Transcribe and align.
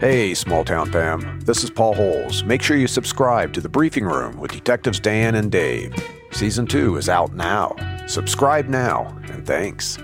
Hey, 0.00 0.34
small 0.34 0.64
town 0.64 0.92
fam. 0.92 1.40
This 1.42 1.64
is 1.64 1.70
Paul 1.70 1.94
Holes. 1.94 2.44
Make 2.44 2.62
sure 2.62 2.76
you 2.76 2.86
subscribe 2.86 3.52
to 3.54 3.60
the 3.60 3.68
Briefing 3.68 4.04
Room 4.04 4.38
with 4.38 4.52
Detectives 4.52 5.00
Dan 5.00 5.34
and 5.34 5.50
Dave. 5.50 5.94
Season 6.30 6.66
2 6.66 6.96
is 6.96 7.08
out 7.08 7.32
now. 7.34 7.74
Subscribe 8.06 8.68
now, 8.68 9.16
and 9.30 9.46
thanks. 9.46 9.98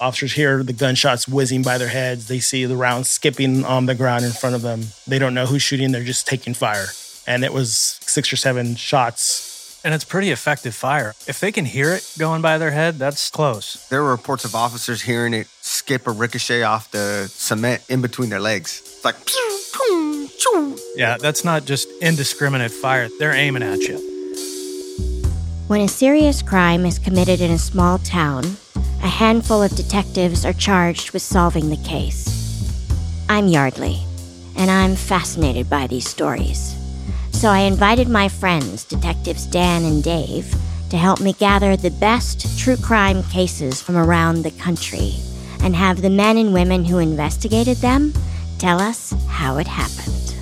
Officers 0.00 0.32
hear 0.32 0.62
the 0.62 0.72
gunshots 0.72 1.26
whizzing 1.26 1.62
by 1.62 1.78
their 1.78 1.88
heads. 1.88 2.28
They 2.28 2.40
see 2.40 2.64
the 2.66 2.76
rounds 2.76 3.10
skipping 3.10 3.64
on 3.64 3.86
the 3.86 3.94
ground 3.94 4.24
in 4.24 4.32
front 4.32 4.56
of 4.56 4.62
them. 4.62 4.82
They 5.06 5.18
don't 5.18 5.32
know 5.32 5.46
who's 5.46 5.62
shooting, 5.62 5.92
they're 5.92 6.04
just 6.04 6.26
taking 6.26 6.54
fire. 6.54 6.86
And 7.26 7.44
it 7.44 7.52
was 7.52 7.98
six 8.02 8.32
or 8.32 8.36
seven 8.36 8.74
shots 8.74 9.49
and 9.84 9.94
it's 9.94 10.04
pretty 10.04 10.30
effective 10.30 10.74
fire. 10.74 11.14
If 11.26 11.40
they 11.40 11.52
can 11.52 11.64
hear 11.64 11.92
it 11.94 12.14
going 12.18 12.42
by 12.42 12.58
their 12.58 12.70
head, 12.70 12.98
that's 12.98 13.30
close. 13.30 13.88
There 13.88 14.02
were 14.02 14.10
reports 14.10 14.44
of 14.44 14.54
officers 14.54 15.02
hearing 15.02 15.34
it 15.34 15.46
skip 15.60 16.06
or 16.06 16.12
ricochet 16.12 16.62
off 16.62 16.90
the 16.90 17.28
cement 17.28 17.82
in 17.88 18.02
between 18.02 18.30
their 18.30 18.40
legs. 18.40 18.82
It's 18.84 19.04
like, 19.04 19.16
yeah, 20.96 21.16
that's 21.18 21.44
not 21.44 21.64
just 21.64 21.88
indiscriminate 22.02 22.70
fire. 22.70 23.08
They're 23.18 23.34
aiming 23.34 23.62
at 23.62 23.80
you. 23.80 23.98
When 25.68 25.82
a 25.82 25.88
serious 25.88 26.42
crime 26.42 26.84
is 26.84 26.98
committed 26.98 27.40
in 27.40 27.52
a 27.52 27.58
small 27.58 27.98
town, 27.98 28.56
a 29.02 29.08
handful 29.08 29.62
of 29.62 29.70
detectives 29.76 30.44
are 30.44 30.52
charged 30.52 31.12
with 31.12 31.22
solving 31.22 31.70
the 31.70 31.76
case. 31.76 32.28
I'm 33.28 33.46
Yardley, 33.46 34.00
and 34.56 34.70
I'm 34.70 34.96
fascinated 34.96 35.70
by 35.70 35.86
these 35.86 36.08
stories. 36.08 36.74
So 37.40 37.48
I 37.48 37.60
invited 37.60 38.06
my 38.06 38.28
friends, 38.28 38.84
Detectives 38.84 39.46
Dan 39.46 39.82
and 39.86 40.04
Dave, 40.04 40.54
to 40.90 40.98
help 40.98 41.22
me 41.22 41.32
gather 41.32 41.74
the 41.74 41.90
best 41.90 42.58
true 42.58 42.76
crime 42.76 43.22
cases 43.22 43.80
from 43.80 43.96
around 43.96 44.42
the 44.42 44.50
country 44.50 45.14
and 45.62 45.74
have 45.74 46.02
the 46.02 46.10
men 46.10 46.36
and 46.36 46.52
women 46.52 46.84
who 46.84 46.98
investigated 46.98 47.78
them 47.78 48.12
tell 48.58 48.78
us 48.78 49.14
how 49.26 49.56
it 49.56 49.66
happened. 49.66 50.36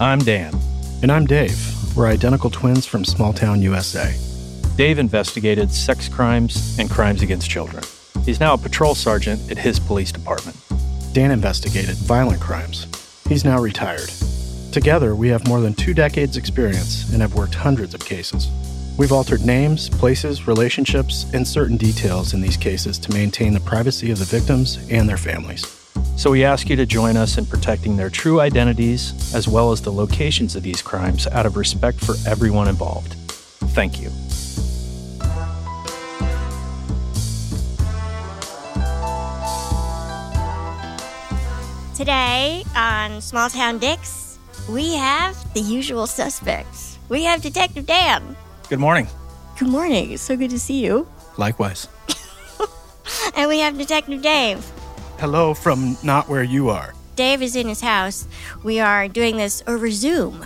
I'm 0.00 0.18
Dan. 0.18 0.52
And 1.00 1.12
I'm 1.12 1.26
Dave. 1.26 1.56
We're 1.96 2.08
identical 2.08 2.50
twins 2.50 2.86
from 2.86 3.04
small 3.04 3.32
town 3.32 3.62
USA. 3.62 4.12
Dave 4.74 4.98
investigated 4.98 5.70
sex 5.70 6.08
crimes 6.08 6.76
and 6.76 6.90
crimes 6.90 7.22
against 7.22 7.48
children. 7.48 7.84
He's 8.24 8.40
now 8.40 8.54
a 8.54 8.58
patrol 8.58 8.96
sergeant 8.96 9.48
at 9.48 9.58
his 9.58 9.78
police 9.78 10.10
department. 10.10 10.56
Dan 11.12 11.30
investigated 11.30 11.94
violent 11.94 12.40
crimes. 12.40 12.88
He's 13.28 13.44
now 13.44 13.60
retired. 13.60 14.10
Together, 14.76 15.14
we 15.14 15.28
have 15.28 15.48
more 15.48 15.62
than 15.62 15.72
two 15.72 15.94
decades' 15.94 16.36
experience 16.36 17.10
and 17.10 17.22
have 17.22 17.34
worked 17.34 17.54
hundreds 17.54 17.94
of 17.94 18.04
cases. 18.04 18.50
We've 18.98 19.10
altered 19.10 19.40
names, 19.40 19.88
places, 19.88 20.46
relationships, 20.46 21.24
and 21.32 21.48
certain 21.48 21.78
details 21.78 22.34
in 22.34 22.42
these 22.42 22.58
cases 22.58 22.98
to 22.98 23.10
maintain 23.14 23.54
the 23.54 23.60
privacy 23.60 24.10
of 24.10 24.18
the 24.18 24.26
victims 24.26 24.76
and 24.90 25.08
their 25.08 25.16
families. 25.16 25.64
So 26.18 26.30
we 26.30 26.44
ask 26.44 26.68
you 26.68 26.76
to 26.76 26.84
join 26.84 27.16
us 27.16 27.38
in 27.38 27.46
protecting 27.46 27.96
their 27.96 28.10
true 28.10 28.38
identities 28.38 29.34
as 29.34 29.48
well 29.48 29.72
as 29.72 29.80
the 29.80 29.90
locations 29.90 30.54
of 30.54 30.62
these 30.62 30.82
crimes 30.82 31.26
out 31.28 31.46
of 31.46 31.56
respect 31.56 31.98
for 31.98 32.14
everyone 32.28 32.68
involved. 32.68 33.14
Thank 33.72 33.98
you. 33.98 34.10
Today 41.94 42.62
on 42.76 43.22
Small 43.22 43.48
Town 43.48 43.78
Dicks, 43.78 44.25
we 44.68 44.94
have 44.94 45.36
the 45.54 45.60
usual 45.60 46.06
suspects. 46.06 46.98
We 47.08 47.24
have 47.24 47.40
Detective 47.40 47.86
Dan. 47.86 48.36
Good 48.68 48.80
morning. 48.80 49.06
Good 49.58 49.68
morning. 49.68 50.10
It's 50.12 50.22
so 50.22 50.36
good 50.36 50.50
to 50.50 50.58
see 50.58 50.84
you. 50.84 51.06
Likewise. 51.36 51.88
and 53.36 53.48
we 53.48 53.60
have 53.60 53.78
Detective 53.78 54.22
Dave. 54.22 54.64
Hello 55.18 55.54
from 55.54 55.96
not 56.02 56.28
where 56.28 56.42
you 56.42 56.68
are. 56.68 56.94
Dave 57.14 57.42
is 57.42 57.56
in 57.56 57.68
his 57.68 57.80
house. 57.80 58.26
We 58.64 58.80
are 58.80 59.08
doing 59.08 59.36
this 59.36 59.62
over 59.66 59.90
Zoom. 59.90 60.44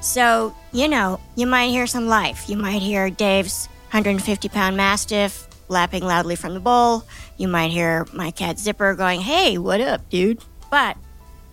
So, 0.00 0.54
you 0.72 0.88
know, 0.88 1.20
you 1.34 1.46
might 1.46 1.68
hear 1.68 1.86
some 1.86 2.06
life. 2.06 2.48
You 2.48 2.56
might 2.56 2.80
hear 2.80 3.10
Dave's 3.10 3.66
150 3.90 4.48
pound 4.48 4.76
mastiff 4.76 5.48
lapping 5.68 6.04
loudly 6.04 6.36
from 6.36 6.54
the 6.54 6.60
bowl. 6.60 7.04
You 7.36 7.48
might 7.48 7.72
hear 7.72 8.06
my 8.12 8.30
cat 8.30 8.58
Zipper 8.58 8.94
going, 8.94 9.20
Hey, 9.20 9.58
what 9.58 9.80
up, 9.80 10.08
dude? 10.08 10.38
But 10.70 10.96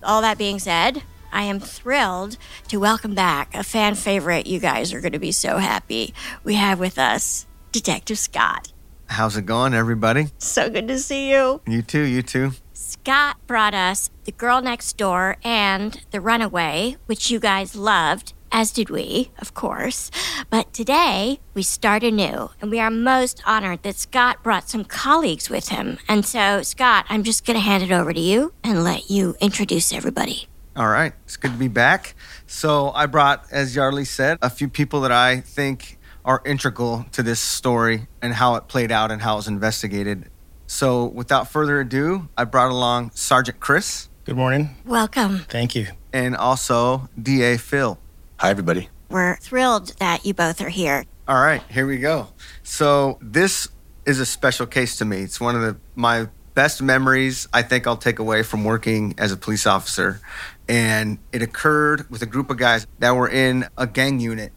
all 0.03 0.22
that 0.22 0.38
being 0.38 0.59
said, 0.59 1.02
I 1.33 1.44
am 1.44 1.59
thrilled 1.59 2.38
to 2.67 2.79
welcome 2.79 3.16
back 3.16 3.55
a 3.55 3.63
fan 3.63 3.95
favorite. 3.95 4.45
You 4.45 4.59
guys 4.59 4.94
are 4.94 5.01
going 5.01 5.13
to 5.13 5.19
be 5.19 5.31
so 5.31 5.57
happy. 5.57 6.13
We 6.44 6.53
have 6.53 6.79
with 6.79 6.99
us 6.99 7.47
Detective 7.71 8.19
Scott. 8.19 8.71
How's 9.07 9.35
it 9.35 9.47
going, 9.47 9.73
everybody? 9.73 10.27
So 10.38 10.69
good 10.69 10.88
to 10.88 10.99
see 10.99 11.31
you. 11.31 11.61
You 11.67 11.81
too, 11.81 12.03
you 12.03 12.22
too. 12.22 12.51
Scott 12.73 13.38
brought 13.47 13.73
us 13.73 14.11
The 14.25 14.31
Girl 14.31 14.61
Next 14.61 14.95
Door 14.95 15.38
and 15.43 15.99
The 16.11 16.22
Runaway, 16.22 16.97
which 17.07 17.31
you 17.31 17.39
guys 17.39 17.75
loved, 17.75 18.33
as 18.51 18.72
did 18.72 18.91
we, 18.91 19.31
of 19.39 19.55
course. 19.55 20.11
But 20.51 20.72
today, 20.72 21.39
we 21.55 21.63
start 21.63 22.03
anew, 22.03 22.51
and 22.61 22.69
we 22.69 22.79
are 22.79 22.91
most 22.91 23.41
honored 23.45 23.81
that 23.83 23.95
Scott 23.95 24.43
brought 24.43 24.69
some 24.69 24.85
colleagues 24.85 25.49
with 25.49 25.69
him. 25.69 25.97
And 26.07 26.25
so, 26.25 26.61
Scott, 26.61 27.05
I'm 27.09 27.23
just 27.23 27.43
going 27.43 27.55
to 27.55 27.66
hand 27.66 27.81
it 27.81 27.91
over 27.91 28.13
to 28.13 28.19
you 28.19 28.53
and 28.63 28.83
let 28.83 29.09
you 29.09 29.35
introduce 29.41 29.91
everybody. 29.91 30.47
All 30.75 30.88
right, 30.88 31.13
it's 31.25 31.38
good 31.38 31.51
to 31.51 31.57
be 31.57 31.67
back. 31.67 32.16
So 32.47 32.89
I 32.95 33.06
brought, 33.06 33.45
as 33.51 33.75
Yardley 33.75 34.06
said, 34.06 34.39
a 34.41 34.50
few 34.50 34.67
people 34.67 35.01
that 35.01 35.11
I 35.11 35.39
think 35.39 36.00
are 36.25 36.41
integral 36.45 37.06
to 37.11 37.22
this 37.22 37.39
story 37.39 38.07
and 38.23 38.34
how 38.34 38.56
it 38.56 38.67
played 38.67 38.91
out 38.91 39.11
and 39.11 39.22
how 39.22 39.34
it 39.34 39.38
was 39.38 39.47
investigated. 39.47 40.31
So 40.66 41.06
without 41.06 41.47
further 41.47 41.79
ado, 41.79 42.28
I 42.35 42.45
brought 42.45 42.72
along 42.72 43.11
Sergeant 43.13 43.59
Chris. 43.59 44.09
Good 44.25 44.35
morning. 44.35 44.75
Welcome. 44.84 45.39
Thank 45.47 45.75
you. 45.75 45.89
And 46.11 46.35
also 46.35 47.07
DA 47.22 47.57
Phil. 47.57 48.00
Hi, 48.38 48.50
everybody. 48.50 48.90
We're 49.09 49.35
thrilled 49.35 49.90
that 50.00 50.25
you 50.25 50.34
both 50.34 50.59
are 50.59 50.69
here. 50.69 51.05
All 51.28 51.40
right, 51.40 51.61
here 51.69 51.85
we 51.85 51.97
go. 52.00 52.29
So 52.63 53.19
this 53.22 53.67
is 54.07 54.19
a 54.19 54.25
special 54.25 54.66
case 54.66 54.97
to 54.97 55.05
me. 55.05 55.22
It's 55.22 55.40
one 55.40 55.55
of 55.55 55.61
the 55.61 55.78
my 55.94 56.29
best 56.53 56.81
memories 56.81 57.47
I 57.53 57.61
think 57.61 57.88
I'll 57.88 57.97
take 57.97 58.19
away 58.19 58.44
from 58.44 58.63
working 58.63 59.16
as 59.17 59.31
a 59.31 59.38
police 59.38 59.66
officer 59.66 60.22
and 60.68 61.19
it 61.31 61.41
occurred 61.41 62.09
with 62.09 62.22
a 62.22 62.25
group 62.25 62.50
of 62.50 62.57
guys 62.57 62.88
that 63.00 63.12
were 63.12 63.29
in 63.29 63.66
a 63.78 63.88
gang 63.88 64.19
unit. 64.19 64.51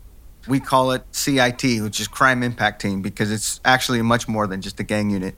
We 0.48 0.60
call 0.60 0.92
it 0.92 1.02
CIT, 1.10 1.82
which 1.82 1.98
is 1.98 2.06
Crime 2.06 2.44
Impact 2.44 2.80
Team, 2.80 3.02
because 3.02 3.32
it's 3.32 3.60
actually 3.64 4.00
much 4.02 4.28
more 4.28 4.46
than 4.46 4.60
just 4.60 4.78
a 4.78 4.84
gang 4.84 5.10
unit. 5.10 5.34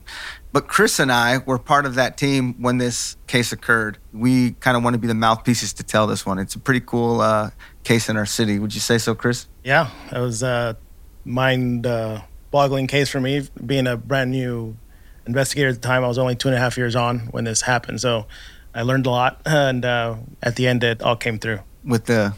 But 0.51 0.67
Chris 0.67 0.99
and 0.99 1.11
I 1.11 1.39
were 1.39 1.57
part 1.57 1.87
of 1.87 1.95
that 1.95 2.15
team 2.15 2.61
when 2.61 2.77
this 2.77 3.17
case 3.25 3.51
occurred. 3.51 3.97
We 4.13 4.51
kind 4.51 4.77
of 4.77 4.83
want 4.83 4.93
to 4.93 4.99
be 4.99 5.07
the 5.07 5.15
mouthpieces 5.15 5.73
to 5.73 5.83
tell 5.83 6.05
this 6.05 6.27
one. 6.27 6.37
It's 6.37 6.53
a 6.53 6.59
pretty 6.59 6.81
cool 6.81 7.21
uh, 7.21 7.49
case 7.83 8.07
in 8.07 8.17
our 8.17 8.25
city. 8.27 8.59
Would 8.59 8.75
you 8.75 8.81
say 8.81 8.99
so, 8.99 9.15
Chris? 9.15 9.47
Yeah, 9.63 9.89
it 10.11 10.19
was 10.19 10.43
a 10.43 10.77
mind 11.25 11.87
uh, 11.87 12.21
boggling 12.51 12.87
case 12.87 13.09
for 13.09 13.19
me, 13.19 13.47
being 13.65 13.87
a 13.87 13.97
brand 13.97 14.31
new 14.31 14.77
investigator 15.25 15.69
at 15.69 15.75
the 15.75 15.81
time. 15.81 16.03
I 16.03 16.07
was 16.07 16.17
only 16.17 16.35
two 16.35 16.47
and 16.47 16.57
a 16.57 16.59
half 16.59 16.77
years 16.77 16.95
on 16.95 17.19
when 17.31 17.43
this 17.43 17.61
happened. 17.61 18.01
So 18.01 18.25
I 18.73 18.83
learned 18.83 19.05
a 19.05 19.09
lot, 19.09 19.41
and 19.45 19.83
uh, 19.85 20.15
at 20.41 20.55
the 20.55 20.67
end, 20.67 20.83
it 20.83 21.01
all 21.01 21.15
came 21.15 21.39
through. 21.39 21.59
With 21.83 22.05
the 22.05 22.33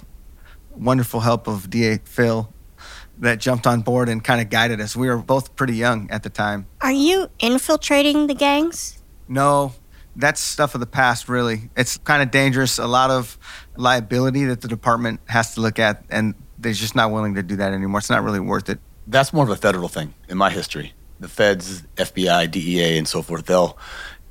wonderful 0.76 1.20
help 1.20 1.48
of 1.48 1.70
DA 1.70 2.00
Phil, 2.06 2.54
that 3.20 3.40
jumped 3.40 3.68
on 3.68 3.82
board 3.82 4.10
and 4.10 4.24
kind 4.24 4.42
of 4.42 4.50
guided 4.50 4.82
us. 4.82 4.96
We 4.96 5.08
were 5.08 5.18
both 5.18 5.56
pretty 5.56 5.76
young 5.76 6.10
at 6.10 6.24
the 6.24 6.30
time. 6.30 6.66
Are 6.82 6.92
you 6.92 7.30
infiltrating 7.40 8.28
the 8.28 8.34
gangs? 8.34 9.02
No, 9.28 9.74
that's 10.16 10.42
stuff 10.42 10.74
of 10.74 10.82
the 10.82 10.88
past, 10.88 11.30
really. 11.30 11.70
It's 11.78 11.98
kind 11.98 12.22
of 12.24 12.32
dangerous, 12.32 12.80
a 12.80 12.88
lot 12.88 13.12
of 13.12 13.38
liability 13.76 14.46
that 14.46 14.62
the 14.62 14.68
department 14.68 15.22
has 15.28 15.54
to 15.56 15.62
look 15.62 15.80
at, 15.80 16.04
and 16.10 16.34
they're 16.58 16.74
just 16.74 16.96
not 16.96 17.12
willing 17.12 17.36
to 17.36 17.44
do 17.44 17.56
that 17.58 17.74
anymore. 17.74 18.00
It's 18.00 18.10
not 18.10 18.24
really 18.24 18.40
worth 18.40 18.70
it. 18.70 18.80
That's 19.08 19.34
more 19.34 19.44
of 19.44 19.50
a 19.50 19.56
federal 19.56 19.88
thing 19.88 20.14
in 20.28 20.38
my 20.38 20.50
history. 20.50 20.94
The 21.20 21.28
feds, 21.28 21.84
FBI, 21.98 22.50
DEA, 22.50 22.98
and 22.98 23.08
so 23.08 23.22
forth, 23.22 23.46
they'll 23.46 23.78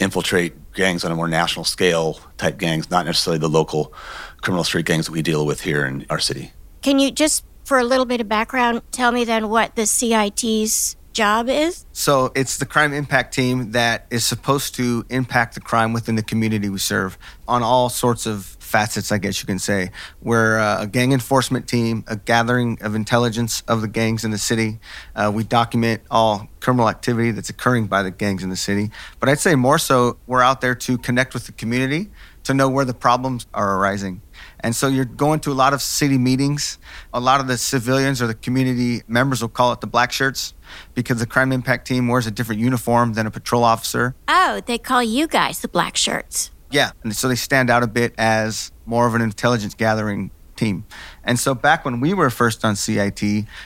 infiltrate 0.00 0.72
gangs 0.72 1.04
on 1.04 1.12
a 1.12 1.14
more 1.14 1.28
national 1.28 1.64
scale 1.64 2.20
type 2.38 2.58
gangs, 2.58 2.90
not 2.90 3.06
necessarily 3.06 3.38
the 3.38 3.48
local 3.48 3.92
criminal 4.40 4.64
street 4.64 4.86
gangs 4.86 5.06
that 5.06 5.12
we 5.12 5.22
deal 5.22 5.46
with 5.46 5.60
here 5.60 5.86
in 5.86 6.06
our 6.10 6.18
city. 6.18 6.52
Can 6.82 6.98
you 6.98 7.10
just, 7.10 7.44
for 7.64 7.78
a 7.78 7.84
little 7.84 8.06
bit 8.06 8.20
of 8.20 8.28
background, 8.28 8.82
tell 8.90 9.12
me 9.12 9.24
then 9.24 9.50
what 9.50 9.76
the 9.76 9.86
CIT's 9.86 10.96
job 11.12 11.48
is? 11.48 11.84
So 11.92 12.32
it's 12.34 12.56
the 12.56 12.66
crime 12.66 12.92
impact 12.92 13.34
team 13.34 13.72
that 13.72 14.06
is 14.10 14.24
supposed 14.24 14.74
to 14.76 15.04
impact 15.10 15.54
the 15.54 15.60
crime 15.60 15.92
within 15.92 16.16
the 16.16 16.22
community 16.22 16.68
we 16.68 16.78
serve 16.78 17.18
on 17.46 17.62
all 17.62 17.88
sorts 17.88 18.26
of 18.26 18.56
facets, 18.70 19.10
I 19.10 19.18
guess 19.18 19.40
you 19.40 19.46
can 19.46 19.58
say. 19.58 19.90
We're 20.22 20.58
uh, 20.58 20.82
a 20.82 20.86
gang 20.86 21.12
enforcement 21.12 21.68
team, 21.68 22.04
a 22.06 22.16
gathering 22.16 22.78
of 22.80 22.94
intelligence 22.94 23.62
of 23.66 23.82
the 23.82 23.88
gangs 23.88 24.24
in 24.24 24.30
the 24.30 24.38
city. 24.38 24.78
Uh, 25.14 25.30
we 25.34 25.42
document 25.44 26.02
all 26.10 26.48
criminal 26.60 26.88
activity 26.88 27.32
that's 27.32 27.50
occurring 27.50 27.86
by 27.86 28.02
the 28.02 28.10
gangs 28.10 28.42
in 28.42 28.50
the 28.50 28.56
city. 28.56 28.90
But 29.18 29.28
I'd 29.28 29.40
say 29.40 29.56
more 29.56 29.78
so, 29.78 30.18
we're 30.26 30.42
out 30.42 30.60
there 30.60 30.74
to 30.76 30.98
connect 30.98 31.34
with 31.34 31.46
the 31.46 31.52
community 31.52 32.10
to 32.44 32.54
know 32.54 32.68
where 32.68 32.84
the 32.84 32.94
problems 32.94 33.46
are 33.52 33.76
arising. 33.76 34.22
And 34.60 34.74
so 34.74 34.88
you're 34.88 35.04
going 35.04 35.40
to 35.40 35.52
a 35.52 35.54
lot 35.54 35.74
of 35.74 35.82
city 35.82 36.16
meetings. 36.18 36.78
A 37.12 37.20
lot 37.20 37.40
of 37.40 37.46
the 37.46 37.58
civilians 37.58 38.22
or 38.22 38.26
the 38.26 38.34
community 38.34 39.02
members 39.08 39.42
will 39.42 39.48
call 39.48 39.72
it 39.72 39.80
the 39.80 39.86
black 39.86 40.12
shirts 40.12 40.54
because 40.94 41.18
the 41.18 41.26
crime 41.26 41.52
impact 41.52 41.86
team 41.86 42.08
wears 42.08 42.26
a 42.26 42.30
different 42.30 42.60
uniform 42.60 43.14
than 43.14 43.26
a 43.26 43.30
patrol 43.30 43.64
officer. 43.64 44.14
Oh, 44.28 44.60
they 44.64 44.78
call 44.78 45.02
you 45.02 45.26
guys 45.26 45.60
the 45.60 45.68
black 45.68 45.96
shirts. 45.96 46.50
Yeah. 46.70 46.92
And 47.02 47.14
so 47.14 47.28
they 47.28 47.34
stand 47.34 47.70
out 47.70 47.82
a 47.82 47.86
bit 47.86 48.14
as 48.16 48.72
more 48.86 49.06
of 49.06 49.14
an 49.14 49.22
intelligence 49.22 49.74
gathering 49.74 50.30
team. 50.56 50.84
And 51.24 51.38
so 51.38 51.54
back 51.54 51.84
when 51.84 52.00
we 52.00 52.14
were 52.14 52.30
first 52.30 52.64
on 52.64 52.76
CIT, 52.76 53.22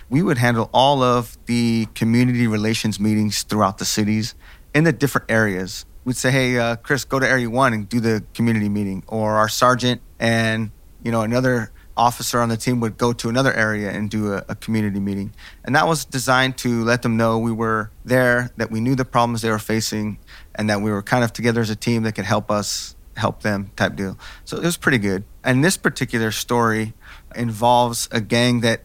we 0.09 0.23
would 0.23 0.39
handle 0.39 0.71
all 0.73 1.03
of 1.03 1.37
the 1.47 1.87
community 1.95 2.47
relations 2.47 2.99
meetings 3.01 3.43
throughout 3.43 3.79
the 3.79 3.85
cities 3.85 4.35
in 4.75 4.85
the 4.85 4.93
different 4.93 5.31
areas. 5.31 5.85
We'd 6.05 6.17
say, 6.17 6.31
hey, 6.31 6.59
uh, 6.59 6.77
Chris, 6.77 7.05
go 7.05 7.19
to 7.19 7.29
area 7.29 7.51
one 7.51 7.73
and 7.73 7.89
do 7.89 8.01
the 8.01 8.25
community 8.35 8.69
meeting. 8.69 9.03
Or 9.07 9.35
our 9.35 9.49
sergeant 9.49 10.01
and, 10.21 10.71
you 11.03 11.11
know, 11.11 11.23
another 11.23 11.73
officer 11.97 12.41
on 12.41 12.49
the 12.49 12.57
team 12.57 12.81
would 12.81 12.97
go 12.99 13.13
to 13.13 13.29
another 13.29 13.53
area 13.53 13.91
and 13.91 14.11
do 14.11 14.33
a, 14.33 14.45
a, 14.49 14.55
community 14.55 14.99
meeting. 14.99 15.33
And 15.65 15.77
that 15.77 15.87
was 15.87 16.05
designed 16.05 16.59
to 16.59 16.83
let 16.83 17.03
them 17.03 17.17
know 17.17 17.39
we 17.39 17.53
were 17.53 17.91
there, 18.05 18.51
that 18.57 18.71
we 18.71 18.81
knew 18.81 18.95
the 18.97 19.05
problems 19.05 19.43
they 19.43 19.51
were 19.51 19.59
facing, 19.59 20.19
and 20.57 20.69
that 20.71 20.81
we 20.81 20.91
were 20.91 21.03
kind 21.03 21.23
of 21.23 21.33
together 21.33 21.61
as 21.61 21.71
a 21.71 21.77
team 21.77 22.03
that 22.03 22.13
could 22.13 22.25
help 22.25 22.51
us 22.51 22.94
help 23.17 23.43
them 23.43 23.71
type 23.77 23.97
deal. 23.97 24.19
So 24.45 24.57
it 24.57 24.65
was 24.65 24.77
pretty 24.77 24.99
good. 24.99 25.25
And 25.43 25.65
this 25.65 25.77
particular 25.77 26.31
story 26.31 26.95
involves 27.35 28.09
a 28.11 28.21
gang 28.21 28.61
that 28.61 28.83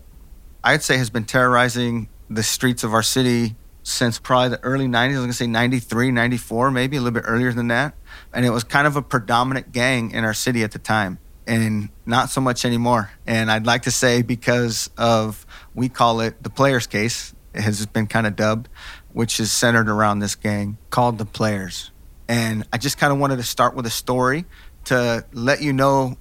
I'd 0.64 0.84
say 0.84 0.98
has 0.98 1.10
been 1.10 1.26
terrorizing 1.26 2.10
the 2.30 2.44
streets 2.44 2.84
of 2.84 2.94
our 2.94 3.04
city 3.04 3.56
since 3.82 4.20
probably 4.20 4.50
the 4.50 4.64
early 4.64 4.88
90s. 4.88 4.96
I 4.96 5.08
was 5.08 5.18
going 5.18 5.28
to 5.30 5.34
say 5.34 5.48
93, 5.48 6.12
94, 6.12 6.72
maybe 6.72 6.98
a 6.98 7.02
little 7.02 7.14
bit 7.14 7.24
earlier 7.26 7.54
than 7.54 7.70
that. 7.70 7.96
And 8.34 8.46
it 8.46 8.52
was 8.52 8.64
kind 8.64 8.86
of 8.86 8.96
a 8.96 9.02
predominant 9.02 9.72
gang 9.72 10.12
in 10.12 10.24
our 10.24 10.34
city 10.34 10.64
at 10.64 10.72
the 10.72 10.80
time 10.80 11.20
and 11.48 11.90
not 12.06 12.30
so 12.30 12.40
much 12.42 12.66
anymore. 12.66 13.12
And 13.26 13.50
I'd 13.50 13.66
like 13.66 13.84
to 13.84 13.92
say 13.92 14.22
because 14.22 14.90
of, 14.98 15.46
we 15.74 15.90
call 15.90 16.22
it 16.22 16.44
the 16.44 16.50
players 16.50 16.86
case, 16.86 17.34
it 17.54 17.62
has 17.62 17.86
been 17.88 18.06
kind 18.06 18.28
of 18.28 18.36
dubbed, 18.36 18.70
which 19.12 19.40
is 19.40 19.52
centered 19.52 19.90
around 19.90 20.20
this 20.20 20.36
gang 20.36 20.78
called 20.92 21.18
the 21.18 21.26
players. 21.26 21.92
And 22.30 22.66
I 22.72 22.78
just 22.78 23.00
kind 23.00 23.12
of 23.12 23.18
wanted 23.20 23.38
to 23.38 23.44
start 23.44 23.76
with 23.76 23.88
a 23.88 23.90
story 23.90 24.46
to 24.86 25.26
let 25.34 25.62
you 25.62 25.74
know 25.74 26.16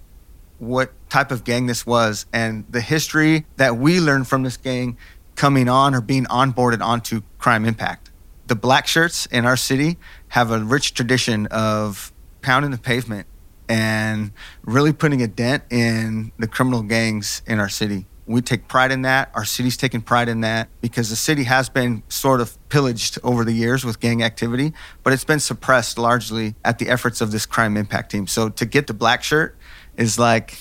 what 0.58 0.92
type 1.10 1.30
of 1.30 1.44
gang 1.44 1.66
this 1.66 1.86
was 1.86 2.26
and 2.32 2.64
the 2.70 2.80
history 2.80 3.46
that 3.56 3.76
we 3.76 4.00
learned 4.00 4.26
from 4.26 4.42
this 4.42 4.56
gang 4.56 4.96
coming 5.36 5.68
on 5.68 5.94
or 5.94 6.00
being 6.00 6.24
onboarded 6.24 6.82
onto 6.82 7.20
Crime 7.38 7.64
Impact. 7.64 8.10
The 8.46 8.56
black 8.56 8.86
shirts 8.86 9.26
in 9.26 9.44
our 9.44 9.56
city 9.56 9.98
have 10.28 10.50
a 10.50 10.58
rich 10.58 10.94
tradition 10.94 11.46
of 11.48 12.10
pounding 12.40 12.70
the 12.70 12.78
pavement 12.78 13.26
and 13.68 14.32
really 14.62 14.94
putting 14.94 15.20
a 15.20 15.28
dent 15.28 15.62
in 15.70 16.32
the 16.38 16.48
criminal 16.48 16.82
gangs 16.82 17.42
in 17.46 17.60
our 17.60 17.68
city. 17.68 18.06
We 18.28 18.42
take 18.42 18.68
pride 18.68 18.92
in 18.92 19.02
that. 19.02 19.30
Our 19.34 19.44
city's 19.44 19.76
taking 19.76 20.02
pride 20.02 20.28
in 20.28 20.42
that 20.42 20.68
because 20.82 21.08
the 21.08 21.16
city 21.16 21.44
has 21.44 21.68
been 21.70 22.02
sort 22.08 22.40
of 22.40 22.56
pillaged 22.68 23.18
over 23.24 23.42
the 23.44 23.52
years 23.52 23.84
with 23.84 24.00
gang 24.00 24.22
activity, 24.22 24.74
but 25.02 25.12
it's 25.14 25.24
been 25.24 25.40
suppressed 25.40 25.98
largely 25.98 26.54
at 26.64 26.78
the 26.78 26.88
efforts 26.88 27.22
of 27.22 27.32
this 27.32 27.46
crime 27.46 27.76
impact 27.76 28.12
team. 28.12 28.26
So 28.26 28.50
to 28.50 28.66
get 28.66 28.86
the 28.86 28.94
black 28.94 29.22
shirt 29.22 29.56
is 29.96 30.18
like, 30.18 30.58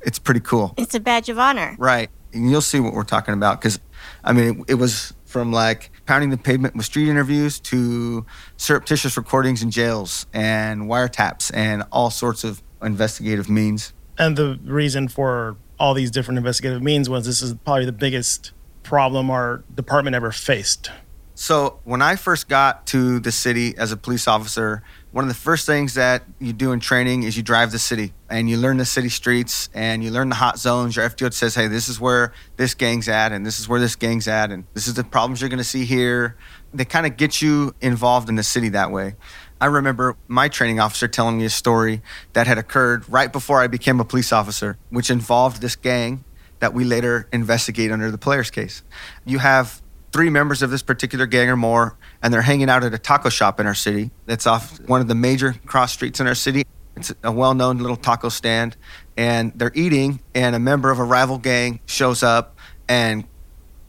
it's 0.00 0.18
pretty 0.18 0.40
cool. 0.40 0.74
It's 0.76 0.94
a 0.94 1.00
badge 1.00 1.28
of 1.28 1.38
honor. 1.38 1.76
Right. 1.78 2.10
And 2.32 2.50
you'll 2.50 2.60
see 2.60 2.80
what 2.80 2.92
we're 2.92 3.04
talking 3.04 3.32
about 3.32 3.60
because, 3.60 3.78
I 4.24 4.32
mean, 4.32 4.60
it, 4.60 4.72
it 4.72 4.74
was 4.74 5.14
from 5.24 5.52
like 5.52 5.90
pounding 6.06 6.30
the 6.30 6.36
pavement 6.36 6.74
with 6.74 6.86
street 6.86 7.08
interviews 7.08 7.60
to 7.60 8.26
surreptitious 8.56 9.16
recordings 9.16 9.62
in 9.62 9.70
jails 9.70 10.26
and 10.32 10.82
wiretaps 10.82 11.54
and 11.54 11.84
all 11.92 12.10
sorts 12.10 12.44
of 12.44 12.62
investigative 12.82 13.48
means. 13.48 13.92
And 14.18 14.36
the 14.36 14.58
reason 14.64 15.06
for 15.06 15.56
all 15.78 15.94
these 15.94 16.10
different 16.10 16.38
investigative 16.38 16.82
means 16.82 17.08
was 17.08 17.26
this 17.26 17.42
is 17.42 17.54
probably 17.64 17.84
the 17.84 17.92
biggest 17.92 18.52
problem 18.82 19.30
our 19.30 19.62
department 19.74 20.16
ever 20.16 20.32
faced. 20.32 20.90
So, 21.34 21.78
when 21.84 22.02
I 22.02 22.16
first 22.16 22.48
got 22.48 22.84
to 22.88 23.20
the 23.20 23.30
city 23.30 23.76
as 23.78 23.92
a 23.92 23.96
police 23.96 24.26
officer, 24.26 24.82
one 25.12 25.22
of 25.24 25.28
the 25.28 25.34
first 25.34 25.66
things 25.66 25.94
that 25.94 26.24
you 26.40 26.52
do 26.52 26.72
in 26.72 26.80
training 26.80 27.22
is 27.22 27.36
you 27.36 27.42
drive 27.42 27.70
the 27.70 27.78
city 27.78 28.12
and 28.28 28.50
you 28.50 28.56
learn 28.56 28.76
the 28.76 28.84
city 28.84 29.08
streets 29.08 29.68
and 29.72 30.02
you 30.02 30.10
learn 30.10 30.28
the 30.28 30.34
hot 30.34 30.58
zones. 30.58 30.96
Your 30.96 31.08
FTO 31.08 31.32
says, 31.32 31.54
hey, 31.54 31.68
this 31.68 31.88
is 31.88 32.00
where 32.00 32.32
this 32.56 32.74
gang's 32.74 33.08
at 33.08 33.30
and 33.32 33.46
this 33.46 33.60
is 33.60 33.68
where 33.68 33.78
this 33.78 33.94
gang's 33.94 34.26
at 34.26 34.50
and 34.50 34.64
this 34.74 34.88
is 34.88 34.94
the 34.94 35.04
problems 35.04 35.40
you're 35.40 35.48
going 35.48 35.58
to 35.58 35.64
see 35.64 35.84
here. 35.84 36.36
They 36.74 36.84
kind 36.84 37.06
of 37.06 37.16
get 37.16 37.40
you 37.40 37.74
involved 37.80 38.28
in 38.28 38.34
the 38.34 38.42
city 38.42 38.70
that 38.70 38.90
way. 38.90 39.14
I 39.60 39.66
remember 39.66 40.16
my 40.28 40.48
training 40.48 40.78
officer 40.78 41.08
telling 41.08 41.38
me 41.38 41.44
a 41.44 41.50
story 41.50 42.02
that 42.32 42.46
had 42.46 42.58
occurred 42.58 43.08
right 43.08 43.32
before 43.32 43.60
I 43.60 43.66
became 43.66 43.98
a 43.98 44.04
police 44.04 44.32
officer, 44.32 44.78
which 44.90 45.10
involved 45.10 45.60
this 45.60 45.74
gang 45.74 46.24
that 46.60 46.74
we 46.74 46.84
later 46.84 47.28
investigate 47.32 47.90
under 47.90 48.10
the 48.10 48.18
players 48.18 48.50
case. 48.50 48.82
You 49.24 49.38
have 49.38 49.82
three 50.12 50.30
members 50.30 50.62
of 50.62 50.70
this 50.70 50.82
particular 50.82 51.26
gang 51.26 51.48
or 51.48 51.56
more, 51.56 51.96
and 52.22 52.32
they're 52.32 52.42
hanging 52.42 52.70
out 52.70 52.84
at 52.84 52.94
a 52.94 52.98
taco 52.98 53.28
shop 53.28 53.60
in 53.60 53.66
our 53.66 53.74
city. 53.74 54.10
That's 54.26 54.46
off 54.46 54.80
one 54.80 55.00
of 55.00 55.08
the 55.08 55.14
major 55.14 55.54
cross 55.66 55.92
streets 55.92 56.20
in 56.20 56.26
our 56.26 56.34
city. 56.34 56.64
It's 56.96 57.12
a 57.22 57.30
well 57.30 57.54
known 57.54 57.78
little 57.78 57.96
taco 57.96 58.28
stand, 58.28 58.76
and 59.16 59.52
they're 59.54 59.72
eating, 59.74 60.20
and 60.34 60.56
a 60.56 60.58
member 60.58 60.90
of 60.90 60.98
a 60.98 61.04
rival 61.04 61.38
gang 61.38 61.80
shows 61.86 62.22
up 62.22 62.56
and 62.88 63.24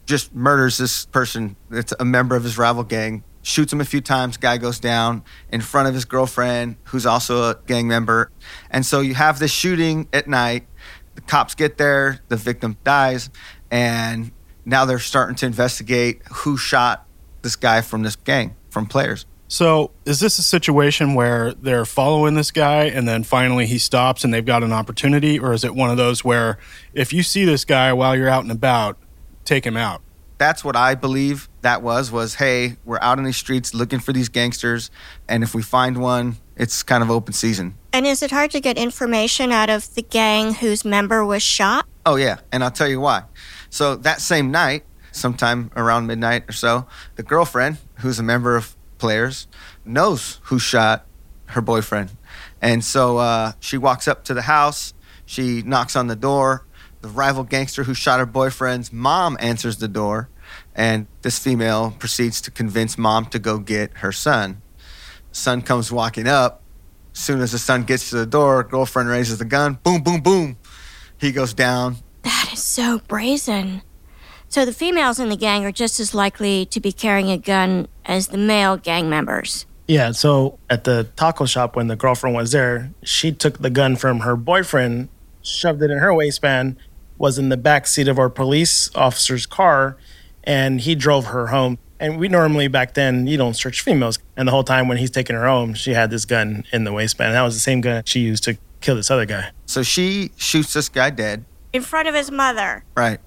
just 0.06 0.34
murders 0.34 0.78
this 0.78 1.06
person. 1.06 1.56
It's 1.72 1.94
a 2.00 2.06
member 2.06 2.36
of 2.36 2.44
his 2.44 2.58
rival 2.58 2.84
gang, 2.84 3.24
shoots 3.50 3.74
him 3.74 3.82
a 3.82 3.86
few 3.86 4.02
times. 4.02 4.38
Guy 4.38 4.58
goes 4.58 4.80
down 4.80 5.24
in 5.52 5.62
front 5.62 5.88
of 5.88 5.94
his 5.94 6.06
girlfriend, 6.06 6.78
who's 6.86 7.06
also 7.06 7.50
a 7.50 7.60
gang 7.68 7.88
member. 7.88 8.32
And 8.70 8.86
so 8.86 9.02
you 9.02 9.16
have 9.16 9.40
this 9.40 9.52
shooting 9.52 10.08
at 10.14 10.28
night. 10.28 10.68
The 11.16 11.22
cops 11.22 11.56
get 11.56 11.78
there, 11.78 12.20
the 12.30 12.38
victim 12.38 12.78
dies, 12.84 13.30
and 13.70 14.32
now 14.64 14.86
they're 14.86 15.00
starting 15.00 15.36
to 15.38 15.46
investigate 15.46 16.22
who 16.32 16.56
shot 16.56 17.06
this 17.42 17.56
guy 17.56 17.82
from 17.82 18.04
this 18.04 18.16
gang, 18.16 18.56
from 18.70 18.86
players. 18.86 19.26
So, 19.52 19.92
is 20.06 20.20
this 20.20 20.38
a 20.38 20.44
situation 20.44 21.16
where 21.16 21.54
they're 21.56 21.84
following 21.84 22.36
this 22.36 22.52
guy 22.52 22.84
and 22.84 23.08
then 23.08 23.24
finally 23.24 23.66
he 23.66 23.80
stops 23.80 24.24
and 24.24 24.32
they've 24.32 24.46
got 24.46 24.64
an 24.64 24.72
opportunity? 24.72 25.40
Or 25.40 25.54
is 25.54 25.64
it 25.64 25.74
one 25.74 25.90
of 25.90 25.98
those 25.98 26.24
where 26.24 26.60
if 26.94 27.12
you 27.12 27.24
see 27.24 27.46
this 27.46 27.66
guy 27.66 27.92
while 27.92 28.16
you're 28.16 28.30
out 28.30 28.44
and 28.44 28.52
about, 28.52 29.00
take 29.46 29.66
him 29.66 29.76
out? 29.76 30.04
That's 30.40 30.64
what 30.64 30.76
I 30.76 30.96
believe 30.96 31.50
that 31.62 31.84
was 31.84 32.12
was 32.12 32.36
hey, 32.36 32.78
we're 32.86 32.98
out 33.02 33.20
in 33.20 33.26
these 33.26 33.38
streets 33.38 33.74
looking 33.74 34.00
for 34.00 34.14
these 34.14 34.30
gangsters 34.30 34.90
and 35.28 35.44
if 35.44 35.54
we 35.54 35.62
find 35.62 36.02
one, 36.02 36.38
it's 36.56 36.82
kind 36.82 37.04
of 37.04 37.12
open 37.12 37.34
season. 37.34 37.76
And 37.94 38.08
is 38.08 38.24
it 38.24 38.32
hard 38.32 38.50
to 38.52 38.60
get 38.60 38.78
information 38.78 39.52
out 39.52 39.70
of 39.70 39.94
the 39.96 40.02
gang 40.02 40.56
whose 40.56 40.84
member 40.84 41.26
was 41.26 41.44
shot? 41.44 41.86
Oh 42.06 42.16
yeah, 42.16 42.40
and 42.52 42.64
I'll 42.64 42.72
tell 42.72 42.88
you 42.88 43.02
why. 43.02 43.24
So 43.70 43.96
that 43.98 44.22
same 44.22 44.50
night, 44.50 44.86
sometime 45.12 45.72
around 45.76 46.08
midnight 46.08 46.46
or 46.50 46.54
so, 46.54 46.88
the 47.18 47.24
girlfriend, 47.24 47.78
who's 48.00 48.18
a 48.18 48.24
member 48.24 48.56
of 48.56 48.76
Players, 49.00 49.48
knows 49.86 50.40
who 50.44 50.60
shot 50.60 51.06
her 51.48 51.62
boyfriend. 51.62 52.12
And 52.62 52.84
so 52.84 53.18
uh, 53.18 53.54
she 53.62 53.78
walks 53.78 54.10
up 54.10 54.26
to 54.26 54.34
the 54.34 54.42
house. 54.42 54.94
She 55.26 55.62
knocks 55.62 55.96
on 55.96 56.08
the 56.08 56.18
door. 56.18 56.66
The 57.02 57.08
rival 57.08 57.44
gangster 57.44 57.84
who 57.84 57.94
shot 57.94 58.20
her 58.20 58.26
boyfriend's 58.26 58.92
mom 58.92 59.38
answers 59.40 59.78
the 59.78 59.88
door. 59.88 60.30
And 60.76 61.08
this 61.22 61.40
female 61.40 61.96
proceeds 61.98 62.42
to 62.42 62.52
convince 62.52 62.98
mom 62.98 63.28
to 63.28 63.40
go 63.40 63.60
get 63.60 63.98
her 63.98 64.12
son. 64.12 64.62
Son 65.32 65.62
comes 65.62 65.92
walking 65.92 66.28
up. 66.28 66.62
Soon 67.14 67.42
as 67.42 67.52
the 67.52 67.60
son 67.60 67.84
gets 67.84 68.10
to 68.10 68.18
the 68.18 68.26
door, 68.26 68.64
girlfriend 68.64 69.10
raises 69.10 69.38
the 69.38 69.46
gun. 69.46 69.80
Boom, 69.84 70.02
boom, 70.02 70.22
boom. 70.22 70.58
He 71.18 71.32
goes 71.32 71.54
down. 71.54 71.98
That 72.24 72.50
is 72.54 72.64
so 72.64 73.02
brazen. 73.08 73.82
So 74.48 74.66
the 74.66 74.74
females 74.74 75.20
in 75.20 75.30
the 75.30 75.36
gang 75.36 75.66
are 75.66 75.72
just 75.72 76.00
as 76.00 76.16
likely 76.16 76.66
to 76.68 76.80
be 76.80 76.92
carrying 76.92 77.30
a 77.30 77.38
gun 77.38 77.88
as 78.06 78.28
the 78.30 78.38
male 78.38 78.78
gang 78.78 79.10
members. 79.10 79.66
Yeah, 79.88 80.12
so 80.12 80.60
at 80.70 80.84
the 80.84 81.10
taco 81.16 81.46
shop 81.46 81.76
when 81.76 81.88
the 81.88 81.96
girlfriend 81.96 82.36
was 82.36 82.52
there, 82.52 82.92
she 83.04 83.32
took 83.32 83.60
the 83.60 83.70
gun 83.70 83.96
from 83.96 84.22
her 84.22 84.36
boyfriend, 84.36 85.10
shoved 85.42 85.82
it 85.82 85.92
in 85.92 85.98
her 85.98 86.14
waistband, 86.14 86.78
was 87.20 87.38
in 87.38 87.50
the 87.50 87.58
back 87.58 87.86
seat 87.86 88.08
of 88.08 88.18
our 88.18 88.30
police 88.30 88.90
officer's 88.96 89.46
car, 89.46 89.98
and 90.44 90.82
he 90.82 90.96
drove 90.96 91.26
her 91.26 91.48
home. 91.48 91.78
And 92.00 92.18
we 92.18 92.30
normally 92.30 92.70
back 92.70 92.94
then 92.94 93.28
you 93.28 93.38
don't 93.38 93.56
search 93.56 93.82
females. 93.82 94.18
And 94.38 94.48
the 94.48 94.52
whole 94.52 94.64
time 94.64 94.88
when 94.88 94.98
he's 94.98 95.12
taking 95.12 95.36
her 95.36 95.46
home, 95.46 95.74
she 95.74 95.92
had 95.92 96.10
this 96.10 96.26
gun 96.26 96.64
in 96.72 96.86
the 96.86 96.94
waistband. 96.94 97.36
That 97.36 97.42
was 97.42 97.54
the 97.54 97.60
same 97.60 97.82
gun 97.82 98.04
she 98.06 98.22
used 98.22 98.46
to 98.46 98.58
kill 98.80 98.96
this 98.96 99.12
other 99.12 99.26
guy. 99.26 99.52
So 99.66 99.84
she 99.84 100.32
shoots 100.38 100.74
this 100.74 100.88
guy 100.88 101.10
dead 101.10 101.44
in 101.74 101.82
front 101.82 102.08
of 102.08 102.16
his 102.16 102.32
mother. 102.32 102.86
Right. 102.96 103.20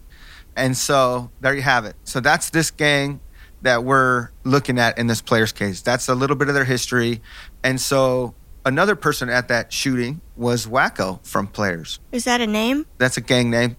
And 0.57 0.75
so 0.75 1.31
there 1.41 1.55
you 1.55 1.63
have 1.63 1.85
it. 1.85 1.97
So 2.05 2.21
that's 2.21 2.49
this 2.49 2.71
gang 2.71 3.21
that 3.61 3.85
we're 3.85 4.31
looking 4.45 4.79
at 4.79 4.99
in 4.99 5.07
this 5.07 5.21
player's 5.21 5.53
case. 5.53 5.83
That's 5.83 6.09
a 6.09 6.15
little 6.15 6.35
bit 6.35 6.49
of 6.49 6.55
their 6.55 6.65
history. 6.65 7.21
And 7.63 7.81
so 7.81 8.35
another 8.65 8.97
person 8.97 9.29
at 9.29 9.49
that 9.49 9.73
shooting 9.73 10.21
was 10.35 10.67
Wacko 10.67 11.25
from 11.27 11.47
Players. 11.47 12.01
Is 12.11 12.25
that 12.25 12.41
a 12.41 12.47
name? 12.47 12.87
That's 12.99 13.17
a 13.17 13.21
gang 13.21 13.51
name. 13.51 13.77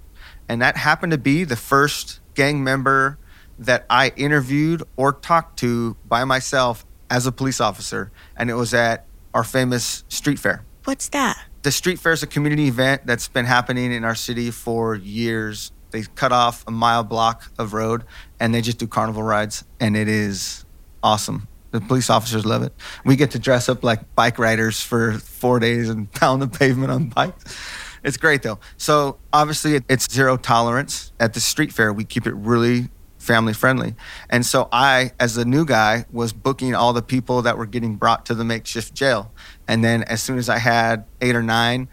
And 0.50 0.62
that 0.62 0.78
happened 0.78 1.12
to 1.12 1.18
be 1.18 1.44
the 1.44 1.56
first 1.56 2.20
gang 2.36 2.64
member 2.64 3.18
that 3.60 3.86
I 3.90 4.12
interviewed 4.16 4.84
or 4.98 5.14
talked 5.14 5.60
to 5.60 5.96
by 6.06 6.24
myself 6.24 6.86
as 7.10 7.28
a 7.28 7.32
police 7.32 7.62
officer. 7.62 8.12
And 8.36 8.50
it 8.50 8.56
was 8.56 8.74
at 8.74 9.06
our 9.34 9.44
famous 9.44 10.04
street 10.10 10.40
fair 10.40 10.64
What's 10.86 11.08
that? 11.10 11.42
The 11.62 11.72
street 11.72 11.98
fair 11.98 12.12
is 12.12 12.24
a 12.24 12.28
community 12.28 12.68
event 12.68 13.06
that's 13.06 13.30
been 13.30 13.46
happening 13.46 13.94
in 13.94 14.04
our 14.04 14.16
city 14.16 14.52
for 14.52 14.96
years. 14.96 15.72
They 15.92 16.04
cut 16.16 16.34
off 16.34 16.66
a 16.68 16.72
mile 16.72 17.04
block 17.04 17.50
of 17.58 17.74
road 17.74 18.04
and 18.38 18.54
they 18.54 18.62
just 18.62 18.80
do 18.80 18.88
carnival 18.88 19.24
rides, 19.24 19.64
and 19.80 19.96
it 19.96 20.10
is 20.10 20.66
awesome. 21.02 21.48
The 21.72 21.80
police 21.80 22.10
officers 22.10 22.46
love 22.46 22.64
it. 22.64 22.74
We 23.06 23.16
get 23.16 23.32
to 23.32 23.40
dress 23.40 23.70
up 23.70 23.82
like 23.84 24.14
bike 24.14 24.38
riders 24.38 24.82
for 24.82 25.14
four 25.14 25.60
days 25.60 25.90
and 25.90 26.12
pound 26.14 26.42
the 26.42 26.48
pavement 26.48 26.92
on 26.92 27.08
bikes. 27.08 27.58
It's 28.04 28.18
great 28.18 28.44
though. 28.44 28.60
So 28.78 29.18
obviously, 29.32 29.82
it's 29.88 30.12
zero 30.12 30.38
tolerance 30.38 31.12
at 31.20 31.34
the 31.34 31.40
street 31.40 31.72
fair. 31.72 31.94
We 31.94 32.04
keep 32.04 32.28
it 32.28 32.34
really 32.36 32.90
family 33.18 33.54
friendly. 33.54 33.96
And 34.30 34.46
so 34.46 34.68
I, 34.72 35.12
as 35.20 35.38
a 35.38 35.46
new 35.46 35.66
guy, 35.66 36.06
was 36.12 36.34
booking 36.34 36.76
all 36.76 36.92
the 36.92 37.02
people 37.02 37.42
that 37.44 37.58
were 37.58 37.66
getting 37.66 37.96
brought 37.96 38.26
to 38.26 38.36
the 38.36 38.44
makeshift 38.44 38.94
jail. 38.94 39.32
And 39.68 39.84
then 39.84 40.04
as 40.04 40.22
soon 40.22 40.38
as 40.38 40.50
I 40.50 40.58
had 40.58 41.06
eight 41.22 41.36
or 41.36 41.44
nine, 41.44 41.88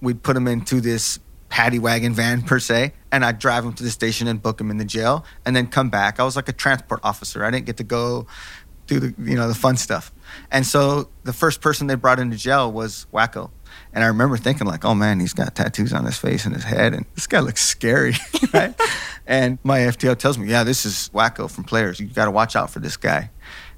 we'd 0.00 0.22
put 0.22 0.34
them 0.34 0.46
into 0.46 0.80
this 0.80 1.18
paddy 1.48 1.78
wagon 1.78 2.12
van 2.12 2.42
per 2.42 2.58
se, 2.58 2.92
and 3.10 3.24
I'd 3.24 3.38
drive 3.38 3.64
them 3.64 3.72
to 3.74 3.82
the 3.82 3.90
station 3.90 4.28
and 4.28 4.42
book 4.42 4.58
them 4.58 4.70
in 4.70 4.76
the 4.78 4.84
jail, 4.84 5.24
and 5.44 5.54
then 5.54 5.66
come 5.66 5.90
back. 5.90 6.20
I 6.20 6.24
was 6.24 6.36
like 6.36 6.48
a 6.48 6.52
transport 6.52 7.00
officer. 7.02 7.44
I 7.44 7.50
didn't 7.50 7.66
get 7.66 7.76
to 7.78 7.84
go 7.84 8.26
do 8.86 9.00
the 9.00 9.14
you 9.18 9.36
know 9.36 9.48
the 9.48 9.54
fun 9.54 9.76
stuff. 9.76 10.12
And 10.50 10.66
so 10.66 11.08
the 11.24 11.32
first 11.32 11.60
person 11.60 11.86
they 11.86 11.94
brought 11.94 12.18
into 12.18 12.36
jail 12.36 12.70
was 12.70 13.06
Wacko. 13.12 13.50
And 13.92 14.04
I 14.04 14.08
remember 14.08 14.36
thinking 14.36 14.66
like, 14.66 14.84
oh 14.84 14.94
man, 14.94 15.20
he's 15.20 15.32
got 15.32 15.54
tattoos 15.54 15.92
on 15.92 16.04
his 16.04 16.18
face 16.18 16.44
and 16.44 16.54
his 16.54 16.64
head, 16.64 16.92
and 16.92 17.06
this 17.14 17.26
guy 17.26 17.40
looks 17.40 17.64
scary, 17.64 18.14
right? 18.52 18.74
and 19.26 19.58
my 19.64 19.80
FTO 19.80 20.16
tells 20.16 20.38
me, 20.38 20.48
yeah, 20.48 20.64
this 20.64 20.84
is 20.84 21.10
Wacko 21.14 21.50
from 21.50 21.64
Players. 21.64 21.98
You 21.98 22.06
got 22.06 22.26
to 22.26 22.30
watch 22.30 22.56
out 22.56 22.70
for 22.70 22.78
this 22.78 22.96
guy. 22.96 23.30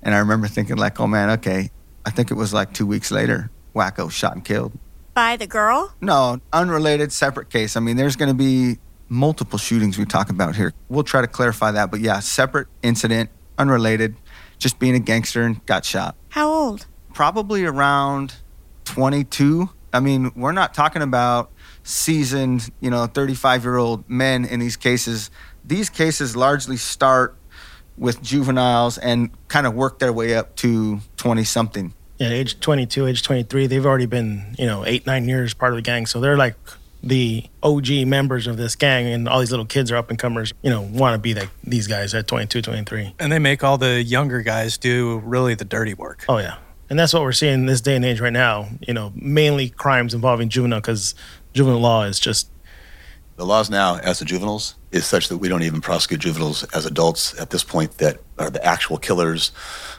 And 0.02 0.14
I 0.14 0.19
remember 0.19 0.49
thinking 0.49 0.76
like, 0.76 0.99
oh 1.00 1.07
man, 1.07 1.31
okay. 1.31 1.71
I 2.05 2.11
think 2.11 2.31
it 2.31 2.35
was 2.35 2.52
like 2.52 2.73
two 2.73 2.87
weeks 2.87 3.11
later, 3.11 3.50
Wacko 3.75 4.11
shot 4.11 4.35
and 4.35 4.45
killed. 4.45 4.78
By 5.14 5.37
the 5.37 5.47
girl? 5.47 5.93
No, 6.00 6.40
unrelated, 6.52 7.12
separate 7.12 7.50
case. 7.50 7.76
I 7.76 7.81
mean, 7.81 7.97
there's 7.97 8.17
going 8.17 8.28
to 8.28 8.35
be 8.35 8.78
multiple 9.09 9.59
shootings 9.59 9.99
we 9.99 10.05
talk 10.05 10.31
about 10.31 10.55
here. 10.55 10.73
We'll 10.88 11.02
try 11.02 11.21
to 11.21 11.26
clarify 11.26 11.73
that, 11.73 11.90
but 11.90 12.00
yeah, 12.00 12.21
separate 12.21 12.69
incident, 12.83 13.31
unrelated, 13.59 14.17
just 14.59 14.78
being 14.78 14.95
a 14.95 15.00
gangster 15.00 15.43
and 15.43 15.64
got 15.67 15.85
shot. 15.85 16.14
How 16.31 16.49
old? 16.49 16.87
Probably 17.14 17.64
around 17.64 18.37
22. 18.85 19.71
I 19.92 20.00
mean, 20.00 20.33
we're 20.37 20.52
not 20.52 20.75
talking 20.75 21.02
about 21.02 21.50
seasoned, 21.83 22.71
you 22.80 22.90
know, 22.90 23.07
35 23.07 23.64
year 23.64 23.76
old 23.76 24.09
men 24.09 24.45
in 24.45 24.61
these 24.61 24.76
cases. 24.76 25.30
These 25.64 25.90
cases 25.90 26.37
largely 26.37 26.76
start 26.76 27.37
with 27.97 28.23
juveniles 28.23 28.99
and 28.99 29.30
kind 29.49 29.66
of 29.66 29.75
work 29.75 29.99
their 29.99 30.12
way 30.12 30.35
up 30.35 30.54
to 30.57 31.00
20 31.16 31.45
something. 31.45 31.95
Yeah, 32.18 32.30
age 32.30 32.59
22, 32.61 33.07
age 33.07 33.23
23, 33.23 33.66
they've 33.66 33.85
already 33.87 34.07
been, 34.07 34.54
you 34.59 34.66
know, 34.66 34.85
eight, 34.85 35.07
nine 35.07 35.28
years 35.28 35.54
part 35.54 35.73
of 35.73 35.76
the 35.76 35.83
gang. 35.83 36.07
So 36.07 36.21
they're 36.21 36.37
like 36.37 36.57
the 37.02 37.45
OG 37.62 38.07
members 38.07 38.47
of 38.47 38.57
this 38.57 38.75
gang, 38.75 39.07
and 39.07 39.28
all 39.28 39.38
these 39.40 39.50
little 39.50 39.66
kids 39.66 39.92
are 39.92 39.97
up 39.97 40.11
and 40.11 40.18
comers, 40.18 40.52
you 40.62 40.71
know, 40.71 40.83
want 40.83 41.14
to 41.14 41.18
be 41.18 41.35
like 41.35 41.49
these 41.62 41.87
guys 41.87 42.14
at 42.14 42.26
22, 42.26 42.62
23. 42.62 43.14
And 43.21 43.30
they 43.30 43.38
make 43.38 43.62
all 43.62 43.78
the 43.78 44.02
younger 44.02 44.42
guys 44.42 44.78
do 44.78 45.18
really 45.25 45.54
the 45.54 45.64
dirty 45.64 45.95
work. 45.95 46.25
Oh, 46.28 46.38
yeah. 46.38 46.57
And 46.90 46.99
that's 46.99 47.12
what 47.12 47.23
we're 47.23 47.33
seeing 47.33 47.54
in 47.54 47.66
this 47.66 47.80
day 47.80 47.97
and 47.97 48.04
age 48.04 48.21
right 48.21 48.33
now, 48.33 48.68
you 48.87 48.95
know, 48.95 49.12
mainly 49.14 49.68
crimes 49.68 50.14
involving 50.14 50.49
juvenile 50.49 50.80
because 50.80 51.14
juvenile 51.52 51.80
law 51.80 52.04
is 52.04 52.18
just. 52.18 52.50
The 53.37 53.45
laws 53.47 53.71
now, 53.71 53.99
as 53.99 54.18
to 54.18 54.25
juveniles, 54.25 54.75
is 54.90 55.07
such 55.07 55.28
that 55.28 55.38
we 55.38 55.49
don't 55.49 55.62
even 55.62 55.80
prosecute 55.80 56.21
juveniles 56.21 56.64
as 56.75 56.87
adults 56.87 57.38
at 57.38 57.50
this 57.50 57.62
point 57.62 57.99
that 57.99 58.18
are 58.38 58.50
the 58.50 58.64
actual 58.64 58.97
killers, 58.97 59.52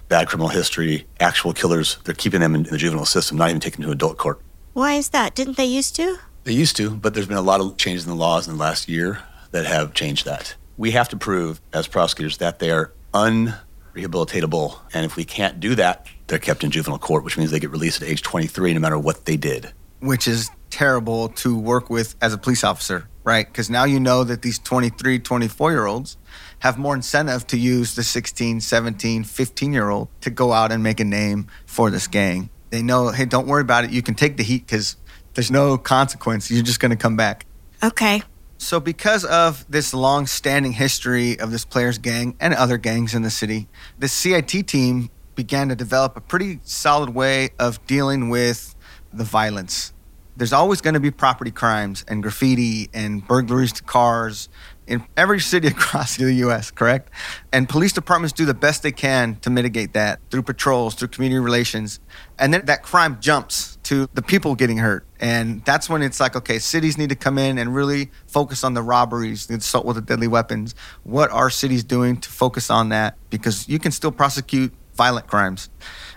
bad 0.09 0.27
criminal 0.27 0.49
history, 0.49 1.07
actual 1.19 1.53
killers. 1.53 1.99
They're 2.03 2.15
keeping 2.15 2.41
them 2.41 2.55
in 2.55 2.63
the 2.63 2.77
juvenile 2.77 3.05
system, 3.05 3.37
not 3.37 3.49
even 3.49 3.61
taking 3.61 3.81
them 3.81 3.89
to 3.89 3.93
adult 3.93 4.17
court. 4.17 4.41
Why 4.73 4.95
is 4.95 5.09
that? 5.09 5.35
Didn't 5.35 5.57
they 5.57 5.65
used 5.65 5.95
to? 5.97 6.17
They 6.43 6.53
used 6.53 6.75
to, 6.77 6.89
but 6.89 7.13
there's 7.13 7.27
been 7.27 7.37
a 7.37 7.41
lot 7.41 7.61
of 7.61 7.77
changes 7.77 8.05
in 8.05 8.09
the 8.09 8.15
laws 8.15 8.47
in 8.47 8.55
the 8.55 8.59
last 8.59 8.89
year 8.89 9.19
that 9.51 9.65
have 9.65 9.93
changed 9.93 10.25
that. 10.25 10.55
We 10.77 10.91
have 10.91 11.09
to 11.09 11.17
prove, 11.17 11.61
as 11.71 11.87
prosecutors, 11.87 12.37
that 12.37 12.59
they 12.59 12.71
are 12.71 12.93
unrehabilitatable. 13.13 14.79
And 14.93 15.05
if 15.05 15.15
we 15.15 15.25
can't 15.25 15.59
do 15.59 15.75
that, 15.75 16.07
they're 16.29 16.39
kept 16.39 16.63
in 16.63 16.71
juvenile 16.71 16.99
court, 16.99 17.23
which 17.23 17.37
means 17.37 17.51
they 17.51 17.59
get 17.59 17.71
released 17.71 18.01
at 18.01 18.07
age 18.07 18.21
23 18.21 18.73
no 18.73 18.79
matter 18.79 18.97
what 18.97 19.25
they 19.25 19.35
did. 19.35 19.73
Which 19.99 20.27
is 20.27 20.49
terrible 20.69 21.29
to 21.29 21.57
work 21.57 21.89
with 21.89 22.15
as 22.21 22.33
a 22.33 22.37
police 22.37 22.63
officer, 22.63 23.09
right? 23.23 23.45
Because 23.45 23.69
now 23.69 23.83
you 23.83 23.99
know 23.99 24.23
that 24.23 24.43
these 24.43 24.59
23, 24.59 25.19
24 25.19 25.71
year 25.71 25.85
olds 25.85 26.17
have 26.59 26.77
more 26.77 26.95
incentive 26.95 27.47
to 27.47 27.57
use 27.57 27.95
the 27.95 28.03
16, 28.03 28.61
17, 28.61 29.23
15 29.23 29.73
year 29.73 29.89
old 29.89 30.07
to 30.21 30.29
go 30.29 30.53
out 30.53 30.71
and 30.71 30.83
make 30.83 30.99
a 30.99 31.03
name 31.03 31.47
for 31.65 31.89
this 31.89 32.07
gang. 32.07 32.49
They 32.69 32.81
know, 32.81 33.09
hey, 33.09 33.25
don't 33.25 33.47
worry 33.47 33.61
about 33.61 33.83
it. 33.83 33.91
You 33.91 34.01
can 34.01 34.13
take 34.13 34.37
the 34.37 34.43
heat 34.43 34.65
because 34.65 34.95
there's 35.33 35.51
no 35.51 35.77
consequence. 35.77 36.51
You're 36.51 36.63
just 36.63 36.79
going 36.79 36.91
to 36.91 36.97
come 36.97 37.17
back. 37.17 37.45
Okay. 37.83 38.21
So, 38.61 38.81
because 38.81 39.23
of 39.23 39.65
this 39.71 39.93
long 39.93 40.27
standing 40.27 40.73
history 40.73 41.39
of 41.39 41.49
this 41.49 41.63
players' 41.63 41.97
gang 41.97 42.35
and 42.41 42.53
other 42.53 42.77
gangs 42.77 43.15
in 43.15 43.21
the 43.21 43.29
city, 43.29 43.69
the 43.97 44.09
CIT 44.09 44.67
team 44.67 45.09
began 45.39 45.69
to 45.69 45.75
develop 45.75 46.17
a 46.17 46.19
pretty 46.19 46.59
solid 46.65 47.11
way 47.11 47.49
of 47.57 47.79
dealing 47.87 48.27
with 48.27 48.75
the 49.13 49.23
violence. 49.23 49.93
There's 50.35 50.51
always 50.51 50.81
going 50.81 50.95
to 50.95 50.99
be 50.99 51.11
property 51.11 51.49
crimes 51.49 52.03
and 52.09 52.21
graffiti 52.21 52.89
and 52.93 53.25
burglaries 53.25 53.71
to 53.73 53.83
cars 53.83 54.49
in 54.85 55.05
every 55.15 55.39
city 55.39 55.67
across 55.77 56.17
the 56.17 56.33
US, 56.45 56.71
correct? 56.71 57.09
And 57.53 57.69
police 57.69 57.93
departments 57.93 58.33
do 58.33 58.45
the 58.45 58.53
best 58.53 58.83
they 58.83 58.91
can 58.91 59.35
to 59.37 59.49
mitigate 59.49 59.93
that 59.93 60.19
through 60.29 60.43
patrols, 60.43 60.95
through 60.95 61.07
community 61.07 61.39
relations. 61.39 62.01
And 62.37 62.53
then 62.53 62.65
that 62.65 62.83
crime 62.83 63.21
jumps 63.21 63.77
to 63.83 64.09
the 64.13 64.21
people 64.21 64.55
getting 64.55 64.77
hurt. 64.77 65.05
And 65.21 65.63
that's 65.63 65.89
when 65.89 66.01
it's 66.01 66.19
like, 66.19 66.35
okay, 66.35 66.59
cities 66.59 66.97
need 66.97 67.09
to 67.09 67.15
come 67.15 67.37
in 67.37 67.57
and 67.57 67.73
really 67.73 68.09
focus 68.27 68.63
on 68.63 68.73
the 68.73 68.81
robberies, 68.81 69.47
the 69.47 69.55
assault 69.55 69.85
with 69.85 69.95
the 69.95 70.01
deadly 70.01 70.27
weapons. 70.27 70.75
What 71.03 71.31
are 71.31 71.49
cities 71.49 71.83
doing 71.83 72.17
to 72.17 72.29
focus 72.29 72.69
on 72.69 72.89
that? 72.89 73.17
Because 73.29 73.69
you 73.69 73.79
can 73.79 73.91
still 73.91 74.11
prosecute 74.11 74.73
violent 74.99 75.27
crimes. 75.27 75.69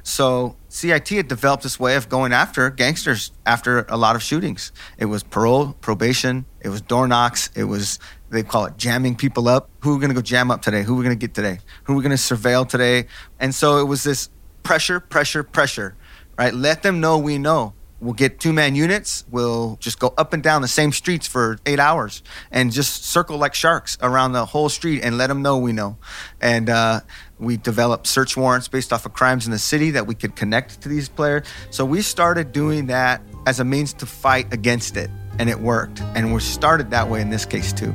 So 0.03 0.57
CIT 0.69 1.09
had 1.11 1.29
developed 1.29 1.63
this 1.63 1.79
way 1.79 1.95
of 1.95 2.09
going 2.09 2.33
after 2.33 2.69
gangsters 2.69 3.31
after 3.47 3.87
a 3.89 3.97
lot 3.97 4.17
of 4.17 4.23
shootings. 4.25 4.73
It 4.99 5.05
was 5.05 5.23
parole, 5.23 5.75
probation, 5.81 6.47
it 6.61 6.69
was 6.69 6.81
door 6.81 7.07
knocks, 7.07 7.49
it 7.55 7.63
was 7.65 8.01
they 8.31 8.43
call 8.43 8.65
it 8.65 8.77
jamming 8.77 9.15
people 9.15 9.47
up. 9.47 9.71
Who 9.83 9.91
are 9.91 9.95
we 9.95 10.01
gonna 10.01 10.15
go 10.15 10.21
jam 10.21 10.51
up 10.51 10.63
today? 10.63 10.83
Who 10.83 10.95
are 10.95 10.97
we 10.97 11.05
gonna 11.05 11.15
get 11.15 11.33
today? 11.33 11.61
Who 11.85 11.93
are 11.93 11.97
we 11.97 12.03
gonna 12.03 12.17
surveil 12.17 12.69
today? 12.69 13.07
And 13.39 13.55
so 13.55 13.79
it 13.79 13.85
was 13.85 14.03
this 14.03 14.31
pressure, 14.65 14.99
pressure, 14.99 15.45
pressure, 15.45 15.95
right? 16.37 16.53
Let 16.53 16.83
them 16.83 17.01
know 17.01 17.19
we 17.19 17.39
know. 17.39 17.75
We'll 18.03 18.15
get 18.15 18.41
two 18.41 18.53
man 18.53 18.75
units. 18.75 19.25
We'll 19.31 19.77
just 19.81 20.01
go 20.01 20.13
up 20.19 20.33
and 20.33 20.43
down 20.43 20.61
the 20.61 20.67
same 20.67 20.91
streets 20.91 21.29
for 21.29 21.59
eight 21.65 21.79
hours 21.79 22.25
and 22.51 22.73
just 22.73 23.05
circle 23.05 23.39
like 23.39 23.55
sharks 23.55 23.97
around 24.03 24.33
the 24.33 24.45
whole 24.45 24.69
street 24.69 25.03
and 25.05 25.17
let 25.17 25.29
them 25.29 25.41
know 25.41 25.59
we 25.59 25.73
know. 25.73 25.99
And 26.41 26.69
uh, 26.69 27.03
we 27.39 27.57
developed 27.57 28.09
search 28.09 28.37
warrants 28.37 28.67
based 28.67 28.93
off 28.93 29.07
of 29.07 29.13
crimes 29.13 29.47
in 29.47 29.53
the 29.53 29.59
city 29.59 29.93
that 29.93 30.09
we 30.09 30.17
could 30.17 30.35
connect 30.35 30.81
to 30.81 30.89
these 30.89 31.09
players. 31.09 31.47
So 31.71 31.85
we 31.85 32.03
started 32.03 32.51
doing 32.51 32.87
that 32.87 33.23
as 33.47 33.61
a 33.61 33.65
means 33.65 33.93
to 33.95 34.07
fight 34.07 34.53
against 34.53 34.97
it, 34.97 35.09
and 35.39 35.49
it 35.49 35.61
worked. 35.61 36.01
And 36.17 36.35
we 36.35 36.41
started 36.41 36.91
that 36.91 37.09
way 37.09 37.21
in 37.21 37.31
this 37.31 37.47
case 37.47 37.73
too. 37.73 37.95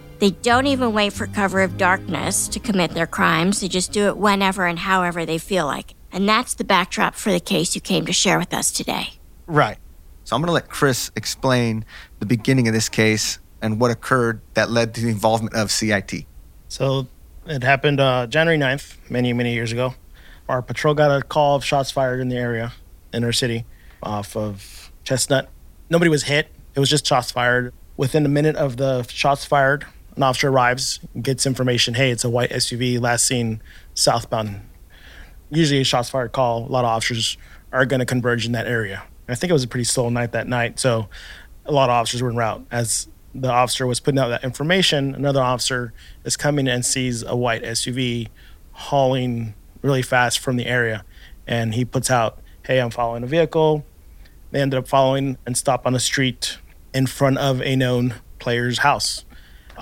They 0.21 0.29
don't 0.29 0.67
even 0.67 0.93
wait 0.93 1.13
for 1.13 1.25
cover 1.25 1.61
of 1.61 1.79
darkness 1.79 2.47
to 2.49 2.59
commit 2.59 2.91
their 2.91 3.07
crimes. 3.07 3.59
They 3.59 3.67
just 3.67 3.91
do 3.91 4.05
it 4.05 4.17
whenever 4.17 4.67
and 4.67 4.77
however 4.77 5.25
they 5.25 5.39
feel 5.39 5.65
like. 5.65 5.95
And 6.11 6.29
that's 6.29 6.53
the 6.53 6.63
backdrop 6.63 7.15
for 7.15 7.31
the 7.31 7.39
case 7.39 7.73
you 7.73 7.81
came 7.81 8.05
to 8.05 8.13
share 8.13 8.37
with 8.37 8.53
us 8.53 8.69
today. 8.69 9.13
Right. 9.47 9.79
So 10.23 10.35
I'm 10.35 10.43
going 10.43 10.49
to 10.49 10.53
let 10.53 10.69
Chris 10.69 11.09
explain 11.15 11.85
the 12.19 12.27
beginning 12.27 12.67
of 12.67 12.73
this 12.75 12.87
case 12.87 13.39
and 13.63 13.79
what 13.79 13.89
occurred 13.89 14.41
that 14.53 14.69
led 14.69 14.93
to 14.93 15.01
the 15.01 15.09
involvement 15.09 15.55
of 15.55 15.71
CIT. 15.71 16.25
So 16.67 17.07
it 17.47 17.63
happened 17.63 17.99
uh, 17.99 18.27
January 18.27 18.59
9th, 18.59 18.97
many, 19.09 19.33
many 19.33 19.55
years 19.55 19.71
ago. 19.71 19.95
Our 20.47 20.61
patrol 20.61 20.93
got 20.93 21.09
a 21.09 21.23
call 21.23 21.55
of 21.55 21.65
shots 21.65 21.89
fired 21.89 22.19
in 22.19 22.29
the 22.29 22.37
area 22.37 22.73
in 23.11 23.23
our 23.23 23.33
city 23.33 23.65
off 24.03 24.37
of 24.37 24.91
Chestnut. 25.03 25.49
Nobody 25.89 26.09
was 26.09 26.25
hit. 26.25 26.49
It 26.75 26.79
was 26.79 26.91
just 26.91 27.07
shots 27.07 27.31
fired. 27.31 27.73
Within 27.97 28.23
a 28.23 28.29
minute 28.29 28.55
of 28.55 28.77
the 28.77 29.01
shots 29.07 29.45
fired, 29.45 29.87
an 30.15 30.23
officer 30.23 30.49
arrives, 30.49 30.99
gets 31.21 31.45
information. 31.45 31.93
Hey, 31.93 32.11
it's 32.11 32.23
a 32.23 32.29
white 32.29 32.51
SUV 32.51 32.99
last 32.99 33.25
seen 33.25 33.61
southbound. 33.93 34.61
Usually, 35.49 35.81
a 35.81 35.83
shots 35.83 36.09
fired 36.09 36.31
call. 36.31 36.65
A 36.65 36.71
lot 36.71 36.85
of 36.85 36.89
officers 36.89 37.37
are 37.71 37.85
going 37.85 37.99
to 37.99 38.05
converge 38.05 38.45
in 38.45 38.51
that 38.53 38.67
area. 38.67 39.03
I 39.27 39.35
think 39.35 39.49
it 39.49 39.53
was 39.53 39.63
a 39.63 39.67
pretty 39.67 39.85
slow 39.85 40.09
night 40.09 40.33
that 40.33 40.47
night, 40.47 40.79
so 40.79 41.07
a 41.65 41.71
lot 41.71 41.89
of 41.89 41.93
officers 41.93 42.21
were 42.21 42.29
en 42.29 42.35
route. 42.35 42.65
As 42.71 43.07
the 43.33 43.49
officer 43.49 43.87
was 43.87 43.99
putting 43.99 44.19
out 44.19 44.27
that 44.27 44.43
information, 44.43 45.15
another 45.15 45.41
officer 45.41 45.93
is 46.25 46.35
coming 46.35 46.67
and 46.67 46.85
sees 46.85 47.23
a 47.23 47.35
white 47.35 47.63
SUV 47.63 48.27
hauling 48.73 49.53
really 49.81 50.01
fast 50.01 50.39
from 50.39 50.57
the 50.57 50.65
area, 50.65 51.05
and 51.47 51.73
he 51.73 51.85
puts 51.85 52.11
out, 52.11 52.39
"Hey, 52.63 52.79
I'm 52.79 52.89
following 52.89 53.23
a 53.23 53.27
vehicle." 53.27 53.85
They 54.51 54.61
ended 54.61 54.77
up 54.77 54.87
following 54.87 55.37
and 55.45 55.55
stop 55.55 55.85
on 55.85 55.95
a 55.95 55.99
street 55.99 56.57
in 56.93 57.07
front 57.07 57.37
of 57.37 57.61
a 57.61 57.75
known 57.77 58.15
player's 58.39 58.79
house. 58.79 59.23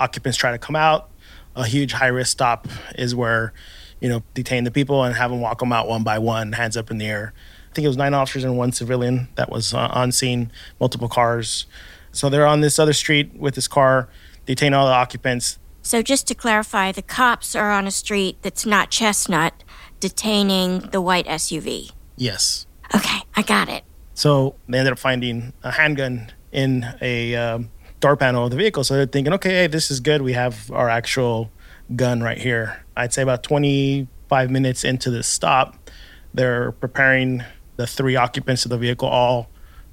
Occupants 0.00 0.36
try 0.36 0.50
to 0.50 0.58
come 0.58 0.74
out. 0.74 1.10
A 1.54 1.64
huge 1.66 1.92
high 1.92 2.08
risk 2.08 2.32
stop 2.32 2.66
is 2.96 3.14
where, 3.14 3.52
you 4.00 4.08
know, 4.08 4.22
detain 4.34 4.64
the 4.64 4.70
people 4.70 5.04
and 5.04 5.14
have 5.14 5.30
them 5.30 5.40
walk 5.40 5.60
them 5.60 5.72
out 5.72 5.86
one 5.88 6.02
by 6.02 6.18
one, 6.18 6.52
hands 6.52 6.76
up 6.76 6.90
in 6.90 6.98
the 6.98 7.06
air. 7.06 7.32
I 7.70 7.74
think 7.74 7.84
it 7.84 7.88
was 7.88 7.96
nine 7.96 8.14
officers 8.14 8.42
and 8.42 8.56
one 8.58 8.72
civilian 8.72 9.28
that 9.36 9.50
was 9.50 9.72
uh, 9.74 9.88
on 9.92 10.10
scene, 10.10 10.50
multiple 10.80 11.08
cars. 11.08 11.66
So 12.12 12.28
they're 12.28 12.46
on 12.46 12.60
this 12.60 12.78
other 12.78 12.92
street 12.92 13.34
with 13.36 13.54
this 13.54 13.68
car, 13.68 14.08
detain 14.46 14.74
all 14.74 14.86
the 14.86 14.92
occupants. 14.92 15.58
So, 15.82 16.02
just 16.02 16.26
to 16.28 16.34
clarify, 16.34 16.92
the 16.92 17.02
cops 17.02 17.56
are 17.56 17.70
on 17.70 17.86
a 17.86 17.90
street 17.90 18.36
that's 18.42 18.66
not 18.66 18.90
Chestnut, 18.90 19.64
detaining 19.98 20.80
the 20.80 21.00
white 21.00 21.26
SUV. 21.26 21.92
Yes. 22.16 22.66
Okay, 22.94 23.20
I 23.34 23.42
got 23.42 23.68
it. 23.68 23.84
So 24.14 24.56
they 24.68 24.78
ended 24.78 24.92
up 24.92 24.98
finding 24.98 25.54
a 25.62 25.70
handgun 25.70 26.30
in 26.52 26.86
a 27.00 27.34
um, 27.36 27.70
door 28.00 28.16
panel 28.16 28.44
of 28.44 28.50
the 28.50 28.56
vehicle. 28.56 28.82
So 28.82 28.94
they're 28.94 29.06
thinking, 29.06 29.32
okay, 29.34 29.50
hey, 29.50 29.66
this 29.66 29.90
is 29.90 30.00
good. 30.00 30.22
We 30.22 30.32
have 30.32 30.70
our 30.70 30.88
actual 30.88 31.50
gun 31.94 32.22
right 32.22 32.38
here. 32.38 32.84
I'd 32.96 33.12
say 33.12 33.22
about 33.22 33.42
25 33.42 34.50
minutes 34.50 34.84
into 34.84 35.10
this 35.10 35.26
stop, 35.26 35.90
they're 36.32 36.72
preparing 36.72 37.44
the 37.76 37.86
three 37.86 38.16
occupants 38.16 38.64
of 38.64 38.70
the 38.70 38.78
vehicle, 38.78 39.08
all 39.08 39.48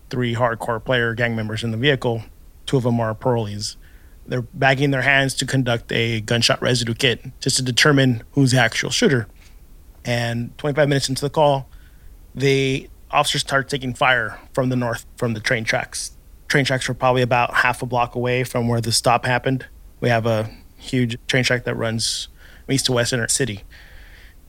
three 0.10 0.36
hardcore 0.36 0.84
player 0.84 1.13
gang 1.13 1.36
members 1.36 1.63
in 1.63 1.72
the 1.72 1.78
vehicle. 1.78 2.24
Two 2.65 2.78
of 2.78 2.84
them 2.84 3.00
are 3.00 3.13
parolees. 3.15 3.76
They're 4.26 4.41
bagging 4.41 4.91
their 4.91 5.02
hands 5.02 5.34
to 5.36 5.46
conduct 5.46 5.91
a 5.91 6.22
gunshot 6.22 6.62
residue 6.62 6.93
kit 6.93 7.22
just 7.39 7.58
to 7.58 7.63
determine 7.63 8.24
who's 8.32 8.52
the 8.52 8.60
actual 8.60 8.89
shooter. 8.89 9.28
And 10.04 10.58
25 10.58 10.89
minutes 10.89 11.10
into 11.10 11.22
the 11.22 11.30
call, 11.30 11.70
the 12.36 12.89
officers 13.10 13.41
started 13.41 13.70
taking 13.70 13.93
fire 13.93 14.39
from 14.54 14.70
the 14.70 14.76
north 14.76 15.06
from 15.15 15.34
the 15.34 15.39
train 15.39 15.63
tracks. 15.63 16.16
Train 16.47 16.65
tracks 16.65 16.88
were 16.88 16.93
probably 16.93 17.21
about 17.21 17.53
half 17.53 17.81
a 17.81 17.86
block 17.86 18.15
away 18.15 18.43
from 18.43 18.67
where 18.67 18.81
the 18.81 18.91
stop 18.91 19.25
happened. 19.25 19.65
We 19.99 20.10
have 20.10 20.25
a 20.25 20.49
huge 20.77 21.17
train 21.27 21.43
track 21.43 21.65
that 21.65 21.75
runs 21.75 22.29
east 22.69 22.86
to 22.86 22.93
west 22.93 23.13
in 23.13 23.19
our 23.19 23.27
city. 23.27 23.63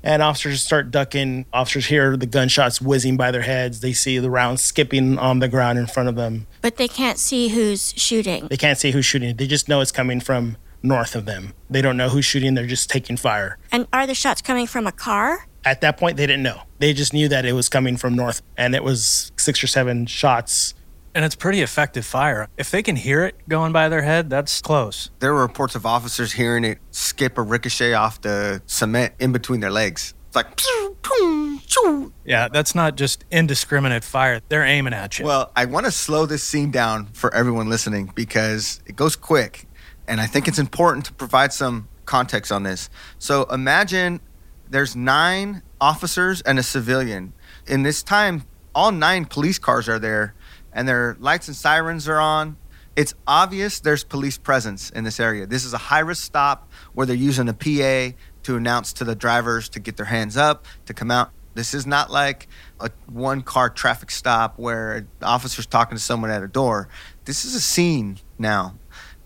And 0.03 0.23
officers 0.23 0.63
start 0.63 0.93
ducking. 0.93 1.47
Officers 1.53 1.87
hear 1.87 2.17
the 2.17 2.27
gunshots 2.27 2.81
whizzing 2.81 3.17
by 3.17 3.33
their 3.33 3.43
heads. 3.43 3.81
They 3.81 3.93
see 3.93 4.19
the 4.19 4.31
rounds 4.31 4.63
skipping 4.63 5.19
on 5.19 5.41
the 5.41 5.49
ground 5.49 5.79
in 5.79 5.87
front 5.87 6.09
of 6.09 6.15
them. 6.15 6.47
But 6.63 6.77
they 6.77 6.87
can't 6.87 7.19
see 7.19 7.49
who's 7.49 7.93
shooting. 7.97 8.47
They 8.49 8.57
can't 8.57 8.79
see 8.79 8.93
who's 8.93 9.05
shooting. 9.05 9.37
They 9.37 9.49
just 9.49 9.69
know 9.69 9.81
it's 9.81 9.91
coming 9.91 10.21
from 10.21 10.57
north 10.85 11.17
of 11.17 11.25
them. 11.25 11.53
They 11.69 11.83
don't 11.83 11.97
know 11.97 12.09
who's 12.09 12.25
shooting. 12.25 12.55
They're 12.55 12.67
just 12.67 12.89
taking 12.89 13.17
fire. 13.17 13.59
And 13.73 13.89
are 13.93 14.07
the 14.07 14.15
shots 14.15 14.41
coming 14.41 14.69
from 14.69 14.87
a 14.87 14.93
car? 14.93 15.49
At 15.65 15.81
that 15.81 15.97
point, 15.97 16.17
they 16.17 16.27
didn't 16.27 16.45
know. 16.45 16.63
They 16.79 16.93
just 16.93 17.13
knew 17.13 17.29
that 17.29 17.45
it 17.45 17.53
was 17.53 17.69
coming 17.69 17.97
from 17.97 18.15
north, 18.15 18.41
and 18.57 18.77
it 18.77 18.85
was 18.85 19.33
six 19.37 19.63
or 19.63 19.67
seven 19.67 20.07
shots. 20.07 20.75
And 21.15 21.25
it's 21.25 21.35
pretty 21.35 21.63
effective 21.63 22.05
fire. 22.05 22.49
If 22.57 22.71
they 22.71 22.83
can 22.83 22.97
hear 22.97 23.25
it 23.25 23.37
going 23.49 23.73
by 23.73 23.89
their 23.89 24.03
head, 24.03 24.31
that's 24.31 24.61
close. 24.61 25.11
There 25.19 25.33
were 25.35 25.43
reports 25.43 25.75
of 25.75 25.87
officers 25.87 26.33
hearing 26.33 26.65
it 26.65 26.79
skip 26.91 27.39
or 27.39 27.45
ricochet 27.45 27.95
off 27.95 28.21
the 28.21 28.63
cement 28.67 29.15
in 29.19 29.33
between 29.33 29.61
their 29.61 29.71
legs. 29.71 30.15
It's 30.29 30.37
like, 30.37 30.57
pew, 30.57 30.97
pew, 31.03 31.61
pew. 31.67 32.13
Yeah, 32.25 32.49
that's 32.49 32.75
not 32.75 32.97
just 32.97 33.25
indiscriminate 33.31 34.05
fire. 34.05 34.41
They're 34.49 34.65
aiming 34.65 34.93
at 34.93 35.19
you. 35.19 35.25
Well, 35.25 35.51
I 35.57 35.65
want 35.65 35.87
to 35.87 35.93
slow 35.93 36.27
this 36.27 36.45
scene 36.45 36.71
down 36.71 37.07
for 37.15 37.35
everyone 37.35 37.69
listening 37.69 38.13
because 38.15 38.81
it 38.87 38.95
goes 38.95 39.17
quick. 39.17 39.67
And 40.07 40.21
I 40.21 40.27
think 40.27 40.47
it's 40.49 40.59
important 40.59 41.07
to 41.07 41.13
provide 41.15 41.53
some 41.53 41.89
context 42.05 42.53
on 42.53 42.63
this. 42.63 42.91
So 43.19 43.45
imagine 43.45 44.21
there's 44.69 44.95
nine 44.95 45.63
officers 45.81 46.41
and 46.43 46.59
a 46.59 46.63
civilian. 46.63 47.33
In 47.67 47.83
this 47.83 48.03
time, 48.03 48.45
all 48.75 48.93
nine 48.93 49.25
police 49.25 49.59
cars 49.59 49.89
are 49.89 49.99
there 49.99 50.35
and 50.73 50.89
their 50.89 51.17
lights 51.19 51.49
and 51.49 51.57
sirens 51.57 52.09
are 52.09 52.19
on. 52.19 52.57
It's 52.97 53.15
obvious 53.27 53.81
there's 53.81 54.03
police 54.03 54.39
presence 54.39 54.91
in 54.91 55.05
this 55.05 55.21
area. 55.21 55.47
This 55.47 55.65
is 55.65 55.73
a 55.73 55.79
high 55.79 56.01
risk 56.01 56.25
stop 56.25 56.71
where 56.95 57.07
they're 57.07 57.15
using 57.15 57.49
a 57.49 57.55
PA 57.55 58.17
to 58.43 58.57
announce 58.57 58.93
to 58.95 59.05
the 59.05 59.15
drivers 59.15 59.69
to 59.71 59.81
get 59.81 59.97
their 59.97 60.07
hands 60.07 60.37
up, 60.37 60.67
to 60.87 60.95
come 60.95 61.11
out. 61.11 61.31
This 61.55 61.75
is 61.75 61.87
not 61.87 62.11
like 62.11 62.49
a 62.81 62.91
one 63.07 63.43
car 63.43 63.71
traffic 63.71 64.11
stop 64.11 64.59
where 64.59 64.93
an 64.93 65.09
officer's 65.23 65.67
talking 65.67 65.97
to 65.97 66.03
someone 66.03 66.31
at 66.31 66.43
a 66.43 66.49
door. 66.49 66.89
This 67.25 67.45
is 67.45 67.55
a 67.55 67.61
scene 67.61 68.19
now. 68.39 68.77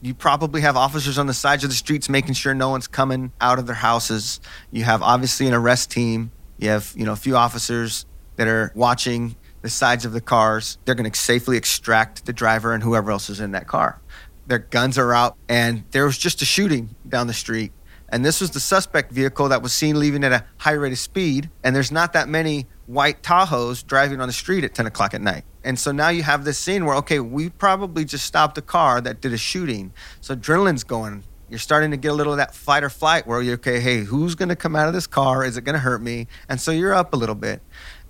You 0.00 0.14
probably 0.14 0.62
have 0.62 0.76
officers 0.76 1.18
on 1.18 1.26
the 1.26 1.34
sides 1.34 1.62
of 1.62 1.70
the 1.70 1.76
streets 1.76 2.08
making 2.08 2.34
sure 2.34 2.54
no 2.54 2.70
one's 2.70 2.88
coming 2.88 3.32
out 3.40 3.58
of 3.58 3.66
their 3.66 3.76
houses. 3.76 4.40
You 4.70 4.84
have 4.84 5.02
obviously 5.02 5.46
an 5.46 5.54
arrest 5.54 5.90
team. 5.90 6.32
You 6.58 6.70
have, 6.70 6.92
you 6.96 7.04
know, 7.04 7.12
a 7.12 7.16
few 7.16 7.36
officers 7.36 8.06
that 8.36 8.48
are 8.48 8.72
watching 8.74 9.36
the 9.62 9.70
sides 9.70 10.04
of 10.04 10.12
the 10.12 10.20
cars. 10.20 10.78
They're 10.84 10.94
going 10.94 11.10
to 11.10 11.18
safely 11.18 11.56
extract 11.56 12.26
the 12.26 12.32
driver 12.32 12.74
and 12.74 12.82
whoever 12.82 13.10
else 13.10 13.30
is 13.30 13.40
in 13.40 13.52
that 13.52 13.66
car. 13.66 14.00
Their 14.46 14.58
guns 14.58 14.98
are 14.98 15.14
out, 15.14 15.36
and 15.48 15.84
there 15.92 16.04
was 16.04 16.18
just 16.18 16.42
a 16.42 16.44
shooting 16.44 16.94
down 17.08 17.28
the 17.28 17.32
street. 17.32 17.72
And 18.08 18.24
this 18.24 18.42
was 18.42 18.50
the 18.50 18.60
suspect 18.60 19.10
vehicle 19.10 19.48
that 19.48 19.62
was 19.62 19.72
seen 19.72 19.98
leaving 19.98 20.22
at 20.22 20.32
a 20.32 20.44
high 20.58 20.72
rate 20.72 20.92
of 20.92 20.98
speed. 20.98 21.48
And 21.64 21.74
there's 21.74 21.90
not 21.90 22.12
that 22.12 22.28
many 22.28 22.66
white 22.86 23.22
Tahoes 23.22 23.86
driving 23.86 24.20
on 24.20 24.28
the 24.28 24.34
street 24.34 24.64
at 24.64 24.74
10 24.74 24.86
o'clock 24.86 25.14
at 25.14 25.22
night. 25.22 25.44
And 25.64 25.78
so 25.78 25.92
now 25.92 26.10
you 26.10 26.22
have 26.22 26.44
this 26.44 26.58
scene 26.58 26.84
where, 26.84 26.96
okay, 26.96 27.20
we 27.20 27.48
probably 27.48 28.04
just 28.04 28.26
stopped 28.26 28.58
a 28.58 28.62
car 28.62 29.00
that 29.00 29.22
did 29.22 29.32
a 29.32 29.38
shooting. 29.38 29.94
So 30.20 30.36
adrenaline's 30.36 30.84
going. 30.84 31.24
You're 31.48 31.58
starting 31.58 31.90
to 31.90 31.96
get 31.96 32.08
a 32.08 32.14
little 32.14 32.32
of 32.32 32.38
that 32.38 32.54
fight 32.54 32.82
or 32.84 32.90
flight 32.90 33.26
where 33.26 33.40
you're, 33.40 33.54
okay, 33.54 33.80
hey, 33.80 34.00
who's 34.00 34.34
going 34.34 34.48
to 34.50 34.56
come 34.56 34.76
out 34.76 34.88
of 34.88 34.94
this 34.94 35.06
car? 35.06 35.44
Is 35.44 35.56
it 35.56 35.64
going 35.64 35.74
to 35.74 35.80
hurt 35.80 36.02
me? 36.02 36.26
And 36.48 36.60
so 36.60 36.70
you're 36.70 36.94
up 36.94 37.14
a 37.14 37.16
little 37.16 37.34
bit. 37.34 37.62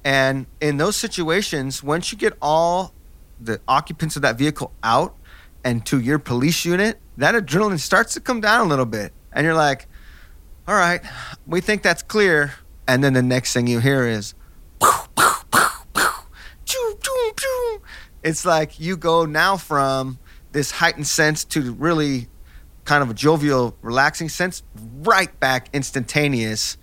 And 0.05 0.47
in 0.61 0.77
those 0.79 0.97
situations, 0.97 1.83
once 1.83 2.12
you 2.12 2.19
get 2.19 2.35
all 2.43 2.95
the 3.41 3.61
occupants 3.69 4.17
of 4.17 4.23
that 4.23 4.37
vehicle 4.37 4.73
out 4.83 5.17
and 5.65 5.85
to 5.87 6.01
your 6.01 6.19
police 6.19 6.65
unit, 6.65 6.99
that 7.17 7.35
adrenaline 7.35 7.79
starts 7.79 8.15
to 8.15 8.21
come 8.21 8.41
down 8.41 8.67
a 8.67 8.69
little 8.69 8.87
bit. 8.87 9.12
And 9.33 9.45
you're 9.45 9.55
like, 9.55 9.87
all 10.67 10.75
right, 10.75 11.01
we 11.47 11.61
think 11.61 11.83
that's 11.83 12.03
clear. 12.03 12.55
And 12.87 13.03
then 13.03 13.12
the 13.12 13.23
next 13.23 13.53
thing 13.53 13.67
you 13.67 13.81
hear 13.81 14.07
is, 14.07 14.35
it's 18.23 18.45
like 18.45 18.79
you 18.79 18.97
go 18.97 19.25
now 19.25 19.57
from 19.57 20.19
this 20.53 20.71
heightened 20.71 21.07
sense 21.07 21.45
to 21.45 21.73
really 21.75 22.29
kind 22.85 23.03
of 23.03 23.11
a 23.11 23.15
jovial, 23.15 23.77
relaxing 23.83 24.29
sense, 24.29 24.62
right 24.75 25.38
back 25.41 25.69
instantaneous 25.73 26.77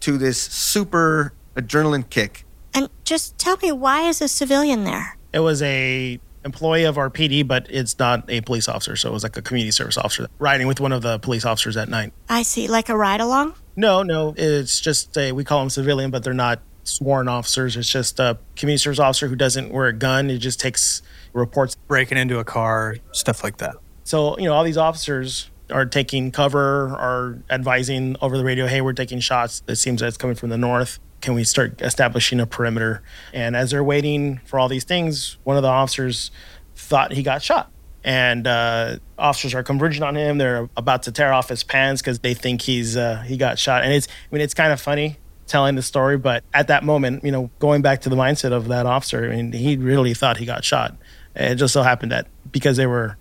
to 0.00 0.16
this 0.18 0.40
super 0.40 1.32
adrenaline 1.54 2.08
kick. 2.08 2.45
And 2.76 2.90
just 3.04 3.38
tell 3.38 3.56
me, 3.56 3.72
why 3.72 4.02
is 4.02 4.20
a 4.20 4.28
civilian 4.28 4.84
there? 4.84 5.16
It 5.32 5.38
was 5.38 5.62
a 5.62 6.20
employee 6.44 6.84
of 6.84 6.98
our 6.98 7.08
PD, 7.08 7.46
but 7.46 7.66
it's 7.70 7.98
not 7.98 8.30
a 8.30 8.42
police 8.42 8.68
officer. 8.68 8.96
So 8.96 9.08
it 9.08 9.12
was 9.12 9.22
like 9.22 9.36
a 9.36 9.42
community 9.42 9.70
service 9.70 9.96
officer 9.96 10.28
riding 10.38 10.66
with 10.66 10.78
one 10.78 10.92
of 10.92 11.00
the 11.00 11.18
police 11.18 11.46
officers 11.46 11.76
at 11.78 11.88
night. 11.88 12.12
I 12.28 12.42
see, 12.42 12.68
like 12.68 12.90
a 12.90 12.96
ride 12.96 13.22
along? 13.22 13.54
No, 13.76 14.02
no, 14.02 14.34
it's 14.36 14.78
just 14.78 15.16
a, 15.16 15.32
we 15.32 15.42
call 15.42 15.60
them 15.60 15.70
civilian, 15.70 16.10
but 16.10 16.22
they're 16.22 16.34
not 16.34 16.60
sworn 16.84 17.28
officers. 17.28 17.78
It's 17.78 17.90
just 17.90 18.20
a 18.20 18.38
community 18.56 18.78
service 18.78 18.98
officer 18.98 19.26
who 19.26 19.36
doesn't 19.36 19.72
wear 19.72 19.86
a 19.86 19.92
gun. 19.94 20.28
It 20.28 20.38
just 20.38 20.60
takes 20.60 21.00
reports. 21.32 21.76
Breaking 21.88 22.18
into 22.18 22.38
a 22.38 22.44
car, 22.44 22.96
stuff 23.12 23.42
like 23.42 23.56
that. 23.58 23.76
So, 24.04 24.38
you 24.38 24.44
know, 24.44 24.54
all 24.54 24.64
these 24.64 24.76
officers 24.76 25.50
are 25.70 25.86
taking 25.86 26.30
cover, 26.30 26.94
are 26.96 27.38
advising 27.50 28.16
over 28.20 28.38
the 28.38 28.44
radio, 28.44 28.66
hey, 28.66 28.82
we're 28.82 28.92
taking 28.92 29.18
shots. 29.18 29.62
It 29.66 29.76
seems 29.76 30.00
that 30.00 30.08
it's 30.08 30.16
coming 30.16 30.36
from 30.36 30.50
the 30.50 30.58
north. 30.58 31.00
Can 31.20 31.34
we 31.34 31.44
start 31.44 31.80
establishing 31.80 32.40
a 32.40 32.46
perimeter? 32.46 33.02
And 33.32 33.56
as 33.56 33.70
they're 33.70 33.84
waiting 33.84 34.40
for 34.44 34.58
all 34.58 34.68
these 34.68 34.84
things, 34.84 35.38
one 35.44 35.56
of 35.56 35.62
the 35.62 35.68
officers 35.68 36.30
thought 36.74 37.12
he 37.12 37.22
got 37.22 37.42
shot. 37.42 37.70
And 38.04 38.46
uh, 38.46 38.98
officers 39.18 39.54
are 39.54 39.64
converging 39.64 40.04
on 40.04 40.16
him. 40.16 40.38
They're 40.38 40.68
about 40.76 41.02
to 41.04 41.12
tear 41.12 41.32
off 41.32 41.48
his 41.48 41.64
pants 41.64 42.00
because 42.00 42.20
they 42.20 42.34
think 42.34 42.62
he's 42.62 42.96
uh, 42.96 43.24
he 43.26 43.36
got 43.36 43.58
shot. 43.58 43.82
And 43.82 43.92
it's 43.92 44.06
I 44.06 44.34
mean 44.34 44.42
it's 44.42 44.54
kind 44.54 44.72
of 44.72 44.80
funny 44.80 45.18
telling 45.46 45.74
the 45.74 45.82
story, 45.82 46.18
but 46.18 46.44
at 46.52 46.68
that 46.68 46.84
moment, 46.84 47.24
you 47.24 47.30
know, 47.30 47.50
going 47.58 47.82
back 47.82 48.02
to 48.02 48.08
the 48.08 48.16
mindset 48.16 48.52
of 48.52 48.68
that 48.68 48.86
officer, 48.86 49.30
I 49.30 49.36
mean, 49.36 49.52
he 49.52 49.76
really 49.76 50.14
thought 50.14 50.36
he 50.36 50.46
got 50.46 50.64
shot. 50.64 50.96
It 51.34 51.56
just 51.56 51.72
so 51.72 51.82
happened 51.82 52.12
that 52.12 52.26
because 52.50 52.76
they 52.76 52.86
were 52.86 53.16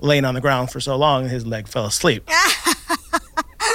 laying 0.00 0.24
on 0.24 0.34
the 0.34 0.40
ground 0.40 0.70
for 0.70 0.80
so 0.80 0.96
long, 0.96 1.28
his 1.28 1.46
leg 1.46 1.68
fell 1.68 1.86
asleep. 1.86 2.28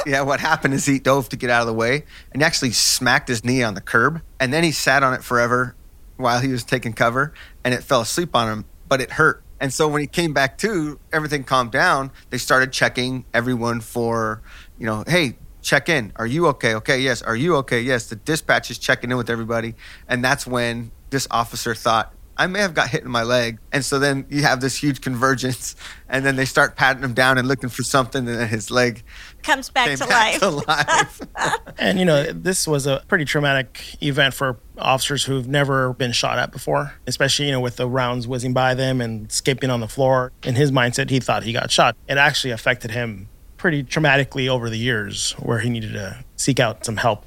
yeah, 0.06 0.22
what 0.22 0.40
happened 0.40 0.74
is 0.74 0.86
he 0.86 1.00
dove 1.00 1.30
to 1.30 1.36
get 1.36 1.50
out 1.50 1.62
of 1.62 1.68
the 1.68 1.74
way 1.74 2.06
and 2.32 2.42
he 2.42 2.46
actually 2.46 2.72
smacked 2.72 3.28
his 3.28 3.44
knee 3.44 3.64
on 3.64 3.74
the 3.74 3.82
curb. 3.82 4.22
And 4.40 4.52
then 4.54 4.64
he 4.64 4.72
sat 4.72 5.04
on 5.04 5.14
it 5.14 5.24
forever 5.24 5.76
while 6.18 6.40
he 6.40 6.50
was 6.50 6.64
taking 6.64 6.94
cover 6.94 7.34
and 7.64 7.74
it 7.74 7.84
fell 7.84 8.02
asleep 8.02 8.36
on 8.36 8.48
him, 8.48 8.66
but 8.88 9.02
it 9.02 9.12
hurt. 9.12 9.44
And 9.60 9.72
so 9.72 9.88
when 9.88 10.02
he 10.02 10.08
came 10.08 10.34
back 10.34 10.58
to, 10.60 11.00
everything 11.14 11.44
calmed 11.44 11.72
down. 11.72 12.12
They 12.32 12.40
started 12.40 12.72
checking 12.72 13.26
everyone 13.32 13.80
for, 13.80 14.42
you 14.80 14.88
know, 14.88 15.04
hey, 15.08 15.38
check 15.62 15.88
in. 15.88 16.12
Are 16.16 16.26
you 16.26 16.48
okay? 16.48 16.74
Okay, 16.76 17.00
yes. 17.00 17.22
Are 17.22 17.36
you 17.36 17.56
okay? 17.58 17.80
Yes. 17.80 18.08
The 18.08 18.16
dispatch 18.16 18.72
is 18.72 18.80
checking 18.80 19.12
in 19.12 19.18
with 19.18 19.30
everybody. 19.30 19.76
And 20.08 20.24
that's 20.24 20.48
when 20.48 20.92
this 21.12 21.28
officer 21.30 21.76
thought, 21.76 22.12
I 22.42 22.48
may 22.48 22.60
have 22.60 22.74
got 22.74 22.90
hit 22.90 23.04
in 23.04 23.12
my 23.12 23.22
leg. 23.22 23.60
And 23.72 23.86
so 23.86 24.00
then 24.00 24.26
you 24.28 24.42
have 24.42 24.62
this 24.62 24.76
huge 24.76 25.02
convergence, 25.02 25.76
and 26.10 26.26
then 26.26 26.38
they 26.38 26.46
start 26.46 26.76
patting 26.76 27.04
him 27.04 27.14
down 27.14 27.38
and 27.38 27.48
looking 27.48 27.70
for 27.70 27.84
something, 27.84 28.28
and 28.28 28.40
then 28.40 28.48
his 28.48 28.72
leg 28.72 29.04
Comes 29.44 29.70
back 29.70 29.88
came 29.88 29.98
to 29.98 30.08
back 30.08 30.34
life. 30.34 30.40
to 30.40 30.50
life. 30.50 31.22
And 31.78 32.00
you 32.00 32.06
know, 32.06 32.32
this 32.32 32.68
was 32.68 32.88
a 32.88 33.04
pretty 33.08 33.26
traumatic 33.26 34.02
event 34.02 34.34
for 34.34 34.58
officers 34.80 35.24
who've 35.26 35.48
never 35.48 35.94
been 35.94 36.14
shot 36.14 36.40
at 36.40 36.52
before, 36.52 36.94
especially 37.06 37.46
you 37.46 37.52
know 37.52 37.60
with 37.60 37.76
the 37.76 37.88
rounds 37.88 38.28
whizzing 38.28 38.54
by 38.54 38.74
them 38.74 39.02
and 39.02 39.30
escaping 39.30 39.70
on 39.70 39.80
the 39.80 39.88
floor. 39.88 40.32
In 40.42 40.56
his 40.56 40.72
mindset, 40.72 41.12
he 41.12 41.20
thought 41.20 41.44
he 41.44 41.54
got 41.54 41.70
shot. 41.70 41.96
It 42.08 42.18
actually 42.18 42.52
affected 42.52 42.90
him 42.90 43.30
pretty 43.58 43.84
traumatically 43.84 44.48
over 44.50 44.68
the 44.68 44.78
years, 44.80 45.34
where 45.34 45.60
he 45.60 45.70
needed 45.70 45.94
to 45.94 46.26
seek 46.38 46.60
out 46.60 46.86
some 46.86 46.98
help. 46.98 47.24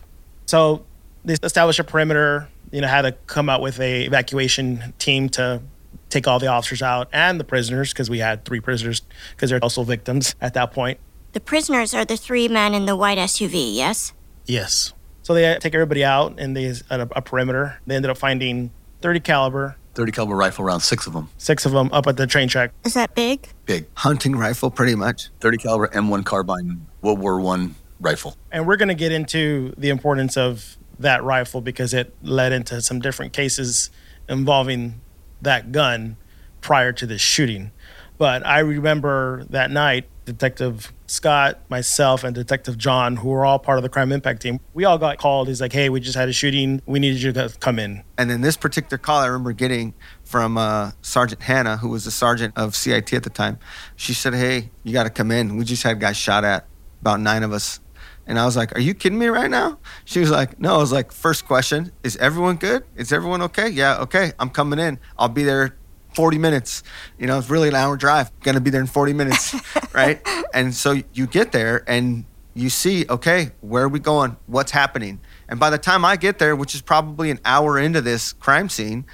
So 0.47 0.85
they 1.25 1.35
established 1.41 1.79
a 1.79 1.85
perimeter. 1.85 2.49
You 2.75 2.81
know, 2.81 2.89
had 2.89 3.03
to 3.03 3.13
come 3.13 3.49
out 3.49 3.61
with 3.61 3.79
a 3.79 4.05
evacuation 4.05 4.95
team 4.99 5.29
to 5.31 5.63
take 6.11 6.27
all 6.27 6.41
the 6.41 6.49
officers 6.49 6.83
out 6.83 7.09
and 7.13 7.39
the 7.39 7.45
prisoners 7.45 7.93
because 7.93 8.11
we 8.11 8.19
had 8.19 8.45
three 8.45 8.59
prisoners 8.59 9.03
because 9.31 9.51
they're 9.51 9.63
also 9.63 9.85
victims 9.85 10.35
at 10.41 10.55
that 10.55 10.73
point. 10.73 10.99
The 11.35 11.41
prisoners 11.41 11.95
are 11.95 12.05
the 12.05 12.17
three 12.17 12.49
men 12.49 12.75
in 12.75 12.87
the 12.87 12.97
white 12.97 13.17
SUV, 13.17 13.77
yes? 13.77 14.13
Yes. 14.47 14.93
So 15.23 15.35
they 15.35 15.57
take 15.61 15.73
everybody 15.73 16.05
out 16.05 16.35
and 16.39 16.57
they 16.57 16.67
at 16.67 17.01
a, 17.01 17.09
a 17.15 17.23
perimeter. 17.23 17.81
They 17.87 17.95
ended 17.95 18.11
up 18.11 18.19
finding 18.19 18.73
30 19.03 19.21
caliber, 19.21 19.77
30 19.95 20.11
caliber 20.11 20.35
rifle 20.35 20.65
rounds, 20.65 20.85
six 20.85 21.07
of 21.07 21.13
them. 21.13 21.29
six 21.39 21.65
of 21.65 21.71
them 21.71 21.91
up 21.93 22.09
at 22.09 22.17
the 22.17 22.27
train 22.27 22.49
track. 22.49 22.73
Is 22.85 22.95
that 22.95 23.15
big? 23.15 23.49
Big. 23.67 23.87
Hunting 23.95 24.35
rifle, 24.35 24.69
pretty 24.69 24.97
much. 24.97 25.31
30 25.39 25.59
caliber 25.59 25.87
M1 25.89 26.25
carbine 26.25 26.87
World 27.03 27.21
War 27.21 27.41
One 27.41 27.77
rifle. 28.01 28.37
And 28.51 28.67
we're 28.67 28.77
going 28.77 28.89
to 28.89 28.95
get 28.95 29.13
into 29.13 29.73
the 29.79 29.91
importance 29.91 30.37
of 30.37 30.77
that 30.99 31.23
rifle 31.25 31.61
because 31.61 31.95
it 31.95 32.15
led 32.23 32.53
into 32.53 32.81
some 32.81 33.01
different 33.01 33.33
cases 33.33 33.91
involving 34.29 35.01
that 35.43 35.73
gun 35.73 36.17
prior 36.61 36.93
to 36.93 37.07
this 37.07 37.21
shooting. 37.21 37.71
But 38.17 38.47
I 38.47 38.61
remember 38.61 39.45
that 39.51 39.71
night, 39.71 40.09
Detective 40.25 40.93
Scott, 41.07 41.61
myself, 41.69 42.25
and 42.25 42.35
Detective 42.35 42.79
John, 42.79 43.17
who 43.17 43.29
were 43.29 43.45
all 43.45 43.59
part 43.59 43.79
of 43.79 43.83
the 43.83 43.89
crime 43.89 44.13
impact 44.13 44.43
team, 44.43 44.61
we 44.73 44.85
all 44.85 44.97
got 44.97 45.19
called. 45.19 45.49
He's 45.49 45.61
like, 45.61 45.73
hey, 45.73 45.91
we 45.91 46.01
just 46.01 46.17
had 46.17 46.29
a 46.29 46.33
shooting. 46.33 46.81
We 46.87 46.99
needed 46.99 47.21
you 47.21 47.33
to 47.33 47.53
come 47.61 47.79
in. 47.79 48.03
And 48.17 48.31
then 48.31 48.41
this 48.41 48.57
particular 48.57 48.97
call 48.97 49.21
I 49.21 49.27
remember 49.27 49.53
getting 49.53 49.95
from 50.25 50.57
uh, 50.57 50.93
Sergeant 51.03 51.43
Hannah, 51.43 51.77
who 51.77 51.89
was 51.89 52.05
the 52.05 52.11
sergeant 52.11 52.55
of 52.57 52.75
CIT 52.75 53.13
at 53.13 53.23
the 53.25 53.31
time. 53.31 53.59
She 53.97 54.15
said, 54.15 54.35
Hey, 54.35 54.71
you 54.83 54.93
got 54.93 55.05
to 55.05 55.11
come 55.11 55.31
in. 55.31 55.57
We 55.57 55.65
just 55.65 55.83
had 55.83 56.01
guys 56.01 56.17
shot 56.17 56.45
at, 56.45 56.67
about 57.01 57.21
nine 57.21 57.43
of 57.43 57.53
us. 57.53 57.81
And 58.27 58.39
I 58.39 58.45
was 58.45 58.57
like, 58.57 58.77
Are 58.77 58.81
you 58.81 58.95
kidding 58.95 59.19
me 59.19 59.27
right 59.27 59.51
now? 59.51 59.79
She 60.05 60.21
was 60.21 60.31
like, 60.31 60.59
No. 60.61 60.75
I 60.75 60.79
was 60.79 60.93
like, 60.93 61.13
First 61.13 61.47
question, 61.47 61.93
is 62.03 62.17
everyone 62.17 62.57
good? 62.57 62.85
Is 62.97 63.13
everyone 63.13 63.43
okay? 63.43 63.69
Yeah, 63.69 63.99
okay. 63.99 64.33
I'm 64.39 64.51
coming 64.51 64.79
in. 64.79 64.99
I'll 65.19 65.29
be 65.29 65.45
there 65.45 65.77
40 66.15 66.39
minutes. 66.39 66.83
You 67.19 67.27
know, 67.27 67.39
it's 67.39 67.51
really 67.51 67.69
an 67.69 67.75
hour 67.75 67.97
drive. 67.97 68.31
Gonna 68.41 68.61
be 68.61 68.71
there 68.71 68.81
in 68.81 68.87
40 68.87 69.13
minutes, 69.13 69.55
right? 69.95 70.21
And 70.53 70.75
so 70.75 71.03
you 71.13 71.27
get 71.27 71.53
there 71.53 71.85
and 71.87 72.25
you 72.55 72.71
see, 72.71 73.05
okay, 73.11 73.51
where 73.61 73.85
are 73.85 73.89
we 73.89 73.99
going? 73.99 74.37
What's 74.47 74.71
happening? 74.71 75.21
And 75.49 75.59
by 75.59 75.71
the 75.71 75.79
time 75.79 76.05
I 76.05 76.17
get 76.17 76.39
there, 76.39 76.55
which 76.55 76.75
is 76.75 76.81
probably 76.81 77.31
an 77.31 77.41
hour 77.45 77.79
into 77.79 78.01
this 78.01 78.33
crime 78.33 78.69
scene, 78.69 79.05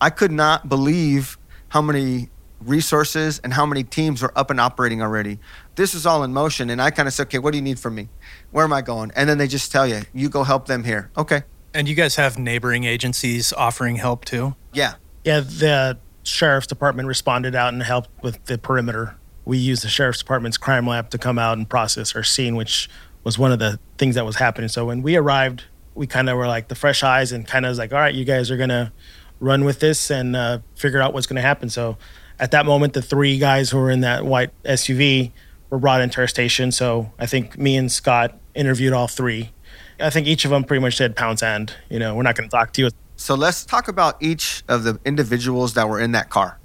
I 0.00 0.10
could 0.10 0.32
not 0.32 0.68
believe 0.68 1.38
how 1.68 1.82
many 1.82 2.30
resources 2.60 3.38
and 3.40 3.52
how 3.52 3.66
many 3.66 3.84
teams 3.84 4.22
were 4.22 4.32
up 4.36 4.50
and 4.50 4.60
operating 4.60 5.02
already. 5.02 5.38
This 5.76 5.94
is 5.94 6.06
all 6.06 6.24
in 6.24 6.32
motion. 6.32 6.70
And 6.70 6.80
I 6.82 6.90
kind 6.90 7.06
of 7.06 7.12
said, 7.14 7.28
okay, 7.28 7.38
what 7.38 7.52
do 7.52 7.58
you 7.58 7.62
need 7.62 7.78
from 7.78 7.94
me? 7.94 8.08
Where 8.50 8.64
am 8.64 8.72
I 8.72 8.82
going? 8.82 9.12
And 9.14 9.28
then 9.28 9.38
they 9.38 9.46
just 9.46 9.70
tell 9.70 9.86
you, 9.86 10.02
you 10.12 10.28
go 10.28 10.42
help 10.42 10.66
them 10.66 10.84
here. 10.84 11.10
Okay. 11.16 11.42
And 11.74 11.88
you 11.88 11.94
guys 11.94 12.16
have 12.16 12.38
neighboring 12.38 12.84
agencies 12.84 13.52
offering 13.52 13.96
help 13.96 14.24
too? 14.24 14.56
Yeah. 14.72 14.94
Yeah, 15.24 15.40
the 15.40 15.98
sheriff's 16.22 16.66
department 16.66 17.08
responded 17.08 17.54
out 17.54 17.72
and 17.72 17.82
helped 17.82 18.10
with 18.22 18.42
the 18.46 18.58
perimeter. 18.58 19.16
We 19.44 19.58
used 19.58 19.84
the 19.84 19.88
sheriff's 19.88 20.18
department's 20.18 20.56
crime 20.56 20.86
lab 20.86 21.10
to 21.10 21.18
come 21.18 21.38
out 21.38 21.58
and 21.58 21.68
process 21.68 22.16
our 22.16 22.22
scene, 22.22 22.56
which 22.56 22.88
was 23.22 23.38
one 23.38 23.52
of 23.52 23.58
the 23.58 23.78
things 23.98 24.14
that 24.14 24.24
was 24.24 24.36
happening. 24.36 24.68
So 24.68 24.86
when 24.86 25.02
we 25.02 25.16
arrived, 25.16 25.64
we 25.94 26.06
kind 26.06 26.30
of 26.30 26.36
were 26.36 26.46
like 26.46 26.68
the 26.68 26.74
fresh 26.74 27.02
eyes 27.02 27.32
and 27.32 27.46
kind 27.46 27.64
of 27.64 27.70
was 27.70 27.78
like, 27.78 27.92
all 27.92 27.98
right, 27.98 28.14
you 28.14 28.24
guys 28.24 28.50
are 28.50 28.56
gonna 28.56 28.92
run 29.40 29.64
with 29.64 29.80
this 29.80 30.10
and 30.10 30.34
uh, 30.34 30.60
figure 30.74 31.00
out 31.00 31.12
what's 31.12 31.26
gonna 31.26 31.42
happen. 31.42 31.68
So 31.68 31.96
at 32.38 32.50
that 32.52 32.66
moment, 32.66 32.92
the 32.92 33.02
three 33.02 33.38
guys 33.38 33.70
who 33.70 33.78
were 33.78 33.90
in 33.90 34.00
that 34.00 34.24
white 34.24 34.50
SUV 34.64 35.32
were 35.70 35.78
brought 35.78 36.00
into 36.00 36.20
our 36.20 36.28
station. 36.28 36.72
So 36.72 37.12
I 37.18 37.26
think 37.26 37.58
me 37.58 37.76
and 37.76 37.90
Scott 37.90 38.38
interviewed 38.54 38.92
all 38.92 39.08
three. 39.08 39.52
I 39.98 40.10
think 40.10 40.26
each 40.26 40.44
of 40.44 40.50
them 40.50 40.64
pretty 40.64 40.80
much 40.80 40.96
said 40.96 41.16
pound 41.16 41.38
sand. 41.38 41.74
You 41.88 41.98
know, 41.98 42.14
we're 42.14 42.22
not 42.22 42.36
gonna 42.36 42.48
talk 42.48 42.72
to 42.74 42.82
you. 42.82 42.90
So 43.16 43.34
let's 43.34 43.64
talk 43.64 43.88
about 43.88 44.22
each 44.22 44.62
of 44.68 44.84
the 44.84 45.00
individuals 45.04 45.74
that 45.74 45.88
were 45.88 46.00
in 46.00 46.12
that 46.12 46.28
car. 46.28 46.58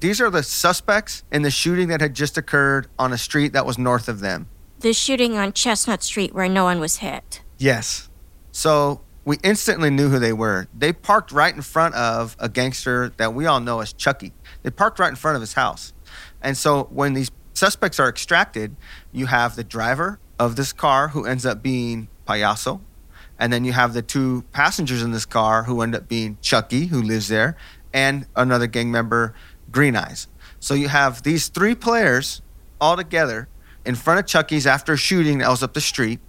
These 0.00 0.20
are 0.20 0.30
the 0.30 0.42
suspects 0.42 1.24
in 1.32 1.42
the 1.42 1.50
shooting 1.50 1.88
that 1.88 2.00
had 2.00 2.14
just 2.14 2.36
occurred 2.36 2.86
on 2.98 3.12
a 3.12 3.18
street 3.18 3.52
that 3.54 3.64
was 3.66 3.78
north 3.78 4.08
of 4.08 4.20
them. 4.20 4.48
The 4.80 4.92
shooting 4.92 5.36
on 5.36 5.52
Chestnut 5.52 6.02
Street 6.02 6.34
where 6.34 6.48
no 6.48 6.64
one 6.64 6.80
was 6.80 6.98
hit. 6.98 7.42
Yes. 7.58 8.08
So 8.52 9.00
we 9.24 9.38
instantly 9.42 9.90
knew 9.90 10.08
who 10.08 10.18
they 10.18 10.32
were. 10.32 10.68
They 10.76 10.92
parked 10.92 11.32
right 11.32 11.54
in 11.54 11.62
front 11.62 11.94
of 11.94 12.36
a 12.38 12.48
gangster 12.48 13.12
that 13.16 13.34
we 13.34 13.46
all 13.46 13.58
know 13.58 13.80
as 13.80 13.92
Chucky. 13.92 14.32
They 14.62 14.70
parked 14.70 14.98
right 14.98 15.08
in 15.08 15.16
front 15.16 15.34
of 15.34 15.40
his 15.40 15.54
house. 15.54 15.92
And 16.42 16.56
so 16.56 16.84
when 16.90 17.14
these 17.14 17.30
suspects 17.56 17.98
are 17.98 18.08
extracted, 18.08 18.76
you 19.12 19.26
have 19.26 19.56
the 19.56 19.64
driver 19.64 20.18
of 20.38 20.56
this 20.56 20.72
car 20.72 21.08
who 21.08 21.24
ends 21.24 21.46
up 21.46 21.62
being 21.62 22.08
Payaso. 22.26 22.80
And 23.38 23.52
then 23.52 23.64
you 23.64 23.72
have 23.72 23.92
the 23.92 24.02
two 24.02 24.44
passengers 24.52 25.02
in 25.02 25.12
this 25.12 25.26
car 25.26 25.64
who 25.64 25.82
end 25.82 25.94
up 25.94 26.08
being 26.08 26.38
Chucky, 26.40 26.86
who 26.86 27.02
lives 27.02 27.28
there, 27.28 27.56
and 27.92 28.26
another 28.34 28.66
gang 28.66 28.90
member, 28.90 29.34
Green 29.70 29.96
Eyes. 29.96 30.28
So 30.58 30.74
you 30.74 30.88
have 30.88 31.22
these 31.22 31.48
three 31.48 31.74
players 31.74 32.40
all 32.80 32.96
together 32.96 33.48
in 33.84 33.94
front 33.94 34.20
of 34.20 34.26
Chucky's 34.26 34.66
after 34.66 34.94
a 34.94 34.96
shooting 34.96 35.38
that 35.38 35.48
was 35.48 35.62
up 35.62 35.74
the 35.74 35.80
street 35.80 36.20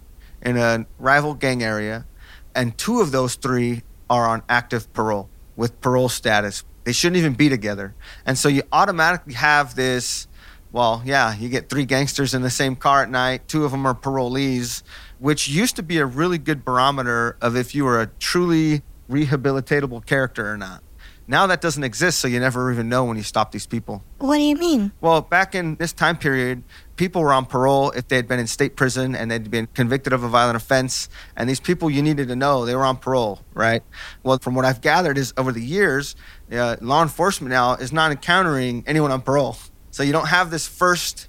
in 0.42 0.56
a 0.56 0.86
rival 0.98 1.34
gang 1.34 1.62
area. 1.62 2.06
And 2.54 2.76
two 2.76 3.00
of 3.00 3.10
those 3.10 3.34
three 3.34 3.82
are 4.10 4.26
on 4.26 4.42
active 4.48 4.92
parole 4.92 5.28
with 5.56 5.80
parole 5.80 6.08
status. 6.08 6.64
They 6.84 6.92
shouldn't 6.92 7.18
even 7.18 7.34
be 7.34 7.48
together. 7.48 7.94
And 8.24 8.38
so 8.38 8.48
you 8.48 8.62
automatically 8.72 9.34
have 9.34 9.74
this 9.74 10.26
Well, 10.70 11.02
yeah, 11.04 11.34
you 11.34 11.48
get 11.48 11.68
three 11.68 11.84
gangsters 11.84 12.34
in 12.34 12.42
the 12.42 12.50
same 12.50 12.76
car 12.76 13.02
at 13.02 13.10
night. 13.10 13.48
Two 13.48 13.64
of 13.64 13.70
them 13.70 13.86
are 13.86 13.94
parolees, 13.94 14.82
which 15.18 15.48
used 15.48 15.76
to 15.76 15.82
be 15.82 15.98
a 15.98 16.06
really 16.06 16.38
good 16.38 16.64
barometer 16.64 17.36
of 17.40 17.56
if 17.56 17.74
you 17.74 17.84
were 17.84 18.00
a 18.00 18.06
truly 18.18 18.82
rehabilitatable 19.10 20.04
character 20.04 20.50
or 20.50 20.58
not. 20.58 20.82
Now 21.30 21.46
that 21.46 21.60
doesn't 21.60 21.84
exist, 21.84 22.20
so 22.20 22.28
you 22.28 22.40
never 22.40 22.72
even 22.72 22.88
know 22.88 23.04
when 23.04 23.18
you 23.18 23.22
stop 23.22 23.52
these 23.52 23.66
people. 23.66 24.02
What 24.16 24.36
do 24.36 24.42
you 24.42 24.56
mean? 24.56 24.92
Well, 25.02 25.20
back 25.20 25.54
in 25.54 25.76
this 25.76 25.92
time 25.92 26.16
period, 26.16 26.62
people 26.96 27.20
were 27.20 27.34
on 27.34 27.44
parole 27.44 27.90
if 27.90 28.08
they 28.08 28.16
had 28.16 28.26
been 28.26 28.40
in 28.40 28.46
state 28.46 28.76
prison 28.76 29.14
and 29.14 29.30
they'd 29.30 29.50
been 29.50 29.66
convicted 29.74 30.14
of 30.14 30.22
a 30.22 30.28
violent 30.28 30.56
offense. 30.56 31.10
And 31.36 31.46
these 31.46 31.60
people 31.60 31.90
you 31.90 32.00
needed 32.00 32.28
to 32.28 32.36
know 32.36 32.64
they 32.64 32.74
were 32.74 32.84
on 32.84 32.96
parole, 32.96 33.40
right? 33.52 33.82
Well, 34.22 34.38
from 34.38 34.54
what 34.54 34.64
I've 34.64 34.80
gathered 34.80 35.18
is 35.18 35.34
over 35.36 35.52
the 35.52 35.62
years, 35.62 36.16
uh, 36.50 36.76
law 36.80 37.02
enforcement 37.02 37.50
now 37.50 37.74
is 37.74 37.92
not 37.92 38.10
encountering 38.10 38.82
anyone 38.86 39.10
on 39.10 39.20
parole. 39.20 39.58
So 39.98 40.04
you 40.04 40.12
don't 40.12 40.28
have 40.28 40.52
this 40.52 40.68
first 40.68 41.26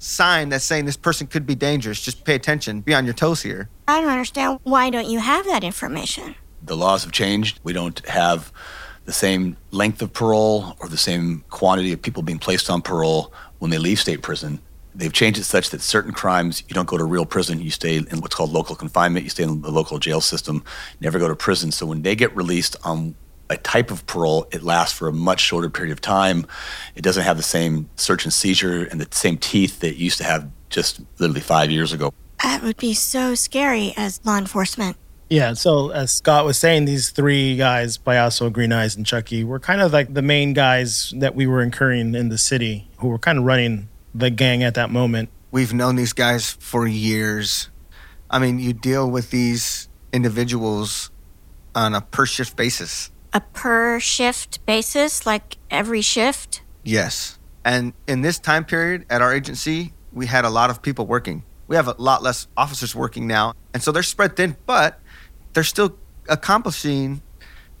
sign 0.00 0.48
that's 0.48 0.64
saying 0.64 0.84
this 0.84 0.96
person 0.96 1.28
could 1.28 1.46
be 1.46 1.54
dangerous. 1.54 2.00
Just 2.00 2.24
pay 2.24 2.34
attention, 2.34 2.80
be 2.80 2.92
on 2.92 3.04
your 3.04 3.14
toes 3.14 3.40
here. 3.40 3.68
I 3.86 4.00
don't 4.00 4.10
understand. 4.10 4.58
Why 4.64 4.90
don't 4.90 5.08
you 5.08 5.20
have 5.20 5.44
that 5.44 5.62
information? 5.62 6.34
The 6.60 6.76
laws 6.76 7.04
have 7.04 7.12
changed. 7.12 7.60
We 7.62 7.72
don't 7.72 8.04
have 8.08 8.52
the 9.04 9.12
same 9.12 9.56
length 9.70 10.02
of 10.02 10.12
parole 10.12 10.74
or 10.80 10.88
the 10.88 10.96
same 10.96 11.44
quantity 11.50 11.92
of 11.92 12.02
people 12.02 12.24
being 12.24 12.40
placed 12.40 12.68
on 12.68 12.82
parole 12.82 13.32
when 13.60 13.70
they 13.70 13.78
leave 13.78 14.00
state 14.00 14.22
prison. 14.22 14.58
They've 14.92 15.12
changed 15.12 15.38
it 15.38 15.44
such 15.44 15.70
that 15.70 15.80
certain 15.80 16.10
crimes, 16.10 16.64
you 16.66 16.74
don't 16.74 16.88
go 16.88 16.98
to 16.98 17.04
real 17.04 17.24
prison, 17.24 17.60
you 17.60 17.70
stay 17.70 17.98
in 17.98 18.20
what's 18.20 18.34
called 18.34 18.50
local 18.50 18.74
confinement, 18.74 19.22
you 19.22 19.30
stay 19.30 19.44
in 19.44 19.62
the 19.62 19.70
local 19.70 20.00
jail 20.00 20.20
system, 20.20 20.64
never 21.00 21.20
go 21.20 21.28
to 21.28 21.36
prison. 21.36 21.70
So 21.70 21.86
when 21.86 22.02
they 22.02 22.16
get 22.16 22.34
released 22.34 22.74
on 22.82 23.14
a 23.50 23.56
type 23.56 23.90
of 23.90 24.06
parole, 24.06 24.46
it 24.52 24.62
lasts 24.62 24.96
for 24.96 25.08
a 25.08 25.12
much 25.12 25.40
shorter 25.40 25.68
period 25.68 25.92
of 25.92 26.00
time. 26.00 26.46
It 26.94 27.02
doesn't 27.02 27.24
have 27.24 27.36
the 27.36 27.42
same 27.42 27.90
search 27.96 28.24
and 28.24 28.32
seizure 28.32 28.84
and 28.84 29.00
the 29.00 29.08
same 29.10 29.36
teeth 29.36 29.80
that 29.80 29.88
it 29.88 29.96
used 29.96 30.18
to 30.18 30.24
have 30.24 30.48
just 30.70 31.00
literally 31.18 31.40
five 31.40 31.70
years 31.70 31.92
ago. 31.92 32.14
That 32.42 32.62
would 32.62 32.76
be 32.76 32.94
so 32.94 33.34
scary 33.34 33.92
as 33.96 34.20
law 34.24 34.38
enforcement. 34.38 34.96
Yeah, 35.28 35.52
so 35.52 35.90
as 35.90 36.10
Scott 36.10 36.44
was 36.44 36.58
saying, 36.58 36.86
these 36.86 37.10
three 37.10 37.56
guys, 37.56 37.98
Payaso, 37.98 38.52
Green 38.52 38.72
Eyes, 38.72 38.96
and 38.96 39.06
Chucky, 39.06 39.44
were 39.44 39.60
kind 39.60 39.80
of 39.80 39.92
like 39.92 40.12
the 40.14 40.22
main 40.22 40.54
guys 40.54 41.12
that 41.16 41.36
we 41.36 41.46
were 41.46 41.62
incurring 41.62 42.14
in 42.14 42.30
the 42.30 42.38
city 42.38 42.88
who 42.98 43.08
were 43.08 43.18
kind 43.18 43.38
of 43.38 43.44
running 43.44 43.88
the 44.14 44.30
gang 44.30 44.62
at 44.62 44.74
that 44.74 44.90
moment. 44.90 45.28
We've 45.52 45.72
known 45.72 45.96
these 45.96 46.12
guys 46.12 46.50
for 46.50 46.86
years. 46.86 47.68
I 48.28 48.38
mean, 48.38 48.58
you 48.58 48.72
deal 48.72 49.08
with 49.08 49.30
these 49.30 49.88
individuals 50.12 51.10
on 51.74 51.94
a 51.94 52.00
per 52.00 52.26
shift 52.26 52.56
basis. 52.56 53.10
A 53.32 53.40
per 53.40 54.00
shift 54.00 54.64
basis, 54.66 55.24
like 55.24 55.58
every 55.70 56.00
shift? 56.00 56.62
Yes. 56.82 57.38
And 57.64 57.92
in 58.06 58.22
this 58.22 58.38
time 58.38 58.64
period 58.64 59.06
at 59.10 59.22
our 59.22 59.32
agency, 59.32 59.92
we 60.12 60.26
had 60.26 60.44
a 60.44 60.50
lot 60.50 60.70
of 60.70 60.82
people 60.82 61.06
working. 61.06 61.44
We 61.68 61.76
have 61.76 61.86
a 61.86 61.94
lot 61.98 62.22
less 62.22 62.48
officers 62.56 62.94
working 62.94 63.26
now. 63.26 63.54
And 63.72 63.82
so 63.82 63.92
they're 63.92 64.02
spread 64.02 64.36
thin, 64.36 64.56
but 64.66 64.98
they're 65.52 65.62
still 65.62 65.96
accomplishing 66.28 67.22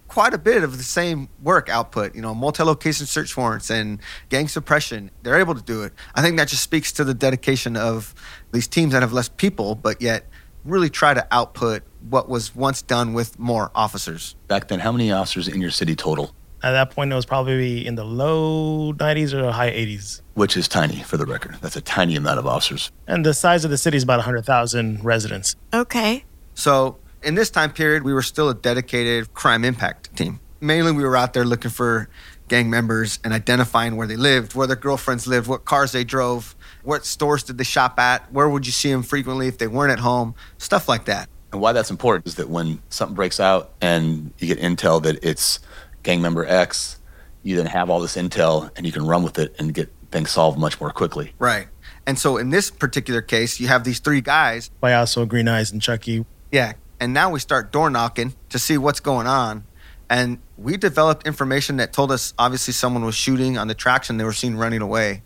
quite 0.06 0.34
a 0.34 0.38
bit 0.38 0.64
of 0.64 0.76
the 0.76 0.82
same 0.82 1.28
work 1.42 1.68
output, 1.68 2.14
you 2.14 2.20
know, 2.20 2.34
multi-location 2.34 3.06
search 3.06 3.36
warrants 3.36 3.70
and 3.70 4.00
gang 4.28 4.48
suppression. 4.48 5.10
They're 5.22 5.38
able 5.38 5.54
to 5.54 5.62
do 5.62 5.82
it. 5.82 5.92
I 6.14 6.22
think 6.22 6.36
that 6.36 6.48
just 6.48 6.62
speaks 6.62 6.92
to 6.92 7.04
the 7.04 7.14
dedication 7.14 7.76
of 7.76 8.14
these 8.52 8.66
teams 8.66 8.92
that 8.92 9.02
have 9.02 9.12
less 9.12 9.28
people, 9.28 9.76
but 9.76 10.02
yet 10.02 10.26
really 10.64 10.90
try 10.90 11.14
to 11.14 11.26
output 11.30 11.82
what 12.08 12.28
was 12.28 12.54
once 12.54 12.82
done 12.82 13.12
with 13.12 13.38
more 13.38 13.70
officers. 13.74 14.36
Back 14.48 14.68
then, 14.68 14.80
how 14.80 14.92
many 14.92 15.12
officers 15.12 15.48
in 15.48 15.60
your 15.60 15.70
city 15.70 15.94
total? 15.94 16.34
At 16.62 16.72
that 16.72 16.90
point, 16.90 17.10
it 17.10 17.14
was 17.14 17.24
probably 17.24 17.86
in 17.86 17.94
the 17.94 18.04
low 18.04 18.92
90s 18.92 19.32
or 19.32 19.50
high 19.50 19.70
80s. 19.70 20.20
Which 20.34 20.56
is 20.56 20.68
tiny 20.68 21.02
for 21.02 21.16
the 21.16 21.24
record. 21.24 21.56
That's 21.62 21.76
a 21.76 21.80
tiny 21.80 22.16
amount 22.16 22.38
of 22.38 22.46
officers. 22.46 22.90
And 23.06 23.24
the 23.24 23.32
size 23.32 23.64
of 23.64 23.70
the 23.70 23.78
city 23.78 23.96
is 23.96 24.02
about 24.02 24.18
100,000 24.18 25.02
residents. 25.02 25.56
Okay. 25.72 26.24
So 26.54 26.98
in 27.22 27.34
this 27.34 27.50
time 27.50 27.72
period, 27.72 28.02
we 28.02 28.12
were 28.12 28.22
still 28.22 28.48
a 28.50 28.54
dedicated 28.54 29.32
crime 29.32 29.64
impact 29.64 30.14
team. 30.16 30.40
Mainly, 30.60 30.92
we 30.92 31.02
were 31.02 31.16
out 31.16 31.32
there 31.32 31.44
looking 31.44 31.70
for 31.70 32.10
gang 32.48 32.68
members 32.68 33.18
and 33.24 33.32
identifying 33.32 33.96
where 33.96 34.06
they 34.06 34.16
lived, 34.16 34.54
where 34.54 34.66
their 34.66 34.76
girlfriends 34.76 35.26
lived, 35.26 35.46
what 35.46 35.64
cars 35.64 35.92
they 35.92 36.04
drove, 36.04 36.54
what 36.82 37.06
stores 37.06 37.42
did 37.42 37.56
they 37.56 37.64
shop 37.64 37.98
at, 37.98 38.30
where 38.32 38.48
would 38.48 38.66
you 38.66 38.72
see 38.72 38.90
them 38.90 39.02
frequently 39.02 39.46
if 39.46 39.56
they 39.56 39.66
weren't 39.66 39.92
at 39.92 40.00
home, 40.00 40.34
stuff 40.58 40.88
like 40.88 41.06
that. 41.06 41.28
And 41.52 41.60
why 41.60 41.72
that's 41.72 41.90
important 41.90 42.26
is 42.26 42.36
that 42.36 42.48
when 42.48 42.80
something 42.90 43.14
breaks 43.14 43.40
out 43.40 43.72
and 43.80 44.32
you 44.38 44.46
get 44.46 44.60
intel 44.60 45.02
that 45.02 45.24
it's 45.24 45.58
gang 46.02 46.22
member 46.22 46.46
X, 46.46 46.98
you 47.42 47.56
then 47.56 47.66
have 47.66 47.90
all 47.90 48.00
this 48.00 48.16
intel 48.16 48.70
and 48.76 48.86
you 48.86 48.92
can 48.92 49.06
run 49.06 49.22
with 49.22 49.38
it 49.38 49.54
and 49.58 49.74
get 49.74 49.92
things 50.10 50.30
solved 50.30 50.58
much 50.58 50.80
more 50.80 50.90
quickly. 50.90 51.32
Right. 51.38 51.68
And 52.06 52.18
so 52.18 52.36
in 52.36 52.50
this 52.50 52.70
particular 52.70 53.22
case, 53.22 53.60
you 53.60 53.68
have 53.68 53.84
these 53.84 54.00
three 54.00 54.20
guys. 54.20 54.70
Payaso, 54.82 55.26
Green 55.28 55.48
Eyes, 55.48 55.70
and 55.70 55.80
Chucky. 55.82 56.24
Yeah. 56.50 56.74
And 56.98 57.14
now 57.14 57.30
we 57.30 57.40
start 57.40 57.72
door 57.72 57.90
knocking 57.90 58.34
to 58.50 58.58
see 58.58 58.76
what's 58.78 59.00
going 59.00 59.26
on. 59.26 59.64
And 60.08 60.38
we 60.58 60.76
developed 60.76 61.26
information 61.26 61.76
that 61.76 61.92
told 61.92 62.10
us 62.10 62.34
obviously 62.38 62.74
someone 62.74 63.04
was 63.04 63.14
shooting 63.14 63.56
on 63.56 63.68
the 63.68 63.74
tracks 63.74 64.10
and 64.10 64.18
they 64.18 64.24
were 64.24 64.32
seen 64.32 64.56
running 64.56 64.82
away. 64.82 65.22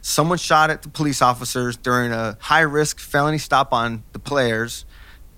Someone 0.00 0.38
shot 0.38 0.70
at 0.70 0.82
the 0.82 0.88
police 0.88 1.22
officers 1.22 1.76
during 1.76 2.12
a 2.12 2.36
high 2.40 2.60
risk 2.60 2.98
felony 2.98 3.38
stop 3.38 3.72
on 3.72 4.02
the 4.12 4.18
players. 4.18 4.84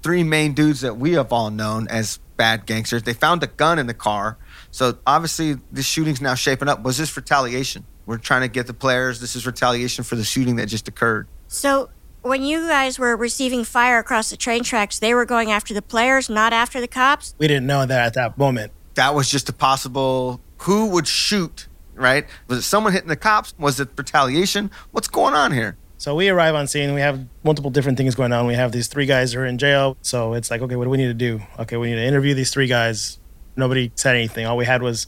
Three 0.07 0.23
main 0.23 0.53
dudes 0.53 0.83
that 0.83 0.99
we 0.99 1.15
have 1.15 1.33
all 1.33 1.51
known 1.51 1.89
as 1.89 2.21
bad 2.37 2.65
gangsters. 2.65 3.03
They 3.03 3.13
found 3.13 3.43
a 3.43 3.49
gun 3.49 3.81
in 3.81 3.89
the 3.89 3.93
car. 3.93 4.39
So 4.71 4.99
obviously, 5.05 5.57
this 5.73 5.85
shooting's 5.85 6.21
now 6.21 6.37
shaping 6.37 6.69
up. 6.69 6.85
Was 6.85 6.97
this 6.97 7.17
retaliation? 7.17 7.85
We're 8.07 8.19
trying 8.19 8.43
to 8.43 8.49
get 8.49 8.69
the 8.69 8.73
players. 8.73 9.19
This 9.19 9.35
is 9.35 9.49
retaliation 9.49 10.05
for 10.05 10.15
the 10.15 10.23
shooting 10.23 10.55
that 10.57 10.67
just 10.67 10.87
occurred. 10.87 11.27
So 11.49 11.91
when 12.23 12.45
you 12.45 12.69
guys 12.69 13.01
were 13.01 13.17
receiving 13.17 13.65
fire 13.65 13.99
across 13.99 14.31
the 14.31 14.37
train 14.37 14.63
tracks, 14.63 15.01
they 15.01 15.13
were 15.13 15.25
going 15.25 15.51
after 15.51 15.75
the 15.75 15.83
players, 15.83 16.31
not 16.31 16.53
after 16.53 16.81
the 16.81 16.87
cops? 16.87 17.35
We 17.39 17.49
didn't 17.49 17.67
know 17.67 17.85
that 17.85 18.07
at 18.07 18.15
that 18.15 18.39
moment. 18.39 18.71
That 18.95 19.13
was 19.13 19.29
just 19.29 19.49
a 19.49 19.53
possible 19.53 20.41
who 20.59 20.87
would 20.91 21.09
shoot, 21.09 21.67
right? 21.97 22.29
Was 22.47 22.59
it 22.59 22.63
someone 22.63 22.93
hitting 22.93 23.09
the 23.09 23.17
cops? 23.17 23.55
Was 23.59 23.81
it 23.81 23.89
retaliation? 23.99 24.71
What's 24.93 25.09
going 25.09 25.35
on 25.35 25.51
here? 25.51 25.77
So 25.99 26.15
we 26.15 26.29
arrive 26.29 26.55
on 26.55 26.67
scene. 26.67 26.93
We 26.93 27.01
have 27.01 27.27
multiple 27.43 27.71
different 27.71 27.97
things 27.97 28.15
going 28.15 28.33
on. 28.33 28.47
We 28.47 28.55
have 28.55 28.71
these 28.71 28.87
three 28.87 29.07
guys 29.07 29.33
who 29.33 29.41
are 29.41 29.47
in 29.47 29.57
jail. 29.57 29.97
So 30.03 30.35
it's 30.35 30.51
like, 30.51 30.61
okay, 30.61 30.77
what 30.77 30.85
do 30.85 30.91
we 30.91 30.99
need 30.99 31.07
to 31.07 31.15
do? 31.15 31.41
Okay, 31.59 31.77
we 31.77 31.89
need 31.89 31.97
to 31.97 32.05
interview 32.05 32.35
these 32.35 32.53
three 32.53 32.67
guys. 32.67 33.19
Nobody 33.57 33.91
said 33.95 34.15
anything. 34.15 34.45
All 34.47 34.59
we 34.59 34.67
had 34.67 34.83
was 34.83 35.07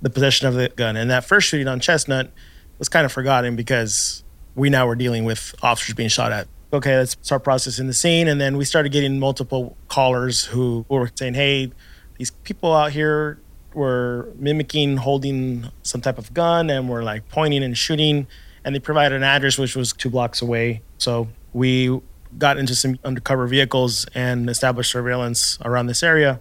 the 0.00 0.10
possession 0.10 0.46
of 0.46 0.54
the 0.54 0.68
gun. 0.68 0.96
And 0.96 1.10
that 1.10 1.24
first 1.24 1.48
shooting 1.48 1.66
on 1.66 1.80
Chestnut 1.80 2.30
was 2.78 2.88
kind 2.88 3.04
of 3.04 3.12
forgotten 3.12 3.56
because 3.56 4.22
we 4.54 4.70
now 4.70 4.86
were 4.86 4.94
dealing 4.94 5.24
with 5.24 5.54
officers 5.62 5.94
being 5.94 6.08
shot 6.08 6.30
at. 6.32 6.46
Okay, 6.72 6.96
let's 6.96 7.16
start 7.22 7.42
processing 7.42 7.88
the 7.88 7.92
scene. 7.92 8.28
And 8.28 8.40
then 8.40 8.56
we 8.56 8.64
started 8.64 8.92
getting 8.92 9.18
multiple 9.18 9.76
callers 9.88 10.44
who 10.44 10.86
were 10.88 11.10
saying, 11.16 11.34
hey, 11.34 11.72
these 12.18 12.30
people 12.30 12.72
out 12.72 12.92
here 12.92 13.40
were 13.74 14.32
mimicking 14.36 14.98
holding 14.98 15.66
some 15.82 16.00
type 16.00 16.18
of 16.18 16.32
gun 16.32 16.70
and 16.70 16.88
were 16.88 17.02
like 17.02 17.28
pointing 17.28 17.64
and 17.64 17.76
shooting. 17.76 18.28
And 18.64 18.74
they 18.74 18.80
provided 18.80 19.16
an 19.16 19.22
address 19.22 19.58
which 19.58 19.74
was 19.74 19.92
two 19.92 20.10
blocks 20.10 20.42
away. 20.42 20.82
So 20.98 21.28
we 21.52 22.00
got 22.38 22.58
into 22.58 22.74
some 22.74 22.98
undercover 23.04 23.46
vehicles 23.46 24.06
and 24.14 24.48
established 24.48 24.90
surveillance 24.90 25.58
around 25.64 25.86
this 25.86 26.02
area. 26.02 26.40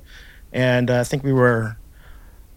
And 0.52 0.90
uh, 0.90 1.00
I 1.00 1.04
think 1.04 1.24
we 1.24 1.34
were 1.34 1.78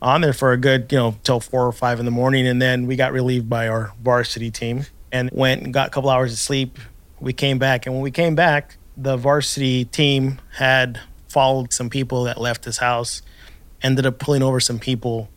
on 0.00 0.20
there 0.20 0.32
for 0.32 0.52
a 0.52 0.56
good, 0.56 0.90
you 0.90 0.98
know, 0.98 1.16
till 1.22 1.40
four 1.40 1.66
or 1.66 1.72
five 1.72 1.98
in 1.98 2.04
the 2.04 2.10
morning. 2.10 2.46
And 2.46 2.60
then 2.60 2.86
we 2.86 2.96
got 2.96 3.12
relieved 3.12 3.48
by 3.48 3.68
our 3.68 3.92
varsity 4.02 4.50
team 4.50 4.86
and 5.12 5.30
went 5.32 5.62
and 5.62 5.72
got 5.72 5.88
a 5.88 5.90
couple 5.90 6.10
hours 6.10 6.32
of 6.32 6.38
sleep. 6.38 6.78
We 7.20 7.32
came 7.32 7.58
back. 7.58 7.86
And 7.86 7.94
when 7.94 8.02
we 8.02 8.10
came 8.10 8.34
back, 8.34 8.76
the 8.96 9.16
varsity 9.16 9.84
team 9.84 10.40
had 10.56 11.00
followed 11.28 11.72
some 11.72 11.88
people 11.88 12.24
that 12.24 12.38
left 12.38 12.62
this 12.64 12.78
house, 12.78 13.22
ended 13.82 14.04
up 14.04 14.18
pulling 14.18 14.42
over 14.42 14.60
some 14.60 14.78
people. 14.78 15.30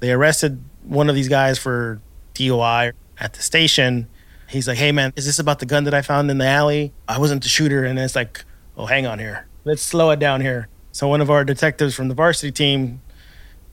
They 0.00 0.12
arrested 0.12 0.62
one 0.82 1.08
of 1.08 1.14
these 1.14 1.28
guys 1.28 1.58
for 1.58 2.00
DOI 2.34 2.92
at 3.18 3.34
the 3.34 3.42
station. 3.42 4.08
He's 4.48 4.68
like, 4.68 4.78
hey, 4.78 4.92
man, 4.92 5.12
is 5.16 5.26
this 5.26 5.38
about 5.38 5.58
the 5.58 5.66
gun 5.66 5.84
that 5.84 5.94
I 5.94 6.02
found 6.02 6.30
in 6.30 6.38
the 6.38 6.46
alley? 6.46 6.92
I 7.08 7.18
wasn't 7.18 7.42
the 7.42 7.48
shooter. 7.48 7.84
And 7.84 7.98
it's 7.98 8.14
like, 8.14 8.44
oh, 8.76 8.86
hang 8.86 9.06
on 9.06 9.18
here. 9.18 9.46
Let's 9.64 9.82
slow 9.82 10.10
it 10.10 10.20
down 10.20 10.40
here. 10.40 10.68
So 10.92 11.08
one 11.08 11.20
of 11.20 11.30
our 11.30 11.44
detectives 11.44 11.94
from 11.94 12.08
the 12.08 12.14
varsity 12.14 12.52
team 12.52 13.02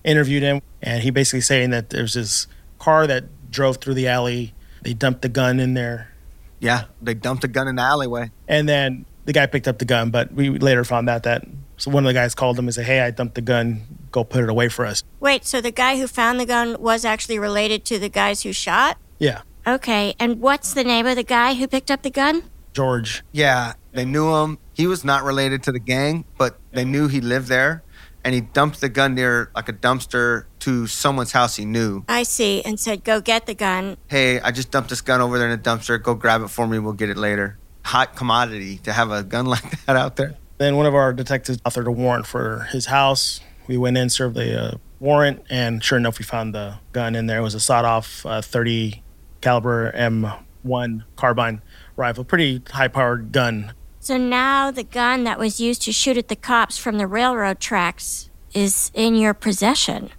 interviewed 0.03 0.43
him, 0.43 0.61
and 0.81 1.03
he 1.03 1.11
basically 1.11 1.41
saying 1.41 1.69
that 1.69 1.89
there's 1.89 2.15
this 2.15 2.47
car 2.79 3.07
that 3.07 3.51
drove 3.51 3.77
through 3.77 3.93
the 3.93 4.07
alley. 4.07 4.53
They 4.81 4.93
dumped 4.93 5.21
the 5.21 5.29
gun 5.29 5.59
in 5.59 5.73
there. 5.73 6.11
Yeah, 6.59 6.85
they 7.01 7.13
dumped 7.13 7.43
a 7.43 7.47
gun 7.47 7.67
in 7.67 7.75
the 7.75 7.81
alleyway. 7.81 8.31
And 8.47 8.67
then 8.67 9.05
the 9.25 9.33
guy 9.33 9.45
picked 9.45 9.67
up 9.67 9.79
the 9.79 9.85
gun, 9.85 10.09
but 10.11 10.33
we 10.33 10.49
later 10.49 10.83
found 10.83 11.09
out 11.09 11.23
that 11.23 11.45
so 11.77 11.91
one 11.91 12.05
of 12.05 12.07
the 12.07 12.13
guys 12.13 12.35
called 12.35 12.57
him 12.57 12.65
and 12.65 12.73
said, 12.73 12.85
"Hey, 12.85 13.01
I 13.01 13.11
dumped 13.11 13.35
the 13.35 13.41
gun. 13.41 13.81
Go 14.11 14.23
put 14.23 14.43
it 14.43 14.49
away 14.49 14.69
for 14.69 14.85
us." 14.85 15.03
Wait, 15.19 15.45
so 15.45 15.59
the 15.59 15.71
guy 15.71 15.97
who 15.97 16.07
found 16.07 16.39
the 16.39 16.45
gun 16.45 16.79
was 16.79 17.03
actually 17.03 17.39
related 17.39 17.83
to 17.85 17.99
the 17.99 18.09
guys 18.09 18.43
who 18.43 18.53
shot? 18.53 18.97
Yeah, 19.23 19.41
Okay, 19.65 20.13
and 20.19 20.41
what's 20.41 20.73
the 20.73 20.83
name 20.83 21.05
of 21.07 21.15
the 21.15 21.23
guy 21.23 21.53
who 21.53 21.67
picked 21.67 21.89
up 21.89 22.01
the 22.01 22.09
gun? 22.09 22.43
George. 22.73 23.23
Yeah, 23.31 23.73
they 23.93 24.03
knew 24.03 24.35
him. 24.35 24.57
He 24.73 24.87
was 24.87 25.05
not 25.05 25.23
related 25.23 25.63
to 25.63 25.71
the 25.71 25.79
gang, 25.79 26.25
but 26.37 26.59
they 26.73 26.83
knew 26.83 27.07
he 27.07 27.21
lived 27.21 27.47
there. 27.47 27.83
and 28.25 28.33
he 28.33 28.41
dumped 28.41 28.79
the 28.81 28.87
gun 28.89 29.15
near 29.15 29.49
like 29.55 29.67
a 29.69 29.73
dumpster 29.73 30.45
to 30.59 30.87
someone's 30.87 31.31
house 31.33 31.55
he 31.57 31.65
knew. 31.65 32.03
I 32.09 32.23
see, 32.23 32.61
and 32.63 32.79
said, 32.79 33.03
go 33.03 33.19
get 33.21 33.45
the 33.45 33.53
gun. 33.53 33.97
Hey, 34.07 34.39
I 34.41 34.51
just 34.51 34.71
dumped 34.71 34.89
this 34.89 35.01
gun 35.01 35.19
over 35.21 35.37
there 35.37 35.47
in 35.49 35.53
a 35.59 35.61
dumpster. 35.61 36.01
Go 36.01 36.15
grab 36.15 36.41
it 36.41 36.47
for 36.49 36.65
me. 36.67 36.79
We'll 36.79 36.93
get 36.93 37.09
it 37.09 37.17
later. 37.17 37.57
Hot 37.85 38.15
commodity 38.15 38.77
to 38.79 38.93
have 38.93 39.11
a 39.11 39.23
gun 39.23 39.45
like 39.55 39.85
that 39.85 39.95
out 39.97 40.15
there. 40.17 40.35
Then 40.57 40.75
one 40.77 40.85
of 40.85 40.95
our 40.95 41.11
detectives 41.13 41.57
authored 41.61 41.85
a 41.87 41.91
warrant 41.91 42.25
for 42.25 42.67
his 42.71 42.85
house. 42.87 43.41
We 43.67 43.75
went 43.77 43.97
in, 43.97 44.09
served 44.09 44.35
the 44.35 44.61
uh, 44.61 44.77
warrant, 45.01 45.43
and 45.49 45.83
sure 45.83 45.97
enough, 45.97 46.17
we 46.17 46.23
found 46.25 46.55
the 46.55 46.79
gun 46.93 47.15
in 47.15 47.27
there. 47.27 47.39
It 47.39 47.43
was 47.43 47.55
a 47.55 47.59
sawed-off 47.59 48.25
uh, 48.25 48.41
30 48.41 49.02
caliber 49.43 49.91
M1 49.91 51.03
carbine 51.15 51.61
rifle, 51.95 52.23
pretty 52.23 52.63
high-powered 52.71 53.31
gun. 53.31 53.73
So 53.99 54.17
now 54.17 54.71
the 54.71 54.83
gun 54.83 55.25
that 55.25 55.37
was 55.37 55.59
used 55.59 55.83
to 55.83 55.91
shoot 55.91 56.17
at 56.17 56.29
the 56.29 56.35
cops 56.35 56.77
from 56.77 56.97
the 56.97 57.05
railroad 57.05 57.59
tracks 57.59 58.29
is 58.53 58.89
in 58.93 59.15
your 59.15 59.33
possession. 59.33 60.09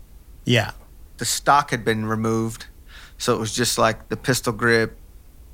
Yeah. 0.45 0.73
The 1.17 1.25
stock 1.25 1.71
had 1.71 1.85
been 1.85 2.07
removed, 2.07 2.67
so 3.19 3.35
it 3.35 3.39
was 3.39 3.55
just 3.55 3.79
like 3.79 4.09
the 4.09 4.17
pistol 4.17 4.53
grip 4.53 4.97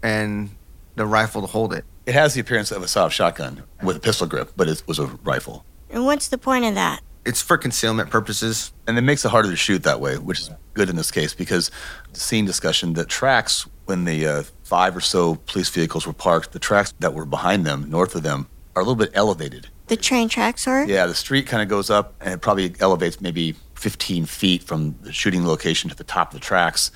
and 0.02 0.50
the 0.96 1.06
rifle 1.06 1.42
to 1.42 1.46
hold 1.46 1.72
it. 1.72 1.84
It 2.06 2.14
has 2.14 2.34
the 2.34 2.40
appearance 2.40 2.72
of 2.72 2.82
a 2.82 2.88
soft 2.88 3.14
shotgun 3.14 3.62
with 3.82 3.96
a 3.96 4.00
pistol 4.00 4.26
grip, 4.26 4.52
but 4.56 4.68
it 4.68 4.82
was 4.86 4.98
a 4.98 5.06
rifle. 5.22 5.64
And 5.90 6.06
what's 6.06 6.28
the 6.28 6.38
point 6.38 6.64
of 6.64 6.74
that? 6.74 7.00
It's 7.26 7.42
for 7.42 7.58
concealment 7.58 8.10
purposes. 8.10 8.72
And 8.86 8.96
it 8.96 9.02
makes 9.02 9.24
it 9.24 9.28
harder 9.28 9.50
to 9.50 9.56
shoot 9.56 9.82
that 9.82 10.00
way, 10.00 10.16
which 10.16 10.40
is 10.40 10.50
good 10.74 10.88
in 10.88 10.96
this 10.96 11.10
case 11.10 11.34
because 11.34 11.70
the 12.12 12.20
scene 12.20 12.44
discussion 12.44 12.94
that 12.94 13.08
tracks 13.08 13.66
when 13.86 14.04
the 14.04 14.26
uh, 14.26 14.42
five 14.62 14.96
or 14.96 15.00
so 15.00 15.34
police 15.34 15.68
vehicles 15.68 16.06
were 16.06 16.12
parked, 16.12 16.52
the 16.52 16.58
tracks 16.60 16.94
that 17.00 17.12
were 17.12 17.24
behind 17.24 17.66
them, 17.66 17.90
north 17.90 18.14
of 18.14 18.22
them, 18.22 18.46
are 18.76 18.82
a 18.82 18.84
little 18.84 18.94
bit 18.94 19.10
elevated. 19.14 19.68
The 19.88 19.96
train 19.96 20.28
tracks 20.28 20.68
are? 20.68 20.84
Yeah, 20.84 21.06
the 21.06 21.14
street 21.16 21.48
kind 21.48 21.60
of 21.60 21.68
goes 21.68 21.90
up 21.90 22.14
and 22.20 22.34
it 22.34 22.40
probably 22.40 22.72
elevates 22.78 23.20
maybe 23.20 23.56
15 23.74 24.26
feet 24.26 24.62
from 24.62 24.94
the 25.02 25.12
shooting 25.12 25.44
location 25.44 25.90
to 25.90 25.96
the 25.96 26.04
top 26.04 26.32
of 26.32 26.34
the 26.34 26.44
tracks. 26.44 26.92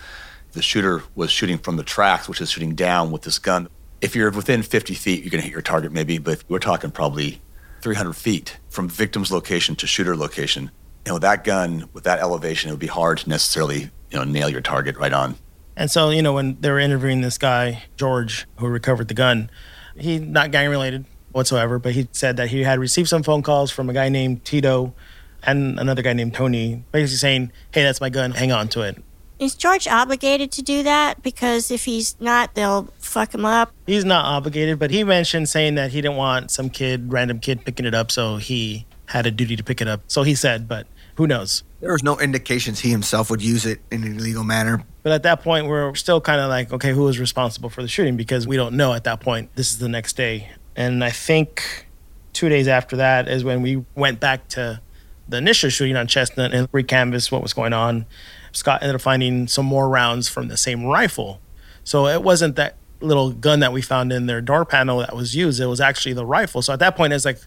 The 0.53 0.63
shooter 0.63 1.03
was 1.17 1.33
shooting 1.33 1.59
from 1.59 1.77
the 1.77 1.83
tracks, 1.83 2.29
which 2.29 2.41
is 2.41 2.53
shooting 2.53 2.77
down 2.77 3.11
with 3.11 3.23
this 3.23 3.41
gun. 3.41 3.69
If 4.01 4.15
you're 4.15 4.31
within 4.31 4.63
50 4.63 4.95
feet, 4.95 5.25
you're 5.25 5.31
going 5.31 5.41
to 5.41 5.47
hit 5.49 5.53
your 5.53 5.63
target 5.63 5.91
maybe, 5.91 6.19
but 6.19 6.45
we're 6.49 6.61
talking 6.61 6.93
probably 6.93 7.43
300 7.81 8.13
feet 8.13 8.59
from 8.69 8.89
victim's 8.89 9.33
location 9.33 9.75
to 9.77 9.89
shooter 9.89 10.17
location. 10.17 10.71
And 11.07 11.15
with 11.15 11.23
that 11.23 11.45
gun, 11.45 11.89
with 11.93 12.05
that 12.05 12.21
elevation, 12.21 12.71
it 12.71 12.73
would 12.73 12.81
be 12.81 12.87
hard 12.87 13.19
to 13.19 13.29
necessarily, 13.29 13.91
you 14.11 14.19
know, 14.19 14.25
nail 14.25 14.49
your 14.49 14.61
target 14.61 14.97
right 14.97 15.13
on. 15.13 15.37
And 15.77 15.91
so, 15.91 16.11
you 16.11 16.23
know, 16.23 16.33
when 16.33 16.61
they 16.61 16.71
were 16.71 16.79
interviewing 16.79 17.21
this 17.21 17.37
guy, 17.37 17.85
George, 17.97 18.47
who 18.59 18.69
recovered 18.69 19.09
the 19.09 19.15
gun, 19.15 19.51
he 19.97 20.19
not 20.19 20.51
gang 20.51 20.71
related 20.71 21.05
whatsoever, 21.33 21.79
but 21.79 21.93
he 21.93 22.09
said 22.13 22.37
that 22.37 22.49
he 22.49 22.63
had 22.63 22.79
received 22.79 23.09
some 23.09 23.23
phone 23.23 23.43
calls 23.43 23.71
from 23.71 23.91
a 23.91 23.93
guy 23.93 24.09
named 24.09 24.45
Tito 24.45 24.95
and 25.43 25.79
another 25.79 26.03
guy 26.03 26.13
named 26.13 26.35
Tony, 26.35 26.85
basically 26.93 27.17
saying, 27.17 27.53
Hey, 27.73 27.83
that's 27.83 28.01
my 28.01 28.09
gun, 28.09 28.31
hang 28.31 28.53
on 28.53 28.69
to 28.69 28.83
it. 28.83 29.03
Is 29.39 29.55
George 29.55 29.89
obligated 29.89 30.53
to 30.53 30.63
do 30.63 30.85
that? 30.85 31.23
Because 31.23 31.71
if 31.71 31.85
he's 31.85 32.19
not, 32.21 32.55
they'll 32.55 32.89
fuck 32.99 33.35
him 33.35 33.45
up. 33.45 33.73
He's 33.85 34.05
not 34.05 34.25
obligated, 34.25 34.79
but 34.79 34.93
he 34.93 35.03
mentioned 35.03 35.49
saying 35.49 35.75
that 35.75 35.91
he 35.91 36.01
didn't 36.01 36.17
want 36.17 36.53
some 36.53 36.71
kid, 36.71 37.13
random 37.13 37.41
kid, 37.41 37.65
picking 37.65 37.85
it 37.85 37.95
up, 37.95 38.13
so 38.13 38.37
he 38.37 38.87
had 39.07 39.27
a 39.27 39.31
duty 39.31 39.57
to 39.57 39.65
pick 39.65 39.81
it 39.81 39.89
up. 39.89 40.03
So 40.07 40.23
he 40.23 40.37
said, 40.37 40.69
but 40.69 40.87
who 41.17 41.27
knows? 41.27 41.63
There 41.81 41.93
was 41.93 42.03
no 42.03 42.19
indications 42.19 42.81
he 42.81 42.91
himself 42.91 43.31
would 43.31 43.43
use 43.43 43.67
it 43.67 43.81
in 43.91 44.05
an 44.05 44.19
illegal 44.19 44.45
manner. 44.45 44.85
But 45.03 45.13
at 45.13 45.23
that 45.25 45.43
point, 45.43 45.67
we're 45.67 45.95
still 45.95 46.21
kind 46.21 46.41
of 46.41 46.49
like, 46.49 46.73
okay, 46.73 46.93
who 46.93 47.03
was 47.03 47.19
responsible 47.19 47.69
for 47.69 47.83
the 47.83 47.89
shooting? 47.89 48.17
Because 48.17 48.47
we 48.47 48.57
don't 48.57 48.77
know 48.77 48.95
at 48.95 49.05
that 49.05 49.21
point. 49.21 49.55
This 49.55 49.71
is 49.71 49.79
the 49.79 49.89
next 49.89 50.17
day. 50.17 50.51
And 50.77 51.05
I 51.05 51.11
think 51.11 51.87
two 52.33 52.49
days 52.49 52.69
after 52.69 52.97
that 52.97 53.29
is 53.29 53.45
when 53.45 53.63
we 53.63 53.85
went 53.95 54.19
back 54.19 54.49
to 54.49 54.81
the 55.29 55.37
initial 55.37 55.71
shooting 55.71 55.97
on 55.97 56.07
Chestnut 56.07 56.53
and 56.53 56.71
recanvassed 56.73 57.31
what 57.31 57.43
was 57.43 57.53
going 57.53 57.73
on. 57.73 58.07
Scott 58.53 58.83
ended 58.83 58.95
up 58.95 59.01
finding 59.01 59.47
some 59.47 59.67
more 59.67 59.89
rounds 59.89 60.29
from 60.29 60.49
the 60.49 60.57
same 60.57 60.85
rifle. 60.85 61.41
So 61.83 62.07
it 62.07 62.23
wasn't 62.23 62.57
that 62.57 62.77
little 63.01 63.33
gun 63.33 63.61
that 63.61 63.73
we 63.73 63.83
found 63.83 64.13
in 64.13 64.27
their 64.27 64.41
door 64.41 64.65
panel 64.65 64.99
that 64.99 65.15
was 65.15 65.35
used. 65.37 65.61
It 65.61 65.67
was 65.67 65.81
actually 65.81 66.15
the 66.15 66.27
rifle. 66.27 66.63
So 66.63 66.73
at 66.73 66.79
that 66.79 66.97
point, 66.97 67.13
it's 67.13 67.25
like, 67.25 67.39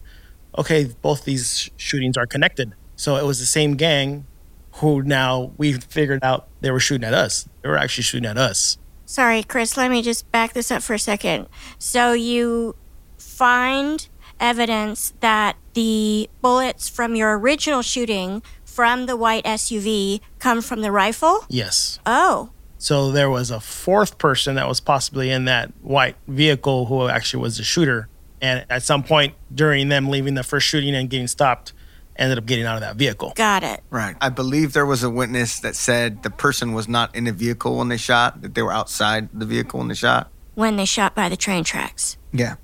okay, 0.56 0.90
both 1.02 1.24
these 1.24 1.70
shootings 1.76 2.16
are 2.16 2.26
connected. 2.26 2.74
So 2.98 3.14
it 3.14 3.24
was 3.24 3.38
the 3.38 3.46
same 3.46 3.76
gang 3.76 4.26
who 4.72 5.02
now 5.02 5.52
we 5.56 5.72
figured 5.74 6.22
out 6.24 6.48
they 6.60 6.72
were 6.72 6.80
shooting 6.80 7.06
at 7.06 7.14
us. 7.14 7.48
They 7.62 7.68
were 7.68 7.78
actually 7.78 8.02
shooting 8.02 8.28
at 8.28 8.36
us. 8.36 8.76
Sorry, 9.06 9.44
Chris, 9.44 9.76
let 9.76 9.90
me 9.90 10.02
just 10.02 10.30
back 10.32 10.52
this 10.52 10.72
up 10.72 10.82
for 10.82 10.94
a 10.94 10.98
second. 10.98 11.46
So 11.78 12.12
you 12.12 12.74
find 13.16 14.06
evidence 14.40 15.14
that 15.20 15.56
the 15.74 16.28
bullets 16.42 16.88
from 16.88 17.14
your 17.14 17.38
original 17.38 17.82
shooting 17.82 18.42
from 18.64 19.06
the 19.06 19.16
white 19.16 19.44
SUV 19.44 20.20
come 20.40 20.60
from 20.60 20.82
the 20.82 20.90
rifle? 20.90 21.46
Yes. 21.48 22.00
Oh. 22.04 22.50
So 22.78 23.12
there 23.12 23.30
was 23.30 23.52
a 23.52 23.60
fourth 23.60 24.18
person 24.18 24.56
that 24.56 24.66
was 24.66 24.80
possibly 24.80 25.30
in 25.30 25.44
that 25.44 25.72
white 25.82 26.16
vehicle 26.26 26.86
who 26.86 27.08
actually 27.08 27.42
was 27.42 27.58
the 27.58 27.64
shooter. 27.64 28.08
And 28.40 28.66
at 28.68 28.82
some 28.82 29.04
point 29.04 29.34
during 29.54 29.88
them 29.88 30.08
leaving 30.08 30.34
the 30.34 30.42
first 30.42 30.66
shooting 30.66 30.96
and 30.96 31.08
getting 31.08 31.28
stopped, 31.28 31.72
ended 32.18 32.38
up 32.38 32.46
getting 32.46 32.64
out 32.64 32.74
of 32.74 32.80
that 32.80 32.96
vehicle. 32.96 33.32
Got 33.36 33.62
it. 33.62 33.82
Right. 33.90 34.16
I 34.20 34.28
believe 34.28 34.72
there 34.72 34.86
was 34.86 35.02
a 35.02 35.10
witness 35.10 35.60
that 35.60 35.76
said 35.76 36.22
the 36.22 36.30
person 36.30 36.72
was 36.72 36.88
not 36.88 37.14
in 37.14 37.24
the 37.24 37.32
vehicle 37.32 37.76
when 37.78 37.88
they 37.88 37.96
shot, 37.96 38.42
that 38.42 38.54
they 38.54 38.62
were 38.62 38.72
outside 38.72 39.28
the 39.32 39.46
vehicle 39.46 39.78
when 39.78 39.88
they 39.88 39.94
shot. 39.94 40.30
When 40.54 40.76
they 40.76 40.84
shot 40.84 41.14
by 41.14 41.28
the 41.28 41.36
train 41.36 41.64
tracks. 41.64 42.16
Yeah. 42.32 42.56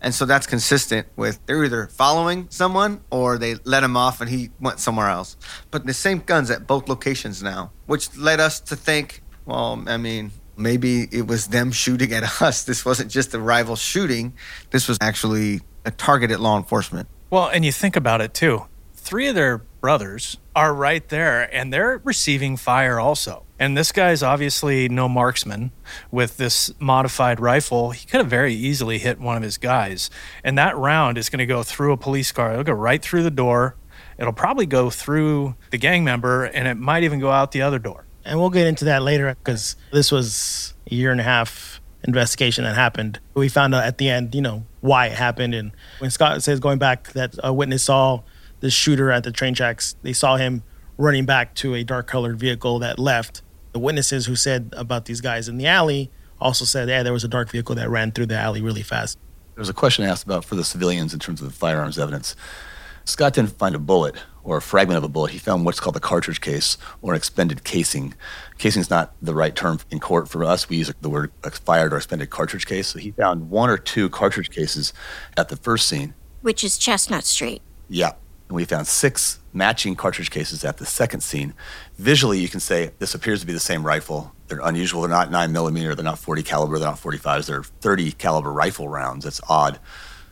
And 0.00 0.14
so 0.14 0.24
that's 0.24 0.46
consistent 0.46 1.06
with 1.16 1.44
they're 1.46 1.64
either 1.64 1.86
following 1.88 2.46
someone 2.50 3.00
or 3.10 3.38
they 3.38 3.56
let 3.64 3.82
him 3.82 3.96
off 3.96 4.20
and 4.20 4.30
he 4.30 4.50
went 4.60 4.78
somewhere 4.80 5.08
else. 5.08 5.36
But 5.70 5.86
the 5.86 5.94
same 5.94 6.20
guns 6.20 6.50
at 6.50 6.66
both 6.66 6.88
locations 6.88 7.42
now, 7.42 7.72
which 7.86 8.16
led 8.16 8.40
us 8.40 8.60
to 8.60 8.76
think, 8.76 9.22
well, 9.44 9.82
I 9.86 9.96
mean, 9.96 10.30
maybe 10.56 11.08
it 11.10 11.26
was 11.26 11.48
them 11.48 11.72
shooting 11.72 12.12
at 12.12 12.42
us. 12.42 12.64
This 12.64 12.84
wasn't 12.84 13.10
just 13.10 13.34
a 13.34 13.40
rival 13.40 13.76
shooting. 13.76 14.34
This 14.70 14.88
was 14.88 14.98
actually 15.00 15.60
a 15.84 15.90
targeted 15.90 16.38
law 16.40 16.56
enforcement. 16.56 17.08
Well, 17.30 17.48
and 17.48 17.64
you 17.64 17.72
think 17.72 17.96
about 17.96 18.20
it 18.20 18.34
too. 18.34 18.66
Three 19.08 19.28
of 19.28 19.34
their 19.34 19.56
brothers 19.56 20.36
are 20.54 20.74
right 20.74 21.08
there 21.08 21.48
and 21.54 21.72
they're 21.72 22.02
receiving 22.04 22.58
fire 22.58 23.00
also. 23.00 23.44
And 23.58 23.74
this 23.74 23.90
guy's 23.90 24.22
obviously 24.22 24.86
no 24.90 25.08
marksman 25.08 25.70
with 26.10 26.36
this 26.36 26.70
modified 26.78 27.40
rifle. 27.40 27.92
He 27.92 28.06
could 28.06 28.18
have 28.18 28.28
very 28.28 28.52
easily 28.52 28.98
hit 28.98 29.18
one 29.18 29.34
of 29.34 29.42
his 29.42 29.56
guys. 29.56 30.10
And 30.44 30.58
that 30.58 30.76
round 30.76 31.16
is 31.16 31.30
going 31.30 31.38
to 31.38 31.46
go 31.46 31.62
through 31.62 31.94
a 31.94 31.96
police 31.96 32.32
car. 32.32 32.52
It'll 32.52 32.64
go 32.64 32.74
right 32.74 33.00
through 33.00 33.22
the 33.22 33.30
door. 33.30 33.76
It'll 34.18 34.34
probably 34.34 34.66
go 34.66 34.90
through 34.90 35.54
the 35.70 35.78
gang 35.78 36.04
member 36.04 36.44
and 36.44 36.68
it 36.68 36.74
might 36.74 37.02
even 37.02 37.18
go 37.18 37.30
out 37.30 37.52
the 37.52 37.62
other 37.62 37.78
door. 37.78 38.04
And 38.26 38.38
we'll 38.38 38.50
get 38.50 38.66
into 38.66 38.84
that 38.84 39.02
later 39.02 39.34
because 39.42 39.74
this 39.90 40.12
was 40.12 40.74
a 40.90 40.94
year 40.94 41.12
and 41.12 41.20
a 41.22 41.24
half 41.24 41.80
investigation 42.04 42.64
that 42.64 42.74
happened. 42.74 43.20
We 43.32 43.48
found 43.48 43.74
out 43.74 43.84
at 43.84 43.96
the 43.96 44.10
end, 44.10 44.34
you 44.34 44.42
know, 44.42 44.66
why 44.82 45.06
it 45.06 45.12
happened. 45.12 45.54
And 45.54 45.72
when 45.98 46.10
Scott 46.10 46.42
says 46.42 46.60
going 46.60 46.78
back 46.78 47.12
that 47.14 47.36
a 47.42 47.54
witness 47.54 47.84
saw 47.84 48.20
the 48.60 48.70
shooter 48.70 49.10
at 49.10 49.24
the 49.24 49.32
train 49.32 49.54
tracks, 49.54 49.96
they 50.02 50.12
saw 50.12 50.36
him 50.36 50.62
running 50.96 51.24
back 51.24 51.54
to 51.54 51.74
a 51.74 51.84
dark 51.84 52.06
colored 52.06 52.38
vehicle 52.38 52.78
that 52.80 52.98
left. 52.98 53.42
The 53.72 53.78
witnesses 53.78 54.26
who 54.26 54.36
said 54.36 54.72
about 54.76 55.04
these 55.04 55.20
guys 55.20 55.48
in 55.48 55.56
the 55.56 55.66
alley 55.66 56.10
also 56.40 56.64
said, 56.64 56.88
yeah, 56.88 57.02
there 57.02 57.12
was 57.12 57.24
a 57.24 57.28
dark 57.28 57.50
vehicle 57.50 57.74
that 57.76 57.88
ran 57.88 58.12
through 58.12 58.26
the 58.26 58.36
alley 58.36 58.60
really 58.60 58.82
fast. 58.82 59.18
There 59.54 59.62
was 59.62 59.68
a 59.68 59.74
question 59.74 60.04
asked 60.04 60.24
about 60.24 60.44
for 60.44 60.54
the 60.54 60.64
civilians 60.64 61.12
in 61.12 61.20
terms 61.20 61.40
of 61.40 61.48
the 61.48 61.54
firearms 61.54 61.98
evidence. 61.98 62.36
Scott 63.04 63.32
didn't 63.32 63.52
find 63.58 63.74
a 63.74 63.78
bullet 63.78 64.16
or 64.44 64.58
a 64.58 64.62
fragment 64.62 64.98
of 64.98 65.04
a 65.04 65.08
bullet. 65.08 65.30
He 65.30 65.38
found 65.38 65.64
what's 65.64 65.80
called 65.80 65.96
a 65.96 66.00
cartridge 66.00 66.40
case 66.40 66.76
or 67.00 67.12
an 67.12 67.16
expended 67.16 67.64
casing. 67.64 68.14
Casing 68.58 68.80
is 68.80 68.90
not 68.90 69.14
the 69.22 69.34
right 69.34 69.54
term 69.54 69.80
in 69.90 69.98
court 69.98 70.28
for 70.28 70.44
us. 70.44 70.68
We 70.68 70.76
use 70.76 70.92
the 71.00 71.10
word 71.10 71.32
expired 71.44 71.92
or 71.92 71.96
expended 71.96 72.30
cartridge 72.30 72.66
case. 72.66 72.88
So 72.88 72.98
he 72.98 73.10
found 73.12 73.50
one 73.50 73.70
or 73.70 73.78
two 73.78 74.10
cartridge 74.10 74.50
cases 74.50 74.92
at 75.36 75.48
the 75.48 75.56
first 75.56 75.88
scene. 75.88 76.14
Which 76.42 76.62
is 76.62 76.78
Chestnut 76.78 77.24
Street. 77.24 77.62
Yeah. 77.88 78.12
And 78.48 78.56
we 78.56 78.64
found 78.64 78.86
six 78.86 79.40
matching 79.52 79.94
cartridge 79.94 80.30
cases 80.30 80.64
at 80.64 80.78
the 80.78 80.86
second 80.86 81.20
scene. 81.20 81.52
Visually, 81.98 82.38
you 82.38 82.48
can 82.48 82.60
say 82.60 82.92
this 82.98 83.14
appears 83.14 83.40
to 83.40 83.46
be 83.46 83.52
the 83.52 83.60
same 83.60 83.84
rifle. 83.84 84.32
They're 84.46 84.60
unusual. 84.62 85.02
They're 85.02 85.10
not 85.10 85.30
nine 85.30 85.52
millimeter. 85.52 85.94
They're 85.94 86.04
not 86.04 86.18
40 86.18 86.42
caliber. 86.42 86.78
They're 86.78 86.88
not 86.88 86.98
45s. 86.98 87.46
They're 87.46 87.62
30 87.62 88.12
caliber 88.12 88.50
rifle 88.50 88.88
rounds. 88.88 89.24
That's 89.24 89.40
odd. 89.48 89.78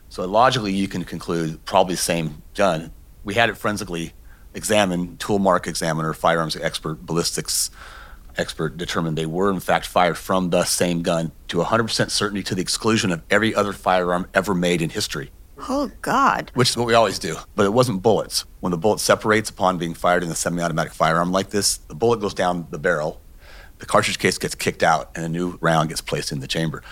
So 0.09 0.25
logically, 0.25 0.73
you 0.73 0.87
can 0.87 1.03
conclude 1.03 1.63
probably 1.65 1.93
the 1.93 2.01
same 2.01 2.41
gun. 2.55 2.91
We 3.23 3.35
had 3.35 3.49
it 3.49 3.57
forensically 3.57 4.13
examined. 4.53 5.19
Tool 5.19 5.37
mark 5.37 5.67
examiner, 5.67 6.13
firearms 6.13 6.55
expert, 6.55 7.05
ballistics 7.05 7.69
expert 8.37 8.77
determined 8.77 9.17
they 9.17 9.25
were 9.25 9.51
in 9.51 9.59
fact 9.59 9.85
fired 9.85 10.17
from 10.17 10.49
the 10.49 10.63
same 10.63 11.01
gun 11.01 11.31
to 11.47 11.57
100% 11.57 12.09
certainty 12.11 12.43
to 12.43 12.55
the 12.55 12.61
exclusion 12.61 13.11
of 13.11 13.21
every 13.29 13.53
other 13.53 13.73
firearm 13.73 14.27
ever 14.33 14.53
made 14.53 14.81
in 14.81 14.89
history. 14.89 15.31
Oh, 15.69 15.91
God. 16.01 16.51
Which 16.53 16.69
is 16.69 16.77
what 16.77 16.87
we 16.87 16.93
always 16.93 17.19
do. 17.19 17.35
But 17.55 17.65
it 17.65 17.73
wasn't 17.73 18.01
bullets. 18.01 18.45
When 18.59 18.71
the 18.71 18.77
bullet 18.77 18.99
separates 18.99 19.49
upon 19.49 19.77
being 19.77 19.93
fired 19.93 20.23
in 20.23 20.29
a 20.29 20.35
semi 20.35 20.61
automatic 20.61 20.93
firearm 20.93 21.31
like 21.31 21.49
this, 21.49 21.77
the 21.77 21.95
bullet 21.95 22.19
goes 22.19 22.33
down 22.33 22.67
the 22.69 22.77
barrel, 22.79 23.21
the 23.79 23.85
cartridge 23.85 24.19
case 24.19 24.37
gets 24.37 24.55
kicked 24.55 24.83
out, 24.83 25.11
and 25.15 25.25
a 25.25 25.29
new 25.29 25.57
round 25.61 25.89
gets 25.89 26.01
placed 26.01 26.31
in 26.31 26.39
the 26.39 26.47
chamber. 26.47 26.83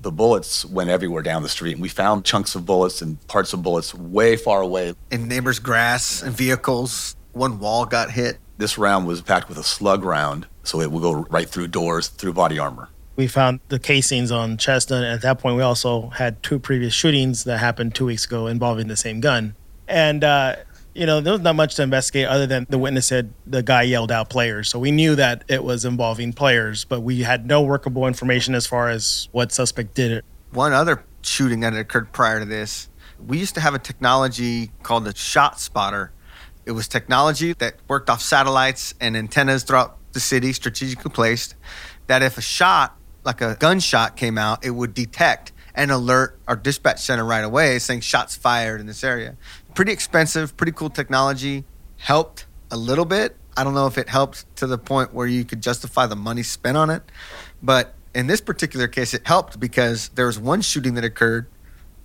the 0.00 0.12
bullets 0.12 0.64
went 0.64 0.88
everywhere 0.90 1.22
down 1.22 1.42
the 1.42 1.48
street. 1.48 1.72
And 1.72 1.82
we 1.82 1.88
found 1.88 2.24
chunks 2.24 2.54
of 2.54 2.64
bullets 2.66 3.02
and 3.02 3.24
parts 3.28 3.52
of 3.52 3.62
bullets 3.62 3.94
way 3.94 4.36
far 4.36 4.60
away. 4.60 4.94
In 5.10 5.26
neighbors' 5.26 5.58
grass 5.58 6.22
and 6.22 6.36
vehicles, 6.36 7.16
one 7.32 7.58
wall 7.58 7.86
got 7.86 8.10
hit. 8.12 8.38
This 8.58 8.78
round 8.78 9.06
was 9.06 9.20
packed 9.20 9.48
with 9.48 9.58
a 9.58 9.64
slug 9.64 10.04
round, 10.04 10.46
so 10.62 10.80
it 10.80 10.90
would 10.92 11.02
go 11.02 11.12
right 11.28 11.48
through 11.48 11.68
doors, 11.68 12.08
through 12.08 12.34
body 12.34 12.58
armor. 12.58 12.88
We 13.16 13.26
found 13.26 13.60
the 13.68 13.78
casings 13.78 14.30
on 14.30 14.58
Chestnut. 14.58 15.02
At 15.02 15.22
that 15.22 15.38
point, 15.38 15.56
we 15.56 15.62
also 15.62 16.10
had 16.10 16.42
two 16.42 16.58
previous 16.58 16.92
shootings 16.92 17.44
that 17.44 17.58
happened 17.58 17.94
two 17.94 18.06
weeks 18.06 18.26
ago 18.26 18.46
involving 18.46 18.88
the 18.88 18.96
same 18.96 19.20
gun. 19.20 19.56
And, 19.88 20.22
uh, 20.22 20.56
you 20.94 21.06
know, 21.06 21.20
there 21.20 21.32
was 21.32 21.42
not 21.42 21.56
much 21.56 21.76
to 21.76 21.82
investigate 21.82 22.26
other 22.26 22.46
than 22.46 22.66
the 22.68 22.78
witness 22.78 23.06
said 23.06 23.32
the 23.46 23.62
guy 23.62 23.82
yelled 23.82 24.12
out 24.12 24.28
players. 24.28 24.68
So 24.68 24.78
we 24.78 24.90
knew 24.90 25.14
that 25.14 25.44
it 25.48 25.64
was 25.64 25.84
involving 25.84 26.32
players, 26.32 26.84
but 26.84 27.00
we 27.00 27.22
had 27.22 27.46
no 27.46 27.62
workable 27.62 28.06
information 28.06 28.54
as 28.54 28.66
far 28.66 28.90
as 28.90 29.28
what 29.32 29.52
suspect 29.52 29.94
did 29.94 30.12
it. 30.12 30.24
One 30.52 30.72
other 30.72 31.02
shooting 31.22 31.60
that 31.60 31.72
had 31.72 31.80
occurred 31.80 32.12
prior 32.12 32.40
to 32.40 32.46
this, 32.46 32.88
we 33.26 33.38
used 33.38 33.54
to 33.54 33.60
have 33.60 33.74
a 33.74 33.78
technology 33.78 34.72
called 34.82 35.04
the 35.04 35.12
ShotSpotter. 35.12 36.10
It 36.66 36.72
was 36.72 36.88
technology 36.88 37.52
that 37.54 37.76
worked 37.88 38.10
off 38.10 38.20
satellites 38.20 38.94
and 39.00 39.16
antennas 39.16 39.62
throughout 39.62 39.98
the 40.12 40.20
city, 40.20 40.52
strategically 40.52 41.10
placed, 41.10 41.54
that 42.06 42.22
if 42.22 42.38
a 42.38 42.40
shot, 42.40 42.95
like 43.26 43.40
a 43.40 43.56
gunshot, 43.56 44.16
came 44.16 44.38
out, 44.38 44.64
it 44.64 44.70
would 44.70 44.94
detect 44.94 45.52
and 45.74 45.90
alert 45.90 46.38
our 46.48 46.56
dispatch 46.56 47.00
center 47.00 47.24
right 47.24 47.44
away 47.44 47.78
saying 47.78 48.00
shots 48.00 48.36
fired 48.36 48.80
in 48.80 48.86
this 48.86 49.04
area. 49.04 49.36
Pretty 49.74 49.92
expensive, 49.92 50.56
pretty 50.56 50.72
cool 50.72 50.88
technology. 50.88 51.64
Helped 51.98 52.46
a 52.70 52.76
little 52.76 53.04
bit. 53.04 53.36
I 53.56 53.64
don't 53.64 53.74
know 53.74 53.86
if 53.86 53.98
it 53.98 54.08
helped 54.08 54.56
to 54.56 54.66
the 54.66 54.78
point 54.78 55.12
where 55.12 55.26
you 55.26 55.44
could 55.44 55.60
justify 55.60 56.06
the 56.06 56.16
money 56.16 56.42
spent 56.42 56.76
on 56.76 56.88
it, 56.88 57.02
but 57.62 57.94
in 58.14 58.26
this 58.26 58.40
particular 58.40 58.88
case, 58.88 59.12
it 59.12 59.26
helped 59.26 59.60
because 59.60 60.08
there 60.10 60.26
was 60.26 60.38
one 60.38 60.62
shooting 60.62 60.94
that 60.94 61.04
occurred 61.04 61.46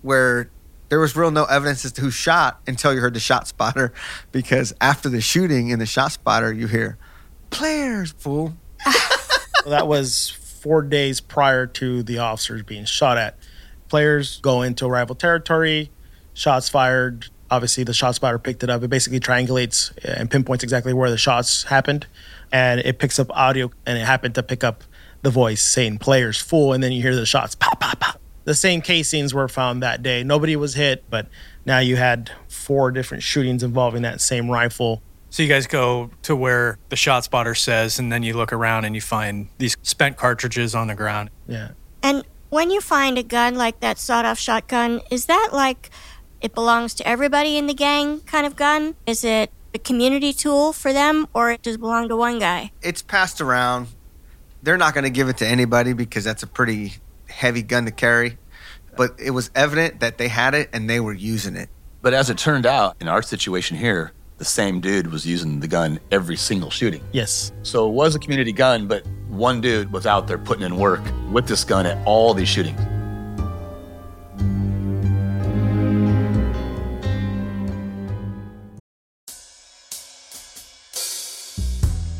where 0.02 0.50
there 0.88 1.00
was 1.00 1.16
real 1.16 1.30
no 1.30 1.44
evidence 1.44 1.86
as 1.86 1.92
to 1.92 2.02
who 2.02 2.10
shot 2.10 2.60
until 2.66 2.92
you 2.92 3.00
heard 3.00 3.14
the 3.14 3.20
ShotSpotter. 3.20 3.92
Because 4.32 4.74
after 4.80 5.08
the 5.08 5.20
shooting 5.20 5.68
in 5.68 5.78
the 5.78 5.84
ShotSpotter, 5.84 6.54
you 6.54 6.66
hear 6.66 6.98
players, 7.50 8.12
fool. 8.12 8.54
that 9.66 9.86
was 9.86 10.36
four 10.62 10.80
days 10.80 11.20
prior 11.20 11.66
to 11.66 12.04
the 12.04 12.18
officers 12.18 12.62
being 12.62 12.84
shot 12.84 13.18
at. 13.18 13.36
Players 13.88 14.38
go 14.42 14.62
into 14.62 14.86
rival 14.86 15.16
territory, 15.16 15.90
shots 16.34 16.68
fired. 16.68 17.26
Obviously, 17.50 17.82
the 17.82 17.92
ShotSpotter 17.92 18.42
picked 18.42 18.62
it 18.62 18.70
up. 18.70 18.82
It 18.82 18.88
basically 18.88 19.18
triangulates 19.18 19.92
and 20.04 20.30
pinpoints 20.30 20.62
exactly 20.62 20.94
where 20.94 21.10
the 21.10 21.18
shots 21.18 21.64
happened, 21.64 22.06
and 22.52 22.80
it 22.80 22.98
picks 22.98 23.18
up 23.18 23.28
audio. 23.30 23.70
And 23.84 23.98
it 23.98 24.06
happened 24.06 24.36
to 24.36 24.42
pick 24.42 24.62
up 24.62 24.84
the 25.22 25.30
voice 25.30 25.60
saying 25.60 25.98
"players 25.98 26.40
full," 26.40 26.72
and 26.72 26.82
then 26.82 26.92
you 26.92 27.02
hear 27.02 27.14
the 27.14 27.26
shots 27.26 27.54
pop, 27.54 27.80
pop, 27.80 27.98
pop. 27.98 28.20
The 28.44 28.54
same 28.54 28.80
casings 28.80 29.34
were 29.34 29.48
found 29.48 29.82
that 29.82 30.02
day. 30.02 30.22
Nobody 30.22 30.56
was 30.56 30.74
hit, 30.74 31.04
but 31.10 31.26
now 31.66 31.80
you 31.80 31.96
had 31.96 32.30
four 32.48 32.90
different 32.90 33.22
shootings 33.22 33.62
involving 33.62 34.02
that 34.02 34.20
same 34.20 34.48
rifle. 34.48 35.02
So 35.32 35.42
you 35.42 35.48
guys 35.48 35.66
go 35.66 36.10
to 36.24 36.36
where 36.36 36.76
the 36.90 36.96
ShotSpotter 36.96 37.56
says, 37.56 37.98
and 37.98 38.12
then 38.12 38.22
you 38.22 38.34
look 38.34 38.52
around 38.52 38.84
and 38.84 38.94
you 38.94 39.00
find 39.00 39.48
these 39.56 39.74
spent 39.80 40.18
cartridges 40.18 40.74
on 40.74 40.88
the 40.88 40.94
ground. 40.94 41.30
Yeah. 41.48 41.70
And 42.02 42.22
when 42.50 42.70
you 42.70 42.82
find 42.82 43.16
a 43.16 43.22
gun 43.22 43.54
like 43.54 43.80
that 43.80 43.96
sawed 43.96 44.26
off 44.26 44.38
shotgun, 44.38 45.00
is 45.10 45.24
that 45.26 45.48
like 45.54 45.88
it 46.42 46.54
belongs 46.54 46.92
to 46.96 47.08
everybody 47.08 47.56
in 47.56 47.66
the 47.66 47.72
gang 47.72 48.20
kind 48.20 48.46
of 48.46 48.56
gun? 48.56 48.94
Is 49.06 49.24
it 49.24 49.50
a 49.72 49.78
community 49.78 50.34
tool 50.34 50.74
for 50.74 50.92
them 50.92 51.26
or 51.32 51.50
it 51.50 51.62
just 51.62 51.80
belong 51.80 52.10
to 52.10 52.16
one 52.16 52.38
guy? 52.38 52.70
It's 52.82 53.00
passed 53.00 53.40
around. 53.40 53.86
They're 54.62 54.76
not 54.76 54.92
going 54.92 55.04
to 55.04 55.10
give 55.10 55.30
it 55.30 55.38
to 55.38 55.46
anybody 55.46 55.94
because 55.94 56.24
that's 56.24 56.42
a 56.42 56.46
pretty 56.46 56.96
heavy 57.26 57.62
gun 57.62 57.86
to 57.86 57.90
carry. 57.90 58.36
But 58.98 59.18
it 59.18 59.30
was 59.30 59.50
evident 59.54 60.00
that 60.00 60.18
they 60.18 60.28
had 60.28 60.52
it 60.52 60.68
and 60.74 60.90
they 60.90 61.00
were 61.00 61.14
using 61.14 61.56
it. 61.56 61.70
But 62.02 62.12
as 62.12 62.28
it 62.28 62.36
turned 62.36 62.66
out, 62.66 62.96
in 63.00 63.08
our 63.08 63.22
situation 63.22 63.78
here, 63.78 64.12
the 64.42 64.46
same 64.46 64.80
dude 64.80 65.06
was 65.12 65.24
using 65.24 65.60
the 65.60 65.68
gun 65.68 66.00
every 66.10 66.34
single 66.36 66.68
shooting. 66.68 67.00
Yes. 67.12 67.52
So 67.62 67.88
it 67.88 67.92
was 67.92 68.16
a 68.16 68.18
community 68.18 68.50
gun, 68.50 68.88
but 68.88 69.06
one 69.28 69.60
dude 69.60 69.92
was 69.92 70.04
out 70.04 70.26
there 70.26 70.36
putting 70.36 70.64
in 70.64 70.78
work 70.78 71.00
with 71.30 71.46
this 71.46 71.62
gun 71.62 71.86
at 71.86 72.04
all 72.08 72.34
these 72.34 72.48
shootings. 72.48 72.80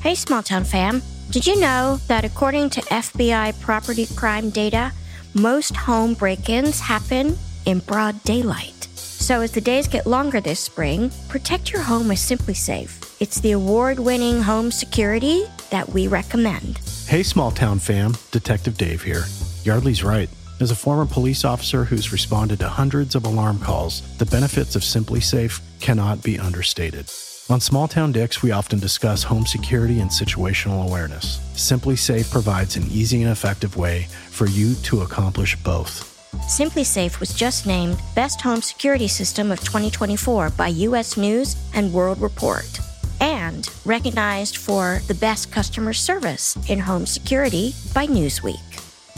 Hey, 0.01 0.15
small 0.15 0.45
town 0.45 0.63
fam. 0.63 1.03
Did 1.33 1.45
you 1.45 1.59
know 1.59 1.99
that 2.07 2.25
according 2.25 2.71
to 2.71 2.83
FBI 2.83 3.61
property 3.61 4.07
crime 4.15 4.51
data, 4.51 4.93
most 5.35 5.75
home 5.75 6.15
break 6.15 6.49
ins 6.49 6.79
happen 6.79 7.37
in 7.67 7.81
broad 7.81 8.23
daylight? 8.23 8.87
So, 9.23 9.41
as 9.41 9.53
the 9.53 9.61
days 9.61 9.87
get 9.87 10.05
longer 10.05 10.41
this 10.41 10.59
spring, 10.59 11.13
protect 11.29 11.73
your 11.73 11.81
home 11.81 12.09
with 12.09 12.19
SimpliSafe. 12.19 13.21
It's 13.21 13.39
the 13.39 13.53
award 13.53 14.01
winning 14.01 14.43
home 14.43 14.73
security 14.73 15.45
that 15.71 15.89
we 15.89 16.09
recommend. 16.09 16.81
Hey, 17.07 17.23
small 17.23 17.53
town 17.53 17.79
fam, 17.79 18.17
Detective 18.33 18.77
Dave 18.77 19.01
here. 19.01 19.23
Yeardley's 19.63 20.03
right. 20.03 20.29
As 20.59 20.73
a 20.73 20.75
former 20.75 21.07
police 21.07 21.45
officer 21.45 21.85
who's 21.85 22.11
responded 22.11 22.59
to 22.59 22.69
hundreds 22.69 23.15
of 23.15 23.25
alarm 23.25 23.61
calls, 23.61 24.03
the 24.19 24.27
benefits 24.27 24.75
of 24.75 24.83
SimpliSafe 24.83 25.61
cannot 25.79 26.21
be 26.25 26.41
understated. 26.41 27.09
On 27.49 27.61
Small 27.61 27.87
Town 27.87 28.11
Dicks, 28.11 28.43
we 28.43 28.51
often 28.51 28.81
discuss 28.81 29.23
home 29.23 29.47
security 29.47 30.01
and 30.01 30.11
situational 30.11 30.85
awareness. 30.85 31.39
SimpliSafe 31.55 32.29
provides 32.29 32.75
an 32.75 32.89
easy 32.91 33.23
and 33.23 33.31
effective 33.31 33.77
way 33.77 34.09
for 34.31 34.49
you 34.49 34.75
to 34.83 35.03
accomplish 35.03 35.55
both. 35.63 36.12
SimpliSafe 36.33 37.21
was 37.21 37.35
just 37.35 37.67
named 37.67 38.01
Best 38.15 38.41
Home 38.41 38.63
Security 38.63 39.07
System 39.07 39.53
of 39.53 39.61
2024 39.61 40.51
by 40.51 40.69
US 40.69 41.17
News 41.19 41.57
and 41.75 41.93
World 41.93 42.21
Report, 42.21 42.81
and 43.21 43.69
recognized 43.85 44.57
for 44.57 45.01
the 45.09 45.15
best 45.15 45.53
customer 45.53 45.93
service 45.93 46.57
in 46.71 46.79
home 46.79 47.05
security 47.05 47.75
by 47.95 48.07
Newsweek. 48.07 48.61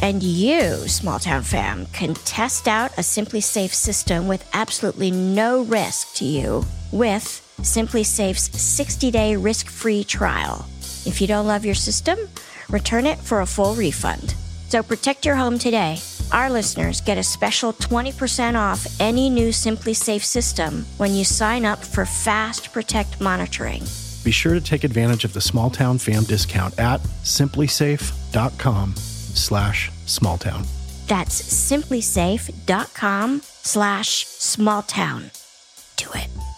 And 0.03 0.25
you, 0.25 0.89
small 0.89 1.21
town 1.21 1.45
fam, 1.45 1.87
can 1.93 2.15
test 2.15 2.67
out 2.67 2.93
a 2.99 3.03
SimpliSafe 3.03 3.73
system 3.73 4.27
with 4.27 4.49
absolutely 4.53 5.12
no 5.12 5.62
risk 5.62 6.15
to 6.17 6.25
you 6.25 6.65
with 6.91 7.41
SimpliSafe's 7.61 8.61
60 8.61 9.11
day 9.12 9.37
risk 9.37 9.69
free 9.69 10.03
trial. 10.03 10.67
If 11.07 11.21
you 11.21 11.29
don't 11.29 11.47
love 11.47 11.65
your 11.65 11.77
system, 11.77 12.19
return 12.69 13.07
it 13.07 13.19
for 13.19 13.41
a 13.41 13.47
full 13.47 13.75
refund. 13.77 14.35
So 14.75 14.83
protect 14.83 15.25
your 15.25 15.37
home 15.37 15.57
today. 15.57 15.99
Our 16.33 16.51
listeners 16.51 17.01
get 17.01 17.16
a 17.16 17.22
special 17.22 17.72
20% 17.75 18.59
off 18.59 18.85
any 18.99 19.31
new 19.31 19.51
SimpliSafe 19.51 20.25
system 20.25 20.85
when 20.97 21.14
you 21.14 21.22
sign 21.22 21.64
up 21.64 21.79
for 21.79 22.05
Fast 22.05 22.72
Protect 22.72 23.20
monitoring. 23.20 23.85
Be 24.25 24.33
sure 24.33 24.53
to 24.53 24.61
take 24.61 24.83
advantage 24.83 25.25
of 25.25 25.33
the 25.33 25.41
Small 25.41 25.70
Town 25.70 25.97
Fam 25.97 26.25
discount 26.25 26.77
at 26.81 27.01
simplisafe.com 27.22 28.97
slash 28.97 29.93
smalltown. 30.07 30.66
That's 31.07 31.41
simplisafe.com 31.41 33.43
slash 33.45 34.27
smalltown. 34.27 35.31
Do 35.95 36.07
it. 36.16 36.54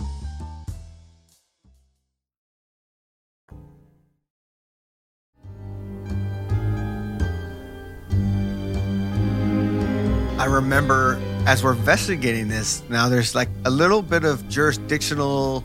I 10.46 10.48
remember 10.48 11.20
as 11.44 11.64
we're 11.64 11.72
investigating 11.72 12.46
this, 12.46 12.80
now 12.88 13.08
there's 13.08 13.34
like 13.34 13.48
a 13.64 13.70
little 13.70 14.00
bit 14.00 14.24
of 14.24 14.48
jurisdictional 14.48 15.64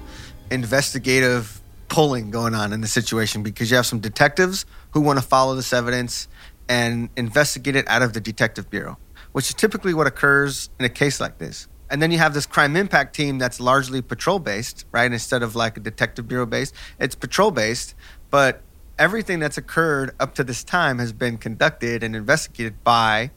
investigative 0.49 1.61
pulling 1.87 2.31
going 2.31 2.55
on 2.55 2.73
in 2.73 2.81
the 2.81 2.87
situation 2.87 3.43
because 3.43 3.69
you 3.69 3.77
have 3.77 3.85
some 3.85 3.99
detectives 3.99 4.65
who 4.89 5.01
want 5.01 5.19
to 5.19 5.23
follow 5.23 5.53
this 5.53 5.71
evidence 5.71 6.27
and 6.67 7.09
investigate 7.15 7.75
it 7.75 7.87
out 7.87 8.01
of 8.01 8.13
the 8.13 8.19
detective 8.19 8.71
bureau, 8.71 8.97
which 9.33 9.49
is 9.49 9.53
typically 9.53 9.93
what 9.93 10.07
occurs 10.07 10.71
in 10.79 10.85
a 10.85 10.89
case 10.89 11.19
like 11.19 11.37
this. 11.37 11.67
And 11.91 12.01
then 12.01 12.09
you 12.09 12.17
have 12.17 12.33
this 12.33 12.47
crime 12.47 12.75
impact 12.75 13.15
team 13.15 13.37
that's 13.37 13.59
largely 13.59 14.01
patrol 14.01 14.39
based, 14.39 14.85
right? 14.91 15.11
Instead 15.11 15.43
of 15.43 15.55
like 15.55 15.77
a 15.77 15.79
detective 15.79 16.27
bureau 16.27 16.47
based, 16.47 16.73
it's 16.99 17.13
patrol 17.13 17.51
based, 17.51 17.93
but 18.31 18.63
everything 18.97 19.37
that's 19.37 19.59
occurred 19.59 20.15
up 20.19 20.33
to 20.33 20.43
this 20.43 20.63
time 20.63 20.97
has 20.97 21.13
been 21.13 21.37
conducted 21.37 22.01
and 22.01 22.15
investigated 22.15 22.83
by 22.83 23.29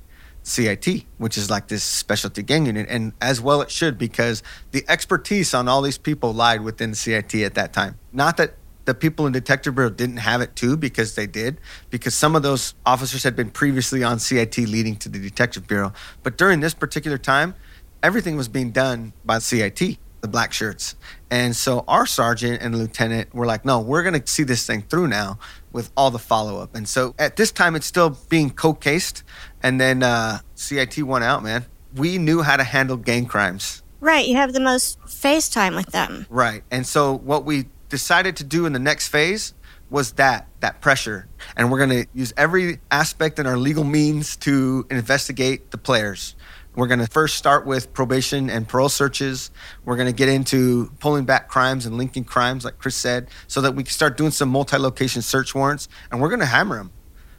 CIT, 0.45 1.05
which 1.19 1.37
is 1.37 1.51
like 1.51 1.69
this 1.69 1.83
specialty 1.83 2.43
gang 2.43 2.67
unit, 2.67 2.87
and 2.89 3.13
as 3.21 3.41
well 3.41 3.61
it 3.63 3.71
should 3.71 3.99
because 3.99 4.43
the 4.71 4.85
expertise 4.89 5.55
on 5.55 5.69
all 5.69 5.83
these 5.83 5.99
people 5.99 6.33
lied 6.33 6.61
within 6.61 6.95
CIT 6.95 7.35
at 7.35 7.55
that 7.55 7.73
time. 7.73 7.99
Not 8.13 8.37
that 8.37 8.55
the 8.85 8.95
people 8.95 9.27
in 9.27 9.33
Detective 9.33 9.75
Bureau 9.75 9.91
didn't 9.91 10.19
have 10.19 10.43
it 10.43 10.55
too, 10.55 10.77
because 10.77 11.15
they 11.15 11.27
did, 11.27 11.59
because 11.91 12.15
some 12.15 12.37
of 12.37 12.43
those 12.43 12.75
officers 12.85 13.23
had 13.23 13.35
been 13.35 13.51
previously 13.51 14.05
on 14.05 14.19
CIT 14.19 14.59
leading 14.59 14.97
to 14.97 15.09
the 15.09 15.19
Detective 15.19 15.67
Bureau. 15.67 15.93
But 16.23 16.37
during 16.37 16.61
this 16.61 16.75
particular 16.75 17.17
time, 17.17 17.55
everything 18.03 18.37
was 18.37 18.49
being 18.49 18.71
done 18.71 19.15
by 19.25 19.39
CIT. 19.39 19.99
The 20.25 20.29
black 20.29 20.55
shirts. 20.55 20.97
And 21.31 21.55
so 21.55 21.85
our 21.87 22.07
sergeant 22.07 22.63
and 22.63 22.79
lieutenant 22.79 23.35
were 23.35 23.45
like, 23.45 23.67
no, 23.67 23.79
we're 23.79 24.03
going 24.03 24.19
to 24.19 24.27
see 24.27 24.43
this 24.43 24.67
thing 24.67 24.81
through 24.81 25.09
now 25.09 25.39
with 25.71 25.91
all 25.99 26.11
the 26.11 26.19
follow 26.19 26.61
up. 26.61 26.75
And 26.75 26.89
so 26.89 27.15
at 27.19 27.37
this 27.37 27.53
time, 27.53 27.77
it's 27.77 27.85
still 27.85 28.17
being 28.31 28.49
co 28.49 28.73
cased. 28.73 29.23
And 29.63 29.79
then 29.79 30.03
uh, 30.03 30.39
CIT 30.55 31.03
won 31.03 31.23
out, 31.23 31.43
man. 31.43 31.67
We 31.95 32.17
knew 32.17 32.41
how 32.41 32.57
to 32.57 32.65
handle 32.65 32.97
gang 32.97 33.27
crimes. 33.27 33.83
Right, 34.01 34.27
you 34.27 34.37
have 34.37 34.55
the 34.55 34.61
most 34.61 34.99
FaceTime 35.03 35.77
with 35.77 35.89
them. 35.89 36.27
Right. 36.31 36.65
And 36.71 36.87
so 36.87 37.19
what 37.19 37.45
we 37.45 37.67
decided 37.91 38.37
to 38.37 38.45
do 38.45 38.65
in 38.65 38.73
the 38.73 38.79
next 38.79 39.09
phase 39.09 39.53
was 39.91 40.13
that 40.13 40.49
that 40.61 40.81
pressure 40.81 41.29
and 41.57 41.71
we're 41.71 41.87
going 41.87 42.05
to 42.05 42.07
use 42.15 42.33
every 42.37 42.81
aspect 42.91 43.39
in 43.39 43.47
our 43.47 43.59
legal 43.59 43.85
means 43.85 44.35
to 44.35 44.87
investigate 44.91 45.71
the 45.71 45.79
players 45.79 46.35
we're 46.77 46.89
going 46.89 47.01
to 47.01 47.07
first 47.07 47.37
start 47.37 47.67
with 47.67 47.93
probation 47.93 48.51
and 48.51 48.69
parole 48.69 48.89
searches. 48.89 49.51
We're 49.85 49.97
going 49.97 50.09
to 50.09 50.13
get 50.13 50.29
into 50.29 50.91
pulling 50.99 51.25
back 51.25 51.49
crimes 51.49 51.87
and 51.87 51.97
linking 51.97 52.25
crimes 52.25 52.65
like 52.65 52.79
chris 52.79 52.97
said 52.97 53.29
so 53.47 53.61
that 53.61 53.75
we 53.75 53.85
can 53.85 53.93
start 53.93 54.17
doing 54.17 54.31
some 54.31 54.49
multi-location 54.49 55.23
search 55.23 55.55
warrants 55.55 55.89
and 56.11 56.21
we're 56.21 56.29
going 56.29 56.41
to 56.41 56.47
hammer 56.47 56.77
them 56.77 56.93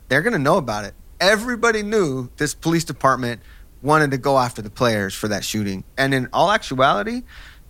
they're 0.07 0.21
going 0.21 0.33
to 0.33 0.39
know 0.39 0.57
about 0.57 0.85
it. 0.85 0.93
Everybody 1.19 1.81
knew 1.81 2.29
this 2.37 2.53
police 2.53 2.83
department 2.83 3.41
wanted 3.81 4.11
to 4.11 4.17
go 4.17 4.37
after 4.37 4.61
the 4.61 4.69
players 4.69 5.13
for 5.13 5.27
that 5.27 5.43
shooting. 5.43 5.83
And 5.97 6.13
in 6.13 6.29
all 6.33 6.51
actuality 6.51 7.23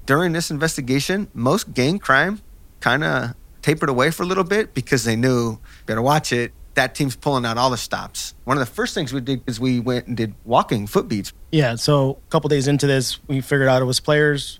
during 0.05 0.33
this 0.33 0.51
investigation 0.51 1.27
most 1.33 1.73
gang 1.73 1.97
crime 1.97 2.41
kind 2.79 3.03
of 3.03 3.33
tapered 3.61 3.89
away 3.89 4.11
for 4.11 4.23
a 4.23 4.25
little 4.25 4.43
bit 4.43 4.73
because 4.73 5.03
they 5.03 5.15
knew 5.15 5.59
better 5.85 6.01
watch 6.01 6.31
it. 6.31 6.53
That 6.75 6.93
team's 6.95 7.15
pulling 7.15 7.45
out 7.45 7.57
all 7.57 7.69
the 7.69 7.77
stops. 7.77 8.33
One 8.43 8.57
of 8.57 8.59
the 8.59 8.71
first 8.71 8.93
things 8.93 9.13
we 9.13 9.21
did 9.21 9.41
is 9.47 9.59
we 9.59 9.79
went 9.79 10.07
and 10.07 10.15
did 10.15 10.35
walking 10.43 10.87
foot 10.87 11.07
beats. 11.07 11.33
Yeah, 11.51 11.75
so 11.75 12.19
a 12.27 12.29
couple 12.29 12.49
days 12.49 12.67
into 12.67 12.85
this, 12.85 13.19
we 13.27 13.41
figured 13.41 13.67
out 13.67 13.81
it 13.81 13.85
was 13.85 13.99
players. 13.99 14.59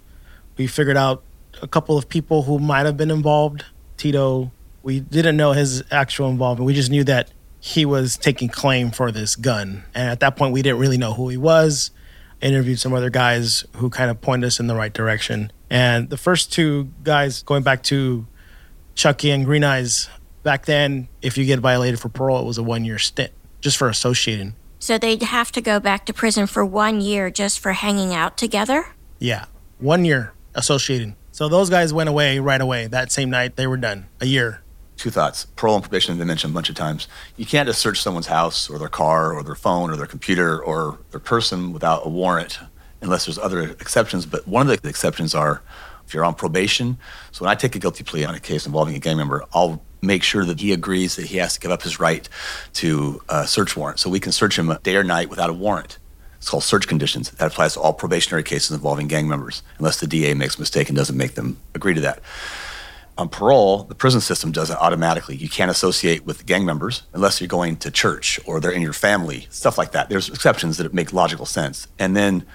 We 0.57 0.67
figured 0.67 0.97
out 0.97 1.23
a 1.61 1.67
couple 1.67 1.97
of 1.97 2.07
people 2.09 2.43
who 2.43 2.59
might 2.59 2.85
have 2.85 2.97
been 2.97 3.11
involved. 3.11 3.65
Tito, 3.97 4.51
we 4.81 4.99
didn't 4.99 5.35
know 5.35 5.51
his 5.51 5.83
actual 5.91 6.29
involvement. 6.29 6.65
We 6.65 6.73
just 6.73 6.89
knew 6.89 7.03
that 7.03 7.31
he 7.59 7.85
was 7.85 8.17
taking 8.17 8.47
claim 8.47 8.91
for 8.91 9.11
this 9.11 9.35
gun. 9.35 9.83
And 9.93 10.09
at 10.09 10.19
that 10.19 10.35
point, 10.35 10.53
we 10.53 10.61
didn't 10.61 10.79
really 10.79 10.97
know 10.97 11.13
who 11.13 11.29
he 11.29 11.37
was. 11.37 11.91
Interviewed 12.41 12.79
some 12.79 12.93
other 12.93 13.09
guys 13.09 13.65
who 13.77 13.89
kind 13.89 14.11
of 14.11 14.21
pointed 14.21 14.47
us 14.47 14.59
in 14.59 14.67
the 14.67 14.75
right 14.75 14.93
direction. 14.93 15.51
And 15.69 16.09
the 16.09 16.17
first 16.17 16.53
two 16.53 16.91
guys, 17.03 17.41
going 17.43 17.63
back 17.63 17.81
to 17.83 18.27
Chucky 18.93 19.31
and 19.31 19.45
Green 19.45 19.63
Eyes, 19.63 20.09
back 20.45 20.65
then, 20.65 21.09
if 21.21 21.37
you 21.37 21.43
get 21.43 21.59
violated 21.59 21.99
for 21.99 22.07
parole, 22.07 22.39
it 22.39 22.45
was 22.45 22.57
a 22.57 22.63
one 22.63 22.85
year 22.85 22.99
stint 22.99 23.33
just 23.59 23.75
for 23.75 23.89
associating. 23.89 24.53
So 24.79 24.97
they'd 24.97 25.23
have 25.23 25.51
to 25.53 25.61
go 25.61 25.79
back 25.79 26.05
to 26.05 26.13
prison 26.13 26.45
for 26.45 26.63
one 26.63 27.01
year 27.01 27.31
just 27.31 27.59
for 27.59 27.73
hanging 27.73 28.13
out 28.13 28.37
together? 28.37 28.85
Yeah, 29.19 29.45
one 29.79 30.05
year 30.05 30.33
associating. 30.53 31.15
So 31.31 31.49
those 31.49 31.69
guys 31.69 31.91
went 31.91 32.07
away 32.07 32.39
right 32.39 32.61
away. 32.61 32.85
That 32.87 33.11
same 33.11 33.31
night, 33.31 33.55
they 33.55 33.65
were 33.65 33.77
done. 33.77 34.05
A 34.21 34.27
year. 34.27 34.61
Two 34.97 35.09
thoughts. 35.09 35.47
Parole 35.57 35.75
and 35.75 35.83
probation 35.83 36.13
have 36.13 36.19
been 36.19 36.27
mentioned 36.27 36.51
a 36.51 36.53
bunch 36.53 36.69
of 36.69 36.75
times. 36.75 37.07
You 37.35 37.45
can't 37.45 37.67
just 37.67 37.81
search 37.81 37.99
someone's 37.99 38.27
house 38.27 38.69
or 38.69 38.77
their 38.77 38.87
car 38.87 39.33
or 39.33 39.43
their 39.43 39.55
phone 39.55 39.89
or 39.89 39.97
their 39.97 40.05
computer 40.05 40.63
or 40.63 40.99
their 41.11 41.19
person 41.19 41.73
without 41.73 42.05
a 42.05 42.09
warrant 42.09 42.59
unless 43.01 43.25
there's 43.25 43.39
other 43.39 43.63
exceptions. 43.63 44.25
But 44.25 44.47
one 44.47 44.69
of 44.69 44.81
the 44.81 44.87
exceptions 44.87 45.33
are 45.33 45.63
if 46.05 46.13
you're 46.13 46.23
on 46.23 46.35
probation. 46.35 46.97
So 47.31 47.43
when 47.43 47.51
I 47.51 47.55
take 47.55 47.75
a 47.75 47.79
guilty 47.79 48.03
plea 48.03 48.25
on 48.25 48.35
a 48.35 48.39
case 48.39 48.65
involving 48.65 48.95
a 48.95 48.99
gang 48.99 49.17
member, 49.17 49.43
I'll 49.53 49.83
make 50.05 50.23
sure 50.23 50.45
that 50.45 50.59
he 50.59 50.71
agrees 50.71 51.15
that 51.15 51.25
he 51.25 51.37
has 51.37 51.53
to 51.55 51.59
give 51.59 51.71
up 51.71 51.81
his 51.81 51.99
right 51.99 52.27
to 52.73 53.21
a 53.29 53.47
search 53.47 53.75
warrant. 53.75 53.99
So 53.99 54.09
we 54.09 54.19
can 54.19 54.31
search 54.31 54.57
him 54.57 54.75
day 54.83 54.95
or 54.95 55.03
night 55.03 55.29
without 55.29 55.49
a 55.49 55.53
warrant. 55.53 55.97
It's 56.37 56.49
called 56.49 56.63
search 56.63 56.87
conditions. 56.87 57.31
That 57.31 57.47
applies 57.51 57.73
to 57.73 57.79
all 57.79 57.93
probationary 57.93 58.43
cases 58.43 58.71
involving 58.71 59.07
gang 59.07 59.27
members, 59.27 59.63
unless 59.79 59.99
the 59.99 60.07
DA 60.07 60.33
makes 60.33 60.57
a 60.57 60.59
mistake 60.59 60.89
and 60.89 60.95
doesn't 60.95 61.17
make 61.17 61.35
them 61.35 61.57
agree 61.73 61.93
to 61.95 62.01
that. 62.01 62.19
On 63.17 63.29
parole, 63.29 63.83
the 63.83 63.95
prison 63.95 64.19
system 64.19 64.51
does 64.51 64.69
it 64.69 64.77
automatically. 64.77 65.37
You 65.37 65.47
can't 65.47 65.71
associate 65.71 66.25
with 66.25 66.45
gang 66.45 66.65
members 66.65 67.03
unless 67.13 67.39
you're 67.39 67.47
going 67.47 67.77
to 67.77 67.89
church 67.89 68.39
or 68.45 68.59
they're 68.59 68.71
in 68.71 68.81
your 68.81 68.93
family, 68.93 69.47
stuff 69.49 69.77
like 69.77 69.93
that. 69.93 70.09
There's 70.09 70.27
exceptions 70.27 70.77
that 70.77 70.93
make 70.93 71.13
logical 71.13 71.45
sense. 71.45 71.87
And 71.97 72.15
then 72.15 72.45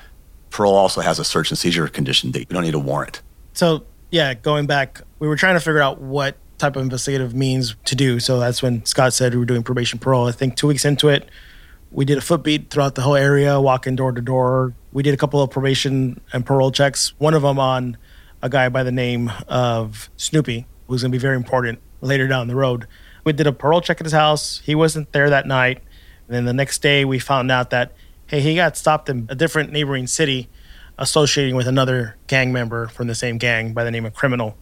parole 0.50 0.74
also 0.74 1.00
has 1.00 1.18
a 1.18 1.24
search 1.24 1.50
and 1.50 1.58
seizure 1.58 1.88
condition 1.88 2.32
that 2.32 2.40
you 2.40 2.44
don't 2.44 2.62
need 2.62 2.74
a 2.74 2.78
warrant. 2.78 3.22
So 3.54 3.86
yeah, 4.10 4.34
going 4.34 4.66
back, 4.66 5.00
we 5.18 5.28
were 5.28 5.36
trying 5.36 5.54
to 5.54 5.60
figure 5.60 5.80
out 5.80 6.00
what 6.00 6.36
type 6.60 6.76
of 6.76 6.82
investigative 6.82 7.34
means 7.34 7.74
to 7.86 7.96
do. 7.96 8.20
So 8.20 8.38
that's 8.38 8.62
when 8.62 8.84
Scott 8.84 9.12
said 9.12 9.32
we 9.32 9.38
were 9.38 9.44
doing 9.44 9.62
probation 9.62 9.98
parole. 9.98 10.28
I 10.28 10.32
think 10.32 10.56
two 10.56 10.66
weeks 10.66 10.84
into 10.84 11.08
it, 11.08 11.28
we 11.90 12.04
did 12.04 12.18
a 12.18 12.20
foot 12.20 12.44
beat 12.44 12.70
throughout 12.70 12.94
the 12.94 13.02
whole 13.02 13.16
area, 13.16 13.60
walking 13.60 13.96
door 13.96 14.12
to 14.12 14.20
door. 14.20 14.74
We 14.92 15.02
did 15.02 15.14
a 15.14 15.16
couple 15.16 15.42
of 15.42 15.50
probation 15.50 16.20
and 16.32 16.46
parole 16.46 16.70
checks. 16.70 17.14
One 17.18 17.34
of 17.34 17.42
them 17.42 17.58
on 17.58 17.96
a 18.42 18.48
guy 18.48 18.68
by 18.68 18.84
the 18.84 18.92
name 18.92 19.30
of 19.48 20.08
Snoopy, 20.16 20.66
who's 20.86 21.02
going 21.02 21.10
to 21.10 21.16
be 21.16 21.20
very 21.20 21.36
important 21.36 21.80
later 22.00 22.28
down 22.28 22.46
the 22.46 22.54
road. 22.54 22.86
We 23.24 23.32
did 23.32 23.46
a 23.46 23.52
parole 23.52 23.80
check 23.80 24.00
at 24.00 24.06
his 24.06 24.12
house. 24.12 24.60
He 24.64 24.74
wasn't 24.74 25.12
there 25.12 25.30
that 25.30 25.46
night. 25.46 25.82
And 26.28 26.36
then 26.36 26.44
the 26.44 26.52
next 26.52 26.80
day, 26.80 27.04
we 27.04 27.18
found 27.18 27.50
out 27.50 27.70
that, 27.70 27.92
hey, 28.28 28.40
he 28.40 28.54
got 28.54 28.76
stopped 28.76 29.08
in 29.08 29.26
a 29.28 29.34
different 29.34 29.72
neighboring 29.72 30.06
city 30.06 30.48
associating 30.96 31.56
with 31.56 31.66
another 31.66 32.16
gang 32.28 32.52
member 32.52 32.86
from 32.86 33.08
the 33.08 33.14
same 33.14 33.36
gang 33.36 33.72
by 33.72 33.82
the 33.84 33.90
name 33.90 34.06
of 34.06 34.14
Criminal. 34.14 34.56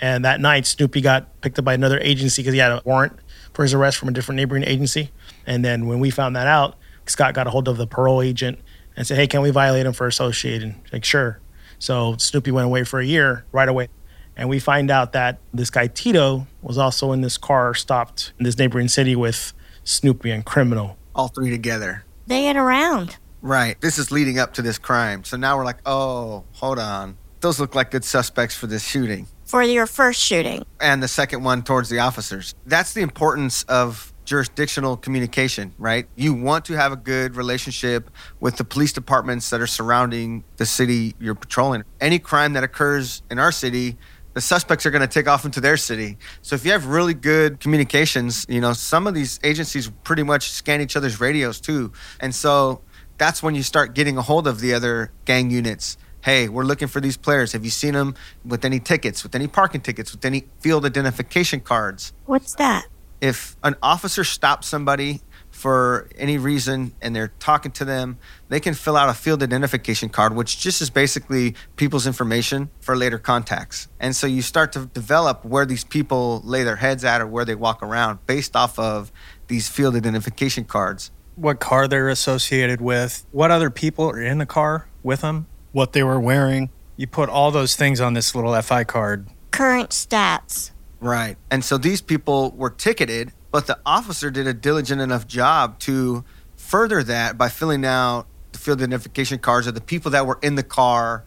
And 0.00 0.24
that 0.24 0.40
night, 0.40 0.66
Snoopy 0.66 1.00
got 1.00 1.40
picked 1.40 1.58
up 1.58 1.64
by 1.64 1.74
another 1.74 1.98
agency 2.00 2.42
because 2.42 2.52
he 2.52 2.58
had 2.58 2.72
a 2.72 2.82
warrant 2.84 3.18
for 3.52 3.62
his 3.62 3.72
arrest 3.72 3.96
from 3.96 4.08
a 4.08 4.12
different 4.12 4.36
neighboring 4.36 4.64
agency. 4.64 5.10
And 5.46 5.64
then 5.64 5.86
when 5.86 6.00
we 6.00 6.10
found 6.10 6.36
that 6.36 6.46
out, 6.46 6.76
Scott 7.06 7.34
got 7.34 7.46
a 7.46 7.50
hold 7.50 7.68
of 7.68 7.76
the 7.76 7.86
parole 7.86 8.22
agent 8.22 8.58
and 8.96 9.06
said, 9.06 9.16
Hey, 9.16 9.26
can 9.26 9.40
we 9.40 9.50
violate 9.50 9.86
him 9.86 9.92
for 9.92 10.06
associating? 10.06 10.82
Like, 10.92 11.04
sure. 11.04 11.40
So 11.78 12.16
Snoopy 12.16 12.50
went 12.50 12.66
away 12.66 12.84
for 12.84 13.00
a 13.00 13.04
year 13.04 13.44
right 13.52 13.68
away. 13.68 13.88
And 14.36 14.48
we 14.48 14.58
find 14.58 14.90
out 14.90 15.12
that 15.12 15.38
this 15.52 15.70
guy 15.70 15.86
Tito 15.86 16.46
was 16.60 16.76
also 16.76 17.12
in 17.12 17.20
this 17.20 17.38
car 17.38 17.74
stopped 17.74 18.32
in 18.38 18.44
this 18.44 18.58
neighboring 18.58 18.88
city 18.88 19.14
with 19.14 19.52
Snoopy 19.84 20.30
and 20.30 20.44
Criminal. 20.44 20.96
All 21.14 21.28
three 21.28 21.50
together. 21.50 22.04
They 22.26 22.42
get 22.42 22.56
around. 22.56 23.16
Right. 23.42 23.80
This 23.80 23.98
is 23.98 24.10
leading 24.10 24.38
up 24.38 24.54
to 24.54 24.62
this 24.62 24.78
crime. 24.78 25.22
So 25.22 25.36
now 25.36 25.56
we're 25.56 25.64
like, 25.64 25.78
oh, 25.86 26.44
hold 26.52 26.78
on. 26.78 27.16
Those 27.40 27.60
look 27.60 27.74
like 27.74 27.90
good 27.90 28.04
suspects 28.04 28.56
for 28.56 28.66
this 28.66 28.82
shooting. 28.82 29.28
For 29.44 29.62
your 29.62 29.86
first 29.86 30.20
shooting. 30.20 30.64
And 30.80 31.02
the 31.02 31.08
second 31.08 31.44
one 31.44 31.62
towards 31.62 31.88
the 31.88 31.98
officers. 31.98 32.54
That's 32.66 32.94
the 32.94 33.02
importance 33.02 33.62
of 33.64 34.12
jurisdictional 34.24 34.96
communication, 34.96 35.74
right? 35.78 36.06
You 36.16 36.32
want 36.34 36.64
to 36.66 36.74
have 36.74 36.92
a 36.92 36.96
good 36.96 37.36
relationship 37.36 38.10
with 38.40 38.56
the 38.56 38.64
police 38.64 38.92
departments 38.92 39.50
that 39.50 39.60
are 39.60 39.66
surrounding 39.66 40.44
the 40.56 40.66
city 40.66 41.14
you're 41.20 41.34
patrolling. 41.34 41.84
Any 42.00 42.18
crime 42.18 42.54
that 42.54 42.64
occurs 42.64 43.22
in 43.30 43.38
our 43.38 43.52
city, 43.52 43.98
the 44.32 44.40
suspects 44.40 44.86
are 44.86 44.90
going 44.90 45.02
to 45.02 45.08
take 45.08 45.28
off 45.28 45.44
into 45.44 45.60
their 45.60 45.76
city. 45.76 46.16
So 46.42 46.56
if 46.56 46.64
you 46.64 46.72
have 46.72 46.86
really 46.86 47.14
good 47.14 47.60
communications, 47.60 48.46
you 48.48 48.60
know, 48.60 48.72
some 48.72 49.06
of 49.06 49.14
these 49.14 49.38
agencies 49.44 49.90
pretty 50.04 50.22
much 50.22 50.50
scan 50.50 50.80
each 50.80 50.96
other's 50.96 51.20
radios 51.20 51.60
too. 51.60 51.92
And 52.18 52.34
so 52.34 52.80
that's 53.18 53.42
when 53.42 53.54
you 53.54 53.62
start 53.62 53.94
getting 53.94 54.16
a 54.16 54.22
hold 54.22 54.46
of 54.46 54.60
the 54.60 54.74
other 54.74 55.12
gang 55.24 55.50
units. 55.50 55.96
Hey, 56.24 56.48
we're 56.48 56.64
looking 56.64 56.88
for 56.88 57.02
these 57.02 57.18
players. 57.18 57.52
Have 57.52 57.66
you 57.66 57.70
seen 57.70 57.92
them 57.92 58.14
with 58.46 58.64
any 58.64 58.80
tickets, 58.80 59.22
with 59.22 59.34
any 59.34 59.46
parking 59.46 59.82
tickets, 59.82 60.10
with 60.10 60.24
any 60.24 60.46
field 60.58 60.86
identification 60.86 61.60
cards? 61.60 62.14
What's 62.24 62.54
that? 62.54 62.86
If 63.20 63.58
an 63.62 63.76
officer 63.82 64.24
stops 64.24 64.66
somebody 64.66 65.20
for 65.50 66.08
any 66.16 66.38
reason 66.38 66.94
and 67.02 67.14
they're 67.14 67.34
talking 67.40 67.72
to 67.72 67.84
them, 67.84 68.16
they 68.48 68.58
can 68.58 68.72
fill 68.72 68.96
out 68.96 69.10
a 69.10 69.12
field 69.12 69.42
identification 69.42 70.08
card, 70.08 70.34
which 70.34 70.58
just 70.58 70.80
is 70.80 70.88
basically 70.88 71.56
people's 71.76 72.06
information 72.06 72.70
for 72.80 72.96
later 72.96 73.18
contacts. 73.18 73.88
And 74.00 74.16
so 74.16 74.26
you 74.26 74.40
start 74.40 74.72
to 74.72 74.86
develop 74.86 75.44
where 75.44 75.66
these 75.66 75.84
people 75.84 76.40
lay 76.42 76.62
their 76.62 76.76
heads 76.76 77.04
at 77.04 77.20
or 77.20 77.26
where 77.26 77.44
they 77.44 77.54
walk 77.54 77.82
around 77.82 78.26
based 78.26 78.56
off 78.56 78.78
of 78.78 79.12
these 79.48 79.68
field 79.68 79.94
identification 79.94 80.64
cards 80.64 81.10
what 81.36 81.58
car 81.58 81.88
they're 81.88 82.08
associated 82.08 82.80
with, 82.80 83.26
what 83.32 83.50
other 83.50 83.68
people 83.68 84.08
are 84.08 84.22
in 84.22 84.38
the 84.38 84.46
car 84.46 84.86
with 85.02 85.22
them, 85.22 85.48
what 85.74 85.92
they 85.92 86.02
were 86.02 86.20
wearing. 86.20 86.70
You 86.96 87.08
put 87.08 87.28
all 87.28 87.50
those 87.50 87.74
things 87.74 88.00
on 88.00 88.14
this 88.14 88.34
little 88.34 88.60
FI 88.62 88.84
card. 88.84 89.28
Current 89.50 89.90
stats. 89.90 90.70
Right. 91.00 91.36
And 91.50 91.64
so 91.64 91.76
these 91.76 92.00
people 92.00 92.52
were 92.52 92.70
ticketed, 92.70 93.32
but 93.50 93.66
the 93.66 93.78
officer 93.84 94.30
did 94.30 94.46
a 94.46 94.54
diligent 94.54 95.00
enough 95.00 95.26
job 95.26 95.80
to 95.80 96.24
further 96.56 97.02
that 97.02 97.36
by 97.36 97.48
filling 97.48 97.84
out 97.84 98.26
the 98.52 98.58
field 98.58 98.80
identification 98.80 99.38
cards 99.40 99.66
of 99.66 99.74
the 99.74 99.80
people 99.80 100.12
that 100.12 100.26
were 100.26 100.38
in 100.42 100.54
the 100.54 100.62
car 100.62 101.24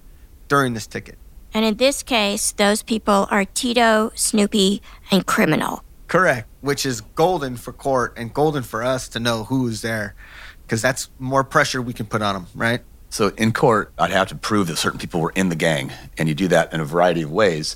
during 0.48 0.74
this 0.74 0.88
ticket. 0.88 1.18
And 1.54 1.66
in 1.66 1.76
this 1.76 2.02
case, 2.02 2.54
those 2.54 2.82
people 2.84 3.28
are 3.30 3.44
Tito, 3.44 4.12
Snoopy, 4.16 4.82
and 5.12 5.26
Criminal. 5.26 5.84
Correct, 6.08 6.48
which 6.62 6.86
is 6.86 7.02
golden 7.02 7.58
for 7.58 7.74
court 7.74 8.14
and 8.16 8.34
golden 8.34 8.64
for 8.64 8.82
us 8.82 9.10
to 9.10 9.20
know 9.20 9.44
who 9.44 9.68
is 9.68 9.82
there 9.82 10.16
because 10.64 10.82
that's 10.82 11.10
more 11.20 11.44
pressure 11.44 11.82
we 11.82 11.92
can 11.92 12.06
put 12.06 12.22
on 12.22 12.34
them, 12.34 12.48
right? 12.56 12.82
So 13.10 13.30
in 13.38 13.54
court, 13.54 13.94
I'd 13.98 14.12
have 14.12 14.28
to 14.30 14.36
prove 14.36 14.68
that 14.68 14.78
certain 14.78 15.00
people 15.00 15.22
were 15.22 15.34
in 15.36 15.50
the 15.50 15.56
gang, 15.56 15.92
and 16.18 16.28
you 16.28 16.36
do 16.36 16.48
that 16.50 16.74
in 16.74 16.80
a 16.80 16.86
variety 16.86 17.22
of 17.22 17.32
ways. 17.32 17.76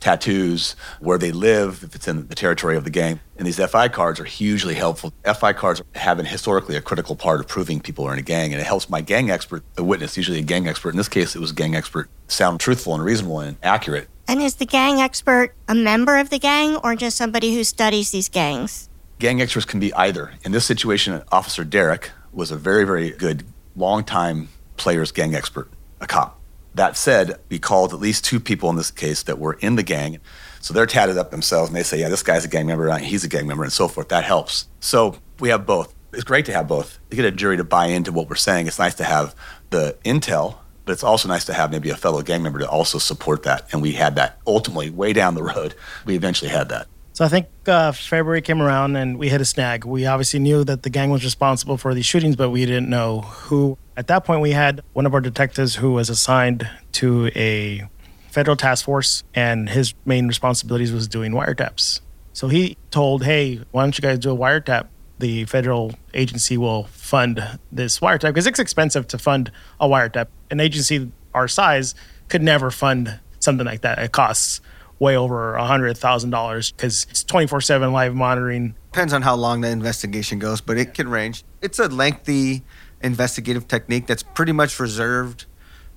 tattoos, 0.00 0.74
where 0.98 1.18
they 1.18 1.30
live, 1.30 1.82
if 1.84 1.94
it's 1.94 2.08
in 2.08 2.26
the 2.26 2.34
territory 2.34 2.76
of 2.76 2.84
the 2.84 2.90
gang. 2.90 3.20
And 3.36 3.46
these 3.46 3.58
FI 3.58 3.88
cards 3.88 4.18
are 4.18 4.24
hugely 4.24 4.74
helpful. 4.74 5.12
FI 5.24 5.52
cards 5.52 5.82
have 5.94 6.16
been 6.16 6.26
historically 6.26 6.76
a 6.76 6.80
critical 6.80 7.14
part 7.14 7.40
of 7.40 7.46
proving 7.46 7.80
people 7.80 8.06
are 8.06 8.12
in 8.12 8.18
a 8.18 8.22
gang, 8.22 8.52
and 8.52 8.60
it 8.60 8.64
helps 8.64 8.90
my 8.90 9.00
gang 9.00 9.30
expert, 9.30 9.62
the 9.74 9.84
witness, 9.84 10.16
usually 10.16 10.38
a 10.38 10.42
gang 10.42 10.66
expert. 10.66 10.90
In 10.90 10.96
this 10.96 11.08
case, 11.08 11.36
it 11.36 11.38
was 11.40 11.52
a 11.52 11.54
gang 11.54 11.76
expert, 11.76 12.10
sound 12.28 12.60
truthful 12.60 12.94
and 12.94 13.04
reasonable 13.04 13.40
and 13.40 13.56
accurate. 13.62 14.08
And 14.26 14.40
is 14.40 14.56
the 14.56 14.66
gang 14.66 15.00
expert 15.00 15.54
a 15.68 15.74
member 15.74 16.16
of 16.16 16.30
the 16.30 16.38
gang 16.38 16.76
or 16.76 16.94
just 16.94 17.16
somebody 17.16 17.54
who 17.54 17.64
studies 17.64 18.10
these 18.10 18.28
gangs? 18.28 18.88
Gang 19.18 19.42
experts 19.42 19.66
can 19.66 19.80
be 19.80 19.92
either. 19.94 20.32
In 20.44 20.52
this 20.52 20.64
situation, 20.64 21.22
Officer 21.30 21.64
Derek 21.64 22.10
was 22.32 22.50
a 22.50 22.56
very, 22.56 22.84
very 22.84 23.10
good, 23.10 23.44
long-time 23.76 24.48
players 24.80 25.12
gang 25.12 25.34
expert, 25.34 25.70
a 26.00 26.06
cop. 26.06 26.40
That 26.74 26.96
said, 26.96 27.38
we 27.48 27.58
called 27.58 27.92
at 27.92 28.00
least 28.00 28.24
two 28.24 28.40
people 28.40 28.70
in 28.70 28.76
this 28.76 28.90
case 28.90 29.22
that 29.24 29.38
were 29.38 29.54
in 29.54 29.76
the 29.76 29.82
gang. 29.82 30.18
So 30.60 30.72
they're 30.72 30.86
tatted 30.86 31.18
up 31.18 31.30
themselves 31.30 31.68
and 31.68 31.76
they 31.76 31.82
say, 31.82 32.00
yeah, 32.00 32.08
this 32.08 32.22
guy's 32.22 32.44
a 32.44 32.48
gang 32.48 32.66
member, 32.66 32.96
he's 32.98 33.24
a 33.24 33.28
gang 33.28 33.46
member, 33.46 33.64
and 33.64 33.72
so 33.72 33.88
forth. 33.88 34.08
That 34.08 34.24
helps. 34.24 34.68
So 34.80 35.16
we 35.38 35.48
have 35.50 35.66
both. 35.66 35.94
It's 36.12 36.24
great 36.24 36.46
to 36.46 36.52
have 36.52 36.66
both. 36.66 36.98
To 37.10 37.16
get 37.16 37.24
a 37.24 37.30
jury 37.30 37.56
to 37.56 37.64
buy 37.64 37.86
into 37.86 38.12
what 38.12 38.28
we're 38.28 38.36
saying, 38.36 38.66
it's 38.66 38.78
nice 38.78 38.94
to 38.96 39.04
have 39.04 39.34
the 39.70 39.96
intel, 40.04 40.56
but 40.84 40.92
it's 40.92 41.04
also 41.04 41.28
nice 41.28 41.44
to 41.46 41.52
have 41.52 41.70
maybe 41.70 41.90
a 41.90 41.96
fellow 41.96 42.22
gang 42.22 42.42
member 42.42 42.58
to 42.60 42.68
also 42.68 42.98
support 42.98 43.42
that. 43.44 43.68
And 43.72 43.82
we 43.82 43.92
had 43.92 44.16
that 44.16 44.38
ultimately 44.46 44.90
way 44.90 45.12
down 45.12 45.34
the 45.34 45.42
road. 45.42 45.74
We 46.04 46.14
eventually 46.16 46.50
had 46.50 46.68
that. 46.70 46.88
So 47.12 47.24
I 47.24 47.28
think 47.28 47.48
uh, 47.66 47.92
February 47.92 48.40
came 48.40 48.62
around 48.62 48.96
and 48.96 49.18
we 49.18 49.28
hit 49.28 49.40
a 49.40 49.44
snag. 49.44 49.84
We 49.84 50.06
obviously 50.06 50.40
knew 50.40 50.64
that 50.64 50.84
the 50.84 50.90
gang 50.90 51.10
was 51.10 51.22
responsible 51.24 51.76
for 51.76 51.92
these 51.94 52.06
shootings, 52.06 52.36
but 52.36 52.50
we 52.50 52.64
didn't 52.64 52.88
know 52.88 53.20
who. 53.20 53.76
At 54.00 54.06
that 54.06 54.24
point, 54.24 54.40
we 54.40 54.52
had 54.52 54.80
one 54.94 55.04
of 55.04 55.12
our 55.12 55.20
detectives 55.20 55.74
who 55.74 55.92
was 55.92 56.08
assigned 56.08 56.66
to 56.92 57.26
a 57.36 57.86
federal 58.30 58.56
task 58.56 58.86
force, 58.86 59.24
and 59.34 59.68
his 59.68 59.92
main 60.06 60.26
responsibilities 60.26 60.90
was 60.90 61.06
doing 61.06 61.32
wiretaps. 61.32 62.00
So 62.32 62.48
he 62.48 62.78
told, 62.90 63.24
"Hey, 63.24 63.60
why 63.72 63.82
don't 63.82 63.98
you 63.98 64.00
guys 64.00 64.18
do 64.18 64.30
a 64.30 64.34
wiretap? 64.34 64.86
The 65.18 65.44
federal 65.44 65.92
agency 66.14 66.56
will 66.56 66.84
fund 66.84 67.58
this 67.70 68.00
wiretap 68.00 68.28
because 68.28 68.46
it's 68.46 68.58
expensive 68.58 69.06
to 69.08 69.18
fund 69.18 69.52
a 69.78 69.86
wiretap. 69.86 70.28
An 70.50 70.60
agency 70.60 71.12
our 71.34 71.46
size 71.46 71.94
could 72.28 72.42
never 72.42 72.70
fund 72.70 73.20
something 73.38 73.66
like 73.66 73.82
that. 73.82 73.98
It 73.98 74.12
costs." 74.12 74.62
way 74.98 75.16
over 75.16 75.54
a 75.54 75.64
hundred 75.64 75.96
thousand 75.96 76.28
dollars 76.28 76.72
because 76.72 77.06
it's 77.08 77.24
24-7 77.24 77.90
live 77.90 78.14
monitoring 78.14 78.74
Depends 78.92 79.12
on 79.12 79.22
how 79.22 79.36
long 79.36 79.60
the 79.60 79.68
investigation 79.68 80.40
goes, 80.40 80.60
but 80.60 80.76
it 80.76 80.94
can 80.94 81.08
range. 81.08 81.44
It's 81.62 81.78
a 81.78 81.86
lengthy 81.86 82.64
investigative 83.02 83.68
technique 83.68 84.06
that's 84.06 84.22
pretty 84.22 84.52
much 84.52 84.78
reserved 84.78 85.46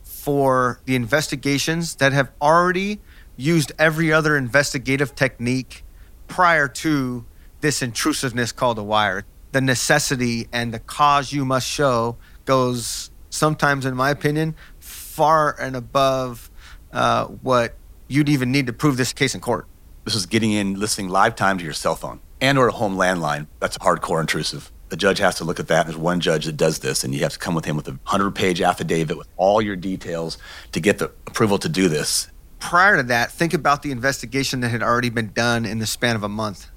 for 0.03 0.79
the 0.85 0.95
investigations 0.95 1.95
that 1.95 2.13
have 2.13 2.31
already 2.41 2.99
used 3.35 3.71
every 3.77 4.11
other 4.11 4.37
investigative 4.37 5.15
technique 5.15 5.83
prior 6.27 6.67
to 6.67 7.25
this 7.61 7.81
intrusiveness 7.81 8.51
called 8.51 8.77
a 8.77 8.83
wire. 8.83 9.25
The 9.51 9.61
necessity 9.61 10.47
and 10.51 10.73
the 10.73 10.79
cause 10.79 11.31
you 11.31 11.45
must 11.45 11.67
show 11.67 12.17
goes 12.45 13.11
sometimes, 13.29 13.85
in 13.85 13.95
my 13.95 14.09
opinion, 14.09 14.55
far 14.79 15.55
and 15.59 15.75
above 15.75 16.49
uh, 16.91 17.25
what 17.25 17.75
you'd 18.07 18.29
even 18.29 18.51
need 18.51 18.67
to 18.67 18.73
prove 18.73 18.97
this 18.97 19.13
case 19.13 19.35
in 19.35 19.41
court. 19.41 19.67
This 20.05 20.15
is 20.15 20.25
getting 20.25 20.51
in, 20.51 20.79
listening 20.79 21.09
live 21.09 21.35
time 21.35 21.57
to 21.57 21.63
your 21.63 21.73
cell 21.73 21.95
phone 21.95 22.19
and 22.41 22.57
or 22.57 22.67
a 22.67 22.71
home 22.73 22.97
landline. 22.97 23.47
That's 23.59 23.77
hardcore 23.77 24.19
intrusive. 24.19 24.72
The 24.93 24.97
judge 24.97 25.17
has 25.17 25.33
to 25.37 25.43
look 25.43 25.59
at 25.59 25.69
that. 25.69 25.87
There's 25.87 25.97
one 25.97 26.19
judge 26.19 26.45
that 26.45 26.55
does 26.55 26.77
this, 26.77 27.03
and 27.03 27.15
you 27.15 27.21
have 27.21 27.33
to 27.33 27.39
come 27.39 27.55
with 27.55 27.65
him 27.65 27.75
with 27.75 27.87
a 27.87 27.93
100 27.93 28.35
page 28.35 28.61
affidavit 28.61 29.17
with 29.17 29.27
all 29.37 29.59
your 29.59 29.75
details 29.75 30.37
to 30.71 30.79
get 30.79 30.99
the 30.99 31.05
approval 31.25 31.57
to 31.57 31.67
do 31.67 31.89
this. 31.89 32.27
Prior 32.59 32.97
to 32.97 33.01
that, 33.01 33.31
think 33.31 33.55
about 33.55 33.81
the 33.81 33.89
investigation 33.89 34.59
that 34.59 34.69
had 34.69 34.83
already 34.83 35.09
been 35.09 35.33
done 35.33 35.65
in 35.65 35.79
the 35.79 35.87
span 35.87 36.15
of 36.15 36.21
a 36.21 36.29
month. 36.29 36.69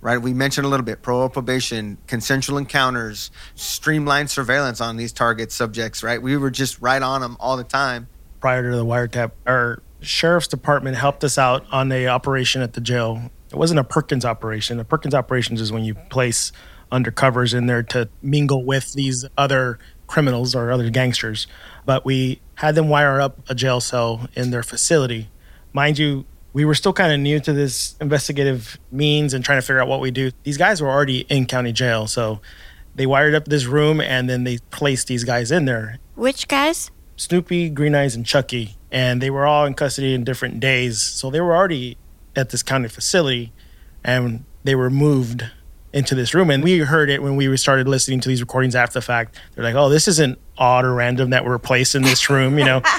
Right, 0.00 0.18
we 0.18 0.32
mentioned 0.32 0.64
a 0.64 0.68
little 0.68 0.86
bit 0.86 1.02
parole 1.02 1.28
probation, 1.28 1.98
consensual 2.06 2.56
encounters, 2.56 3.32
streamlined 3.56 4.30
surveillance 4.30 4.80
on 4.80 4.96
these 4.96 5.12
target 5.12 5.50
subjects. 5.50 6.04
Right, 6.04 6.22
we 6.22 6.36
were 6.36 6.52
just 6.52 6.80
right 6.80 7.02
on 7.02 7.20
them 7.20 7.36
all 7.40 7.56
the 7.56 7.64
time. 7.64 8.06
prior 8.38 8.70
to 8.70 8.76
the 8.76 8.84
wiretap. 8.84 9.32
Our 9.44 9.82
sheriff's 10.00 10.46
department 10.46 10.98
helped 10.98 11.24
us 11.24 11.36
out 11.36 11.66
on 11.72 11.90
a 11.90 12.06
operation 12.06 12.62
at 12.62 12.74
the 12.74 12.80
jail. 12.80 13.28
It 13.50 13.56
wasn't 13.56 13.80
a 13.80 13.84
Perkins 13.84 14.24
operation. 14.24 14.78
A 14.78 14.84
Perkins 14.84 15.14
operations 15.14 15.60
is 15.60 15.72
when 15.72 15.82
you 15.82 15.96
place 15.96 16.52
undercovers 16.90 17.54
in 17.54 17.66
there 17.66 17.82
to 17.84 18.08
mingle 18.22 18.64
with 18.64 18.92
these 18.92 19.24
other 19.36 19.78
criminals 20.06 20.54
or 20.54 20.70
other 20.70 20.90
gangsters. 20.90 21.46
But 21.86 22.04
we 22.04 22.40
had 22.56 22.74
them 22.74 22.88
wire 22.88 23.20
up 23.20 23.38
a 23.48 23.54
jail 23.54 23.80
cell 23.80 24.28
in 24.34 24.50
their 24.50 24.62
facility. 24.62 25.28
Mind 25.72 25.98
you, 25.98 26.26
we 26.52 26.64
were 26.64 26.74
still 26.74 26.92
kind 26.92 27.12
of 27.12 27.20
new 27.20 27.38
to 27.40 27.52
this 27.52 27.94
investigative 28.00 28.78
means 28.90 29.32
and 29.34 29.44
trying 29.44 29.58
to 29.58 29.62
figure 29.62 29.80
out 29.80 29.88
what 29.88 30.00
we 30.00 30.10
do. 30.10 30.32
These 30.42 30.58
guys 30.58 30.82
were 30.82 30.90
already 30.90 31.20
in 31.28 31.46
county 31.46 31.72
jail, 31.72 32.08
so 32.08 32.40
they 32.94 33.06
wired 33.06 33.34
up 33.34 33.44
this 33.44 33.66
room 33.66 34.00
and 34.00 34.28
then 34.28 34.44
they 34.44 34.58
placed 34.70 35.06
these 35.06 35.22
guys 35.22 35.52
in 35.52 35.64
there. 35.64 35.98
Which 36.16 36.48
guys? 36.48 36.90
Snoopy, 37.16 37.70
Green 37.70 37.94
Eyes, 37.94 38.16
and 38.16 38.26
Chucky. 38.26 38.76
And 38.90 39.22
they 39.22 39.30
were 39.30 39.46
all 39.46 39.64
in 39.64 39.74
custody 39.74 40.14
in 40.14 40.24
different 40.24 40.58
days. 40.58 41.00
So 41.00 41.30
they 41.30 41.40
were 41.40 41.54
already 41.54 41.96
at 42.34 42.50
this 42.50 42.62
county 42.62 42.88
facility 42.88 43.52
and 44.02 44.44
they 44.64 44.74
were 44.74 44.90
moved 44.90 45.44
into 45.92 46.14
this 46.14 46.34
room. 46.34 46.50
And 46.50 46.62
we 46.62 46.78
heard 46.78 47.10
it 47.10 47.22
when 47.22 47.36
we 47.36 47.56
started 47.56 47.88
listening 47.88 48.20
to 48.20 48.28
these 48.28 48.40
recordings 48.40 48.74
after 48.74 48.94
the 48.94 49.02
fact. 49.02 49.38
They're 49.54 49.64
like, 49.64 49.74
oh, 49.74 49.88
this 49.88 50.08
isn't 50.08 50.38
odd 50.56 50.84
or 50.84 50.94
random 50.94 51.30
that 51.30 51.44
we're 51.44 51.58
placed 51.58 51.94
in 51.94 52.02
this 52.02 52.30
room, 52.30 52.58
you 52.58 52.64
know? 52.64 52.82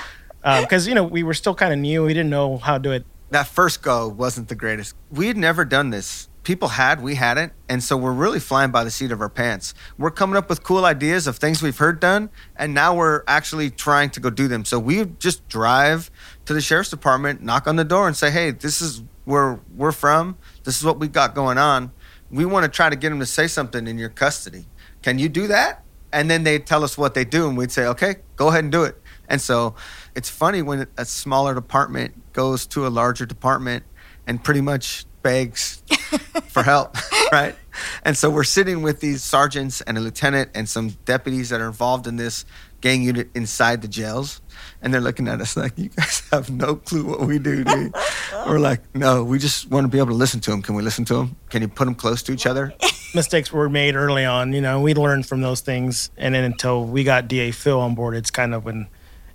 Um, 0.43 0.63
because, 0.63 0.87
you 0.87 0.95
know, 0.95 1.03
we 1.03 1.21
were 1.21 1.35
still 1.35 1.53
kind 1.53 1.71
of 1.71 1.77
new. 1.77 2.03
We 2.03 2.15
didn't 2.15 2.31
know 2.31 2.57
how 2.57 2.73
to 2.73 2.79
do 2.81 2.91
it. 2.91 3.05
That 3.29 3.47
first 3.47 3.81
go 3.83 4.07
wasn't 4.07 4.47
the 4.49 4.55
greatest. 4.55 4.95
We 5.11 5.27
had 5.27 5.37
never 5.37 5.63
done 5.65 5.91
this. 5.91 6.29
People 6.43 6.69
had, 6.69 7.03
we 7.03 7.13
hadn't. 7.13 7.53
And 7.69 7.83
so 7.83 7.95
we're 7.95 8.11
really 8.11 8.39
flying 8.39 8.71
by 8.71 8.83
the 8.83 8.89
seat 8.89 9.11
of 9.11 9.21
our 9.21 9.29
pants. 9.29 9.75
We're 9.99 10.09
coming 10.09 10.35
up 10.35 10.49
with 10.49 10.63
cool 10.63 10.85
ideas 10.85 11.27
of 11.27 11.37
things 11.37 11.61
we've 11.61 11.77
heard 11.77 11.99
done, 11.99 12.31
and 12.55 12.73
now 12.73 12.95
we're 12.95 13.23
actually 13.27 13.69
trying 13.69 14.09
to 14.09 14.19
go 14.19 14.31
do 14.31 14.47
them. 14.47 14.65
So 14.65 14.79
we 14.79 15.05
just 15.19 15.47
drive 15.47 16.09
to 16.45 16.55
the 16.55 16.61
sheriff's 16.61 16.89
department, 16.89 17.43
knock 17.43 17.67
on 17.67 17.75
the 17.75 17.83
door, 17.83 18.07
and 18.07 18.17
say, 18.17 18.31
hey, 18.31 18.49
this 18.49 18.81
is 18.81 19.03
where 19.25 19.59
we're 19.75 19.91
from. 19.91 20.37
This 20.63 20.79
is 20.79 20.83
what 20.83 20.99
we 20.99 21.07
got 21.07 21.35
going 21.35 21.59
on. 21.59 21.91
We 22.31 22.45
want 22.45 22.63
to 22.63 22.69
try 22.69 22.89
to 22.89 22.95
get 22.95 23.09
them 23.09 23.19
to 23.19 23.25
say 23.25 23.47
something 23.47 23.87
in 23.87 23.97
your 23.97 24.09
custody. 24.09 24.65
Can 25.01 25.19
you 25.19 25.29
do 25.29 25.47
that? 25.47 25.83
And 26.13 26.29
then 26.29 26.43
they'd 26.43 26.65
tell 26.65 26.83
us 26.83 26.97
what 26.97 27.13
they 27.13 27.23
do, 27.25 27.47
and 27.47 27.57
we'd 27.57 27.71
say, 27.71 27.85
okay, 27.87 28.15
go 28.35 28.49
ahead 28.49 28.63
and 28.63 28.71
do 28.71 28.83
it. 28.83 29.01
And 29.29 29.39
so 29.39 29.75
it's 30.15 30.29
funny 30.29 30.61
when 30.61 30.87
a 30.97 31.05
smaller 31.05 31.53
department 31.53 32.33
goes 32.33 32.65
to 32.67 32.85
a 32.85 32.89
larger 32.89 33.25
department 33.25 33.85
and 34.27 34.43
pretty 34.43 34.61
much 34.61 35.05
begs 35.21 35.83
for 36.47 36.63
help, 36.63 36.95
right? 37.31 37.55
And 38.03 38.17
so 38.17 38.29
we're 38.29 38.43
sitting 38.43 38.81
with 38.81 38.99
these 38.99 39.23
sergeants 39.23 39.81
and 39.81 39.97
a 39.97 40.01
lieutenant 40.01 40.51
and 40.53 40.67
some 40.67 40.89
deputies 41.05 41.49
that 41.49 41.61
are 41.61 41.67
involved 41.67 42.07
in 42.07 42.17
this 42.17 42.45
gang 42.81 43.03
unit 43.03 43.29
inside 43.33 43.81
the 43.81 43.87
jails. 43.87 44.41
And 44.81 44.93
they're 44.93 45.01
looking 45.01 45.27
at 45.27 45.39
us 45.39 45.55
like, 45.57 45.77
you 45.77 45.89
guys 45.89 46.23
have 46.31 46.49
no 46.49 46.75
clue 46.75 47.05
what 47.05 47.21
we 47.21 47.39
do, 47.39 47.63
dude. 47.63 47.93
we're 48.47 48.59
like, 48.59 48.81
no, 48.95 49.23
we 49.23 49.39
just 49.39 49.69
want 49.69 49.85
to 49.85 49.87
be 49.87 49.99
able 49.99 50.09
to 50.09 50.15
listen 50.15 50.39
to 50.41 50.51
them. 50.51 50.61
Can 50.61 50.75
we 50.75 50.81
listen 50.81 51.05
to 51.05 51.15
them? 51.15 51.35
Can 51.49 51.61
you 51.61 51.67
put 51.67 51.85
them 51.85 51.95
close 51.95 52.23
to 52.23 52.31
each 52.31 52.45
other? 52.45 52.73
Mistakes 53.13 53.51
were 53.51 53.69
made 53.69 53.95
early 53.95 54.25
on. 54.25 54.53
You 54.53 54.61
know, 54.61 54.81
we 54.81 54.93
learned 54.93 55.25
from 55.25 55.41
those 55.41 55.61
things. 55.61 56.09
And 56.17 56.33
then 56.33 56.43
until 56.43 56.85
we 56.85 57.03
got 57.03 57.27
DA 57.27 57.51
Phil 57.51 57.79
on 57.79 57.95
board, 57.95 58.15
it's 58.15 58.31
kind 58.31 58.53
of 58.53 58.65
when 58.65 58.87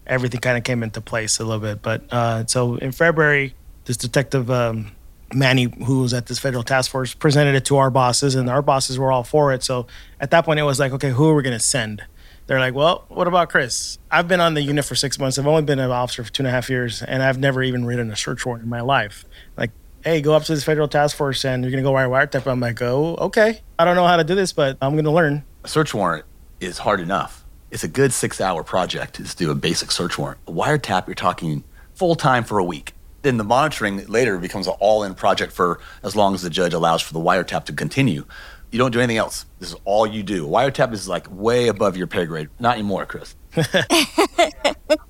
everything 0.06 0.40
kind 0.40 0.58
of 0.58 0.64
came 0.64 0.82
into 0.82 1.00
place 1.00 1.38
a 1.38 1.44
little 1.44 1.60
bit. 1.60 1.82
But 1.82 2.04
uh, 2.10 2.46
so 2.46 2.76
in 2.76 2.92
February, 2.92 3.54
this 3.84 3.96
detective 3.96 4.50
um, 4.50 4.92
Manny, 5.34 5.72
who 5.84 6.02
was 6.02 6.14
at 6.14 6.26
this 6.26 6.38
federal 6.38 6.62
task 6.62 6.90
force, 6.90 7.14
presented 7.14 7.54
it 7.54 7.64
to 7.66 7.76
our 7.76 7.90
bosses, 7.90 8.34
and 8.34 8.48
our 8.48 8.62
bosses 8.62 8.98
were 8.98 9.10
all 9.10 9.24
for 9.24 9.52
it. 9.52 9.62
So 9.62 9.86
at 10.20 10.30
that 10.30 10.44
point, 10.44 10.60
it 10.60 10.64
was 10.64 10.78
like, 10.78 10.92
okay, 10.92 11.10
who 11.10 11.28
are 11.28 11.34
we 11.34 11.42
going 11.42 11.56
to 11.56 11.64
send? 11.64 12.02
They're 12.46 12.60
like, 12.60 12.74
well, 12.74 13.06
what 13.08 13.26
about 13.26 13.48
Chris? 13.48 13.98
I've 14.08 14.28
been 14.28 14.40
on 14.40 14.54
the 14.54 14.62
unit 14.62 14.84
for 14.84 14.94
six 14.94 15.18
months. 15.18 15.36
I've 15.36 15.46
only 15.48 15.62
been 15.62 15.80
an 15.80 15.90
officer 15.90 16.22
for 16.22 16.32
two 16.32 16.42
and 16.42 16.48
a 16.48 16.50
half 16.52 16.70
years, 16.70 17.02
and 17.02 17.22
I've 17.22 17.38
never 17.38 17.62
even 17.62 17.84
written 17.84 18.10
a 18.10 18.16
search 18.16 18.46
warrant 18.46 18.62
in 18.62 18.70
my 18.70 18.82
life. 18.82 19.24
Like, 19.56 19.72
hey, 20.04 20.20
go 20.20 20.32
up 20.34 20.44
to 20.44 20.54
this 20.54 20.62
federal 20.62 20.86
task 20.86 21.16
force, 21.16 21.44
and 21.44 21.64
you're 21.64 21.72
going 21.72 21.82
to 21.82 21.88
go 21.88 21.90
wire 21.90 22.08
wiretap. 22.08 22.46
I'm 22.50 22.60
like, 22.60 22.80
oh, 22.80 23.16
okay. 23.16 23.62
I 23.80 23.84
don't 23.84 23.96
know 23.96 24.06
how 24.06 24.16
to 24.16 24.24
do 24.24 24.36
this, 24.36 24.52
but 24.52 24.78
I'm 24.80 24.92
going 24.92 25.04
to 25.06 25.10
learn. 25.10 25.44
A 25.64 25.68
search 25.68 25.92
warrant 25.92 26.24
is 26.60 26.78
hard 26.78 27.00
enough. 27.00 27.44
It's 27.72 27.82
a 27.82 27.88
good 27.88 28.12
six 28.12 28.40
hour 28.40 28.62
project 28.62 29.14
to 29.14 29.36
do 29.36 29.50
a 29.50 29.56
basic 29.56 29.90
search 29.90 30.16
warrant. 30.16 30.38
A 30.46 30.52
wiretap, 30.52 31.08
you're 31.08 31.16
talking 31.16 31.64
full 31.94 32.14
time 32.14 32.44
for 32.44 32.58
a 32.58 32.64
week. 32.64 32.92
Then 33.26 33.38
the 33.38 33.42
monitoring 33.42 34.06
later 34.06 34.38
becomes 34.38 34.68
an 34.68 34.74
all 34.78 35.02
in 35.02 35.16
project 35.16 35.52
for 35.52 35.80
as 36.04 36.14
long 36.14 36.34
as 36.34 36.42
the 36.42 36.48
judge 36.48 36.72
allows 36.72 37.02
for 37.02 37.12
the 37.12 37.18
wiretap 37.18 37.64
to 37.64 37.72
continue. 37.72 38.24
You 38.70 38.78
don't 38.78 38.92
do 38.92 39.00
anything 39.00 39.16
else. 39.16 39.46
This 39.58 39.70
is 39.70 39.76
all 39.84 40.06
you 40.06 40.22
do. 40.22 40.46
Wiretap 40.46 40.92
is 40.92 41.08
like 41.08 41.26
way 41.28 41.66
above 41.66 41.96
your 41.96 42.06
pay 42.06 42.24
grade. 42.24 42.50
Not 42.60 42.74
anymore, 42.74 43.04
Chris. 43.04 43.34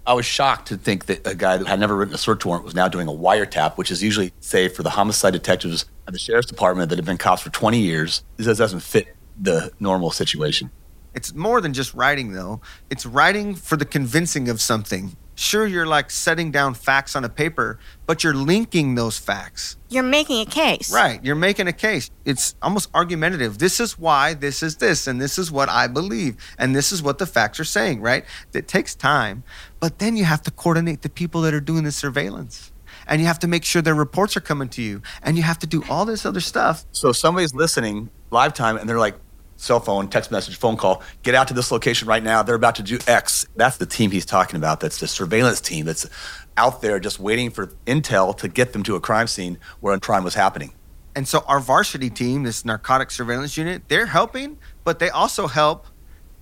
I 0.06 0.14
was 0.14 0.24
shocked 0.24 0.68
to 0.68 0.78
think 0.78 1.04
that 1.06 1.26
a 1.26 1.34
guy 1.34 1.58
that 1.58 1.66
had 1.66 1.78
never 1.78 1.94
written 1.94 2.14
a 2.14 2.18
search 2.18 2.42
warrant 2.46 2.64
was 2.64 2.74
now 2.74 2.88
doing 2.88 3.06
a 3.06 3.12
wiretap, 3.12 3.76
which 3.76 3.90
is 3.90 4.02
usually, 4.02 4.32
say, 4.40 4.68
for 4.68 4.82
the 4.82 4.88
homicide 4.88 5.34
detectives 5.34 5.84
at 6.06 6.14
the 6.14 6.18
sheriff's 6.18 6.48
department 6.48 6.88
that 6.88 6.98
have 6.98 7.04
been 7.04 7.18
cops 7.18 7.42
for 7.42 7.50
20 7.50 7.78
years. 7.78 8.24
This 8.38 8.56
doesn't 8.56 8.80
fit 8.80 9.14
the 9.38 9.72
normal 9.78 10.10
situation. 10.10 10.70
It's 11.12 11.34
more 11.34 11.60
than 11.60 11.74
just 11.74 11.92
writing, 11.92 12.32
though. 12.32 12.62
It's 12.88 13.04
writing 13.04 13.54
for 13.54 13.76
the 13.76 13.84
convincing 13.84 14.48
of 14.48 14.62
something. 14.62 15.18
Sure, 15.38 15.66
you're 15.66 15.86
like 15.86 16.10
setting 16.10 16.50
down 16.50 16.72
facts 16.72 17.14
on 17.14 17.22
a 17.22 17.28
paper, 17.28 17.78
but 18.06 18.24
you're 18.24 18.34
linking 18.34 18.94
those 18.94 19.18
facts. 19.18 19.76
You're 19.90 20.02
making 20.02 20.40
a 20.40 20.50
case. 20.50 20.90
Right. 20.90 21.22
You're 21.22 21.36
making 21.36 21.68
a 21.68 21.74
case. 21.74 22.10
It's 22.24 22.54
almost 22.62 22.88
argumentative. 22.94 23.58
This 23.58 23.78
is 23.78 23.98
why 23.98 24.32
this 24.32 24.62
is 24.62 24.76
this, 24.76 25.06
and 25.06 25.20
this 25.20 25.38
is 25.38 25.52
what 25.52 25.68
I 25.68 25.88
believe, 25.88 26.36
and 26.58 26.74
this 26.74 26.90
is 26.90 27.02
what 27.02 27.18
the 27.18 27.26
facts 27.26 27.60
are 27.60 27.64
saying, 27.64 28.00
right? 28.00 28.24
It 28.54 28.66
takes 28.66 28.94
time, 28.94 29.44
but 29.78 29.98
then 29.98 30.16
you 30.16 30.24
have 30.24 30.40
to 30.42 30.50
coordinate 30.50 31.02
the 31.02 31.10
people 31.10 31.42
that 31.42 31.52
are 31.52 31.60
doing 31.60 31.84
the 31.84 31.92
surveillance. 31.92 32.72
And 33.06 33.20
you 33.20 33.26
have 33.26 33.38
to 33.40 33.46
make 33.46 33.62
sure 33.62 33.82
their 33.82 33.94
reports 33.94 34.36
are 34.36 34.40
coming 34.40 34.68
to 34.70 34.82
you. 34.82 35.02
And 35.22 35.36
you 35.36 35.42
have 35.44 35.58
to 35.60 35.66
do 35.66 35.84
all 35.88 36.04
this 36.06 36.26
other 36.26 36.40
stuff. 36.40 36.84
So 36.90 37.12
somebody's 37.12 37.54
listening 37.54 38.10
live 38.30 38.52
time 38.54 38.76
and 38.76 38.88
they're 38.88 38.98
like, 38.98 39.14
cell 39.56 39.80
phone, 39.80 40.08
text 40.08 40.30
message, 40.30 40.56
phone 40.56 40.76
call, 40.76 41.02
get 41.22 41.34
out 41.34 41.48
to 41.48 41.54
this 41.54 41.70
location 41.72 42.08
right 42.08 42.22
now. 42.22 42.42
They're 42.42 42.54
about 42.54 42.76
to 42.76 42.82
do 42.82 42.98
X. 43.06 43.46
That's 43.56 43.76
the 43.76 43.86
team 43.86 44.10
he's 44.10 44.26
talking 44.26 44.56
about. 44.56 44.80
That's 44.80 45.00
the 45.00 45.08
surveillance 45.08 45.60
team 45.60 45.86
that's 45.86 46.08
out 46.56 46.82
there 46.82 46.98
just 47.00 47.18
waiting 47.18 47.50
for 47.50 47.68
intel 47.86 48.36
to 48.38 48.48
get 48.48 48.72
them 48.72 48.82
to 48.84 48.96
a 48.96 49.00
crime 49.00 49.26
scene 49.26 49.58
where 49.80 49.94
a 49.94 50.00
crime 50.00 50.24
was 50.24 50.34
happening. 50.34 50.72
And 51.14 51.26
so 51.26 51.42
our 51.46 51.60
varsity 51.60 52.10
team, 52.10 52.42
this 52.42 52.64
narcotic 52.64 53.10
surveillance 53.10 53.56
unit, 53.56 53.82
they're 53.88 54.06
helping, 54.06 54.58
but 54.84 54.98
they 54.98 55.08
also 55.08 55.46
help 55.46 55.86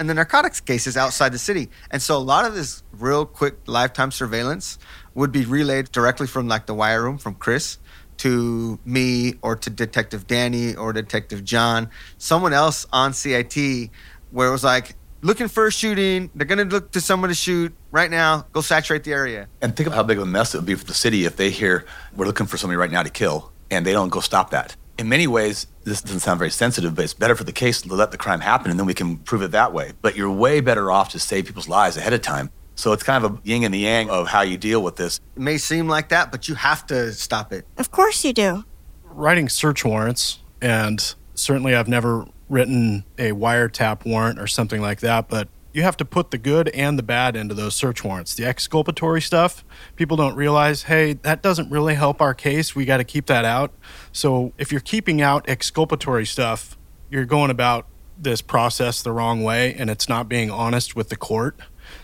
in 0.01 0.09
the 0.09 0.15
narcotics 0.15 0.61
cases 0.61 0.97
outside 0.97 1.33
the 1.33 1.39
city. 1.39 1.71
And 1.91 2.03
so 2.03 2.17
a 2.17 2.19
lot 2.19 2.45
of 2.45 2.55
this 2.55 2.83
real 2.93 3.25
quick 3.25 3.55
lifetime 3.67 4.11
surveillance 4.11 4.79
would 5.15 5.31
be 5.31 5.45
relayed 5.45 5.93
directly 5.93 6.27
from 6.27 6.49
like 6.49 6.67
the 6.67 6.75
wire 6.75 7.03
room 7.03 7.19
from 7.19 7.35
Chris 7.35 7.79
to 8.19 8.79
me 8.85 9.35
or 9.43 9.57
to 9.57 9.71
Detective 9.71 10.27
Danny 10.27 10.75
or 10.75 10.93
Detective 10.93 11.45
John, 11.45 11.91
someone 12.19 12.53
else 12.53 12.87
on 12.93 13.13
CIT, 13.13 13.91
where 14.31 14.49
it 14.49 14.53
was 14.53 14.65
like, 14.65 14.97
looking 15.23 15.49
for 15.49 15.67
a 15.67 15.73
shooting, 15.73 16.31
they're 16.35 16.47
gonna 16.47 16.65
look 16.65 16.91
to 16.93 17.01
someone 17.01 17.29
to 17.29 17.35
shoot 17.35 17.75
right 17.91 18.11
now, 18.11 18.47
go 18.53 18.61
saturate 18.61 19.05
the 19.05 19.13
area. 19.13 19.49
And 19.63 19.75
think 19.75 19.87
of 19.87 19.95
how 19.95 20.03
big 20.03 20.19
of 20.19 20.25
a 20.25 20.27
mess 20.27 20.55
it 20.55 20.59
would 20.59 20.67
be 20.67 20.75
for 20.75 20.85
the 20.85 20.95
city 20.95 21.25
if 21.25 21.37
they 21.37 21.51
hear, 21.51 21.87
we're 22.15 22.27
looking 22.27 22.47
for 22.47 22.59
somebody 22.59 22.77
right 22.77 22.91
now 22.91 23.03
to 23.03 23.11
kill, 23.11 23.51
and 23.71 23.87
they 23.87 23.93
don't 23.93 24.11
go 24.11 24.21
stop 24.21 24.51
that. 24.51 24.77
In 24.99 25.09
many 25.09 25.27
ways, 25.27 25.67
this 25.85 26.03
doesn't 26.03 26.21
sound 26.21 26.39
very 26.39 26.51
sensitive, 26.51 26.95
but 26.95 27.05
it's 27.05 27.15
better 27.15 27.35
for 27.35 27.45
the 27.45 27.53
case 27.53 27.83
to 27.83 27.95
let 27.95 28.11
the 28.11 28.19
crime 28.19 28.41
happen 28.41 28.71
and 28.71 28.79
then 28.79 28.87
we 28.87 28.95
can 28.95 29.17
prove 29.17 29.43
it 29.43 29.51
that 29.51 29.73
way. 29.73 29.93
But 30.03 30.15
you're 30.17 30.31
way 30.31 30.61
better 30.61 30.91
off 30.91 31.09
to 31.11 31.19
save 31.19 31.47
people's 31.47 31.69
lives 31.69 31.97
ahead 31.97 32.13
of 32.13 32.23
time. 32.23 32.51
So 32.75 32.93
it's 32.93 33.03
kind 33.03 33.25
of 33.25 33.35
a 33.35 33.41
yin 33.45 33.63
and 33.65 33.73
the 33.73 33.79
yang 33.79 34.11
of 34.11 34.29
how 34.29 34.43
you 34.43 34.57
deal 34.57 34.83
with 34.83 34.97
this. 34.97 35.21
It 35.37 35.43
may 35.43 35.59
seem 35.59 35.89
like 35.89 36.09
that, 36.09 36.33
but 36.33 36.49
you 36.49 36.55
have 36.57 36.87
to 36.89 37.13
stop 37.13 37.53
it. 37.53 37.67
Of 37.79 37.91
course 37.91 38.25
you 38.25 38.33
do. 38.33 38.65
Writing 39.05 39.49
search 39.49 39.85
warrants, 39.85 40.41
and 40.61 41.15
certainly 41.35 41.75
I've 41.75 41.89
never 41.89 42.27
written 42.49 43.05
a 43.17 43.31
wiretap 43.33 44.05
warrant 44.05 44.39
or 44.39 44.47
something 44.47 44.81
like 44.81 45.01
that, 45.01 45.29
but 45.29 45.49
you 45.73 45.83
have 45.83 45.97
to 45.97 46.05
put 46.05 46.31
the 46.31 46.39
good 46.39 46.69
and 46.69 46.97
the 46.97 47.03
bad 47.03 47.35
into 47.35 47.53
those 47.53 47.75
search 47.75 48.05
warrants. 48.05 48.35
The 48.35 48.45
exculpatory 48.45 49.21
stuff, 49.21 49.65
people 49.97 50.17
don't 50.17 50.37
realize, 50.37 50.85
hey, 50.85 51.15
that 51.15 51.43
doesn't 51.43 51.69
really 51.69 51.95
help 51.95 52.21
our 52.21 52.33
case. 52.33 52.77
We 52.77 52.85
got 52.85 52.99
to 52.99 53.05
keep 53.05 53.27
that 53.27 53.45
out. 53.45 53.73
So 54.13 54.53
if 54.57 54.71
you're 54.71 54.81
keeping 54.81 55.21
out 55.21 55.49
exculpatory 55.49 56.27
stuff, 56.27 56.79
you're 57.11 57.25
going 57.25 57.51
about 57.51 57.89
this 58.17 58.41
process 58.41 59.03
the 59.03 59.11
wrong 59.11 59.43
way 59.43 59.75
and 59.75 59.91
it's 59.91 60.09
not 60.09 60.29
being 60.29 60.49
honest 60.49 60.95
with 60.95 61.09
the 61.09 61.17
court. 61.17 61.59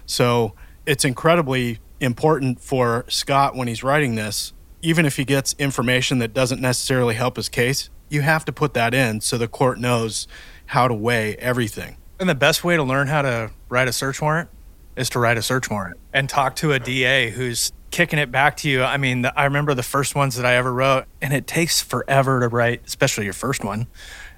So 0.06 0.54
it's 0.86 1.04
incredibly 1.04 1.78
important 2.00 2.60
for 2.60 3.04
Scott 3.08 3.54
when 3.54 3.68
he's 3.68 3.82
writing 3.82 4.14
this, 4.14 4.52
even 4.82 5.04
if 5.04 5.16
he 5.16 5.24
gets 5.24 5.54
information 5.58 6.18
that 6.18 6.32
doesn't 6.32 6.60
necessarily 6.60 7.14
help 7.14 7.36
his 7.36 7.48
case, 7.48 7.90
you 8.08 8.22
have 8.22 8.44
to 8.46 8.52
put 8.52 8.74
that 8.74 8.94
in 8.94 9.20
so 9.20 9.38
the 9.38 9.48
court 9.48 9.78
knows 9.78 10.26
how 10.66 10.88
to 10.88 10.94
weigh 10.94 11.36
everything. 11.36 11.96
And 12.18 12.28
the 12.28 12.34
best 12.34 12.64
way 12.64 12.76
to 12.76 12.82
learn 12.82 13.06
how 13.06 13.22
to 13.22 13.50
write 13.68 13.88
a 13.88 13.92
search 13.92 14.20
warrant 14.20 14.48
is 14.96 15.08
to 15.10 15.18
write 15.18 15.38
a 15.38 15.42
search 15.42 15.70
warrant 15.70 15.98
and 16.12 16.28
talk 16.28 16.56
to 16.56 16.72
a 16.72 16.78
DA 16.78 17.30
who's 17.30 17.72
kicking 17.90 18.18
it 18.18 18.30
back 18.30 18.56
to 18.58 18.68
you. 18.68 18.82
I 18.82 18.96
mean, 18.96 19.26
I 19.36 19.44
remember 19.44 19.74
the 19.74 19.82
first 19.82 20.14
ones 20.14 20.36
that 20.36 20.46
I 20.46 20.56
ever 20.56 20.72
wrote, 20.72 21.06
and 21.20 21.32
it 21.32 21.46
takes 21.46 21.80
forever 21.80 22.40
to 22.40 22.48
write, 22.48 22.82
especially 22.86 23.24
your 23.24 23.32
first 23.32 23.64
one, 23.64 23.86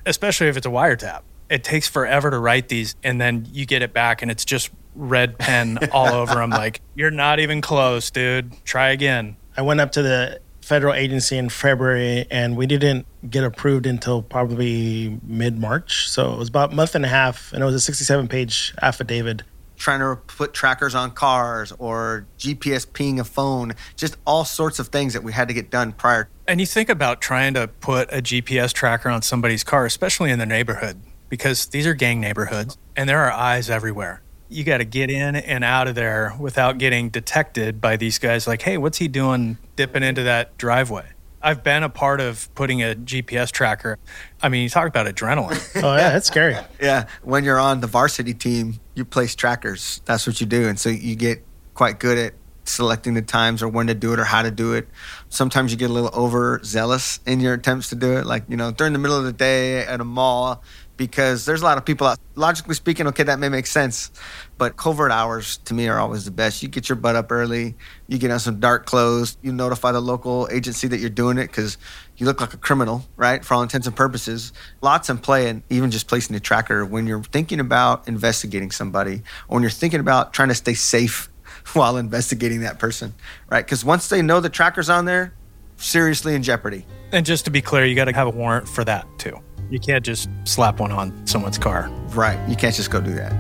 especially 0.07 0.49
if 0.49 0.57
it's 0.57 0.67
a 0.67 0.71
wiretap. 0.71 1.23
It 1.51 1.65
takes 1.65 1.89
forever 1.89 2.31
to 2.31 2.39
write 2.39 2.69
these, 2.69 2.97
and 3.03 3.21
then 3.21 3.47
you 3.51 3.67
get 3.67 3.83
it 3.83 3.93
back, 3.93 4.23
and 4.23 4.31
it's 4.31 4.45
just 4.45 4.71
red 4.95 5.39
pen 5.39 5.79
all 5.93 6.15
over 6.15 6.35
them. 6.35 6.51
Like, 6.51 6.81
you're 6.95 7.11
not 7.11 7.41
even 7.41 7.61
close, 7.61 8.11
dude. 8.11 8.53
Try 8.65 8.91
again. 8.91 9.37
I 9.57 9.63
went 9.63 9.81
up 9.81 9.93
to 9.93 10.03
the 10.03 10.41
federal 10.63 10.95
agency 10.95 11.37
in 11.37 11.49
February 11.49 12.27
and 12.31 12.57
we 12.57 12.67
didn't 12.67 13.07
get 13.29 13.45
approved 13.45 13.85
until 13.87 14.23
probably 14.23 15.19
mid 15.23 15.59
March. 15.59 16.09
So 16.09 16.33
it 16.33 16.39
was 16.39 16.49
about 16.49 16.73
a 16.73 16.75
month 16.75 16.95
and 16.95 17.05
a 17.05 17.09
half 17.09 17.53
and 17.53 17.63
it 17.63 17.67
was 17.67 17.75
a 17.75 17.81
67 17.81 18.29
page 18.29 18.75
affidavit. 18.81 19.43
Trying 19.77 20.01
to 20.01 20.17
put 20.29 20.55
trackers 20.55 20.95
on 20.95 21.11
cars 21.11 21.73
or 21.79 22.27
GPS 22.39 22.91
ping 22.91 23.19
a 23.19 23.25
phone, 23.25 23.75
just 23.97 24.17
all 24.25 24.45
sorts 24.45 24.79
of 24.79 24.89
things 24.89 25.13
that 25.13 25.25
we 25.25 25.33
had 25.33 25.49
to 25.49 25.55
get 25.55 25.71
done 25.71 25.93
prior. 25.93 26.29
And 26.47 26.61
you 26.61 26.67
think 26.67 26.89
about 26.89 27.21
trying 27.21 27.55
to 27.55 27.67
put 27.67 28.09
a 28.13 28.23
GPS 28.23 28.73
tracker 28.73 29.09
on 29.09 29.23
somebody's 29.23 29.65
car, 29.65 29.85
especially 29.85 30.31
in 30.31 30.39
the 30.39 30.47
neighborhood, 30.47 31.01
because 31.29 31.67
these 31.67 31.85
are 31.85 31.95
gang 31.95 32.21
neighborhoods 32.21 32.79
and 32.95 33.09
there 33.09 33.19
are 33.25 33.33
eyes 33.33 33.69
everywhere 33.69 34.23
you 34.53 34.65
got 34.65 34.79
to 34.79 34.85
get 34.85 35.11
in 35.11 35.37
and 35.37 35.65
out 35.65 35.89
of 35.89 35.95
there 35.95 36.35
without 36.39 36.79
getting 36.79 37.09
detected 37.09 37.81
by 37.81 37.97
these 37.97 38.19
guys. 38.19 38.47
Like 38.47 38.63
hey 38.63 38.79
what's 38.79 38.99
he 38.99 39.09
doing 39.09 39.59
dipping 39.77 40.03
into 40.03 40.23
that 40.25 40.57
driveway? 40.59 41.07
I've 41.45 41.65
been 41.65 41.83
a 41.83 41.89
part 41.89 42.21
of 42.21 42.55
putting 42.55 42.83
a 42.83 42.95
gps 42.95 43.51
tracker. 43.51 43.99
I 44.43 44.49
mean 44.49 44.63
you 44.63 44.69
talk 44.69 44.89
about 44.89 45.07
adrenaline. 45.07 45.61
Oh 45.83 45.97
yeah 45.97 46.11
that's 46.11 46.27
scary. 46.27 46.57
Yeah 46.81 47.07
when 47.23 47.45
you're 47.45 47.59
on 47.59 47.81
the 47.81 47.87
varsity 47.87 48.35
team 48.35 48.79
you 48.95 49.05
place 49.05 49.35
trackers. 49.35 50.01
That's 50.05 50.27
what 50.27 50.41
you 50.41 50.47
do 50.47 50.69
and 50.69 50.79
so 50.79 50.89
you 50.89 51.17
get 51.17 51.45
quite 51.75 51.99
good 51.99 52.19
at 52.19 52.35
selecting 52.65 53.15
the 53.15 53.23
times 53.23 53.63
or 53.63 53.69
when 53.69 53.87
to 53.89 53.95
do 53.95 54.13
it 54.13 54.21
or 54.21 54.25
how 54.25 54.43
to 54.43 54.51
do 54.51 54.75
it. 54.75 54.89
Sometimes 55.29 55.73
you 55.73 55.79
get 55.79 55.91
a 55.91 55.93
little 55.93 56.11
overzealous 56.15 57.21
in 57.27 57.41
your 57.41 57.55
attempts 57.55 57.89
to 57.91 57.97
do 57.97 58.17
it. 58.19 58.27
Like, 58.27 58.45
you 58.49 58.57
know, 58.57 58.71
during 58.71 58.93
the 58.93 58.99
middle 58.99 59.17
of 59.17 59.25
the 59.25 59.33
day 59.33 59.81
at 59.81 60.01
a 60.01 60.05
mall, 60.05 60.63
because 61.07 61.45
there's 61.45 61.63
a 61.63 61.65
lot 61.65 61.79
of 61.79 61.85
people 61.85 62.07
out. 62.07 62.17
Logically 62.37 62.77
speaking, 62.77 63.09
okay, 63.09 63.25
that 63.25 63.41
may 63.41 63.49
make 63.49 63.67
sense, 63.67 64.13
but 64.57 64.77
covert 64.77 65.11
hours 65.11 65.57
to 65.65 65.75
me 65.75 65.89
are 65.89 65.99
always 65.99 66.25
the 66.25 66.31
best. 66.31 66.63
You 66.63 66.69
get 66.69 66.89
your 66.89 66.95
butt 66.95 67.17
up 67.17 67.33
early, 67.33 67.75
you 68.07 68.19
get 68.19 68.31
on 68.31 68.39
some 68.39 68.61
dark 68.61 68.87
clothes, 68.87 69.37
you 69.43 69.53
notify 69.53 69.91
the 69.91 70.01
local 70.01 70.49
agency 70.53 70.87
that 70.87 71.01
you're 71.01 71.11
doing 71.11 71.39
it 71.39 71.49
because 71.49 71.77
you 72.17 72.25
look 72.25 72.41
like 72.41 72.55
a 72.55 72.57
criminal, 72.57 73.05
right? 73.17 73.45
For 73.45 73.55
all 73.55 73.63
intents 73.63 73.89
and 73.89 73.97
purposes. 73.97 74.53
Lots 74.81 75.11
in 75.11 75.19
play, 75.19 75.49
and 75.49 75.65
even 75.71 75.91
just 75.91 76.07
placing 76.07 76.37
a 76.37 76.41
tracker 76.41 76.85
when 76.85 77.09
you're 77.09 77.25
thinking 77.25 77.59
about 77.59 78.07
investigating 78.07 78.71
somebody 78.71 79.25
or 79.49 79.57
when 79.57 79.63
you're 79.63 79.71
thinking 79.71 79.99
about 79.99 80.33
trying 80.33 80.51
to 80.51 80.55
stay 80.55 80.75
safe 80.75 81.29
while 81.73 81.97
investigating 81.97 82.61
that 82.61 82.79
person, 82.79 83.13
right? 83.51 83.65
Because 83.67 83.85
once 83.85 84.09
they 84.09 84.23
know 84.23 84.39
the 84.39 84.49
tracker's 84.49 84.89
on 84.89 85.05
there, 85.05 85.35
seriously 85.79 86.37
in 86.37 86.45
jeopardy. 86.45 86.87
And 87.11 87.27
just 87.27 87.45
to 87.47 87.51
be 87.51 87.61
clear, 87.61 87.85
you 87.85 87.97
got 87.97 88.05
to 88.05 88.13
have 88.13 88.29
a 88.29 88.31
warrant 88.31 88.69
for 88.69 88.85
that 88.85 89.07
too. 89.19 89.43
You 89.73 89.81
can't 89.81 90.05
just 90.05 90.29
slap 90.45 90.81
one 90.81 90.93
on 90.93 91.27
someone's 91.27 91.57
car. 91.57 91.89
Right. 92.09 92.39
You 92.47 92.57
can't 92.57 92.75
just 92.75 92.91
go 92.91 93.01
do 93.01 93.15
that. 93.15 93.33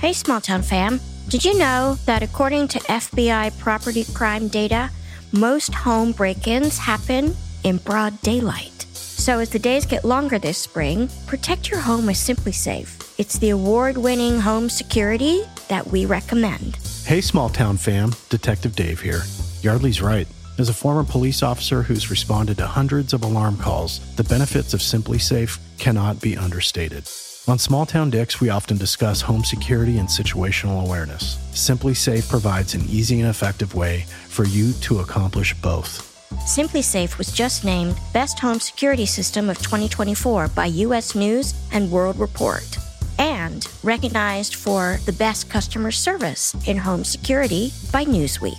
Hey, 0.00 0.14
small 0.14 0.40
town 0.40 0.62
fam. 0.62 0.98
Did 1.28 1.44
you 1.44 1.58
know 1.58 1.98
that 2.06 2.22
according 2.22 2.68
to 2.68 2.78
FBI 2.78 3.58
property 3.58 4.06
crime 4.14 4.48
data, 4.48 4.88
most 5.32 5.74
home 5.74 6.12
break 6.12 6.46
ins 6.46 6.78
happen 6.78 7.36
in 7.62 7.76
broad 7.76 8.18
daylight? 8.22 8.86
So, 8.94 9.40
as 9.40 9.50
the 9.50 9.58
days 9.58 9.84
get 9.84 10.02
longer 10.02 10.38
this 10.38 10.56
spring, 10.56 11.10
protect 11.26 11.70
your 11.70 11.80
home 11.80 12.06
with 12.06 12.16
SimpliSafe. 12.16 12.95
It's 13.18 13.38
the 13.38 13.48
award 13.48 13.96
winning 13.96 14.40
home 14.40 14.68
security 14.68 15.42
that 15.68 15.86
we 15.86 16.04
recommend. 16.04 16.76
Hey, 17.06 17.22
small 17.22 17.48
town 17.48 17.78
fam, 17.78 18.12
Detective 18.28 18.76
Dave 18.76 19.00
here. 19.00 19.22
Yeardley's 19.62 20.02
right. 20.02 20.28
As 20.58 20.68
a 20.68 20.74
former 20.74 21.02
police 21.02 21.42
officer 21.42 21.82
who's 21.82 22.10
responded 22.10 22.58
to 22.58 22.66
hundreds 22.66 23.14
of 23.14 23.24
alarm 23.24 23.56
calls, 23.56 24.00
the 24.16 24.24
benefits 24.24 24.74
of 24.74 24.80
SimpliSafe 24.80 25.58
cannot 25.78 26.20
be 26.20 26.36
understated. 26.36 27.08
On 27.48 27.58
Small 27.58 27.86
Town 27.86 28.10
Dicks, 28.10 28.38
we 28.38 28.50
often 28.50 28.76
discuss 28.76 29.22
home 29.22 29.44
security 29.44 29.96
and 29.96 30.08
situational 30.08 30.84
awareness. 30.84 31.36
SimpliSafe 31.52 32.28
provides 32.28 32.74
an 32.74 32.82
easy 32.82 33.20
and 33.20 33.30
effective 33.30 33.74
way 33.74 34.04
for 34.28 34.44
you 34.44 34.74
to 34.82 34.98
accomplish 34.98 35.54
both. 35.62 36.02
SimpliSafe 36.44 37.16
was 37.16 37.32
just 37.32 37.64
named 37.64 37.96
Best 38.12 38.38
Home 38.40 38.60
Security 38.60 39.06
System 39.06 39.48
of 39.48 39.56
2024 39.56 40.48
by 40.48 40.66
US 40.66 41.14
News 41.14 41.54
and 41.72 41.90
World 41.90 42.18
Report 42.18 42.76
and 43.18 43.66
recognized 43.82 44.54
for 44.54 44.98
the 45.06 45.12
best 45.12 45.50
customer 45.50 45.90
service 45.90 46.54
in 46.66 46.76
home 46.76 47.04
security 47.04 47.72
by 47.92 48.04
Newsweek. 48.04 48.58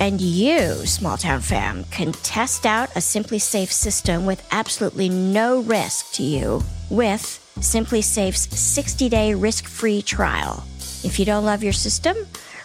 And 0.00 0.20
you, 0.20 0.86
small 0.86 1.16
town 1.16 1.40
fam, 1.40 1.84
can 1.84 2.12
test 2.12 2.66
out 2.66 2.90
a 2.90 3.00
SimpliSafe 3.00 3.70
system 3.72 4.26
with 4.26 4.46
absolutely 4.52 5.08
no 5.08 5.60
risk 5.60 6.12
to 6.14 6.22
you 6.22 6.62
with 6.90 7.22
SimpliSafe's 7.58 8.46
60-day 8.46 9.34
risk-free 9.34 10.02
trial. 10.02 10.64
If 11.02 11.18
you 11.18 11.24
don't 11.24 11.44
love 11.44 11.62
your 11.62 11.72
system, 11.72 12.16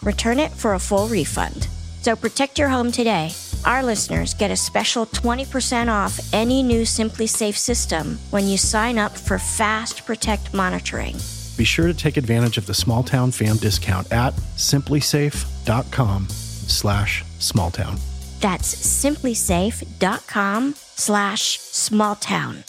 return 0.04 0.40
it 0.40 0.52
for 0.52 0.74
a 0.74 0.80
full 0.80 1.08
refund. 1.08 1.68
So 2.02 2.16
protect 2.16 2.60
your 2.60 2.70
home 2.70 2.92
today 2.92 3.32
Our 3.66 3.82
listeners 3.82 4.34
get 4.34 4.52
a 4.52 4.58
special 4.58 5.06
20% 5.06 5.88
off 5.88 6.20
any 6.34 6.62
new 6.64 6.82
SimpliSafe 6.82 7.56
system 7.56 8.20
when 8.30 8.48
you 8.48 8.58
sign 8.58 8.98
up 8.98 9.18
for 9.18 9.40
Fast 9.40 10.06
Protect 10.06 10.54
monitoring. 10.54 11.16
Be 11.56 11.64
sure 11.64 11.88
to 11.88 11.94
take 11.94 12.18
advantage 12.18 12.58
of 12.58 12.66
the 12.66 12.74
Small 12.74 13.04
Town 13.04 13.32
Fam 13.32 13.56
discount 13.58 14.12
at 14.12 14.34
simplisafe.com 14.58 16.28
slash 16.30 17.24
smalltown. 17.40 18.00
That's 18.42 18.76
simplisafe.com 18.76 20.74
slash 20.76 21.60
smalltown. 21.60 22.64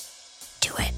Do 0.60 0.70
it. 0.78 0.92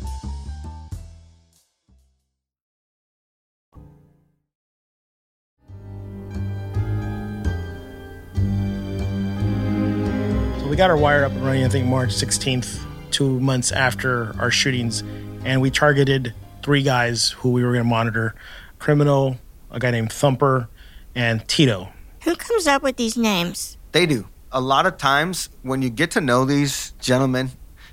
We 10.68 10.74
got 10.74 10.90
our 10.90 10.96
wire 10.96 11.24
up 11.24 11.32
and 11.32 11.44
running, 11.44 11.64
I 11.64 11.68
think 11.68 11.86
March 11.86 12.10
16th, 12.10 12.84
two 13.12 13.38
months 13.38 13.70
after 13.70 14.34
our 14.40 14.50
shootings. 14.50 15.04
And 15.44 15.60
we 15.60 15.70
targeted 15.70 16.34
three 16.62 16.82
guys 16.82 17.30
who 17.30 17.52
we 17.52 17.62
were 17.62 17.72
going 17.72 17.84
to 17.84 17.88
monitor 17.88 18.34
criminal, 18.80 19.36
a 19.70 19.78
guy 19.78 19.92
named 19.92 20.12
Thumper, 20.12 20.68
and 21.14 21.46
Tito. 21.46 21.88
Who 22.24 22.34
comes 22.34 22.66
up 22.66 22.82
with 22.82 22.96
these 22.96 23.16
names? 23.16 23.78
They 23.92 24.06
do. 24.06 24.26
A 24.50 24.60
lot 24.60 24.86
of 24.86 24.98
times 24.98 25.50
when 25.62 25.82
you 25.82 25.90
get 25.90 26.10
to 26.12 26.20
know 26.20 26.44
these 26.44 26.92
gentlemen 27.00 27.50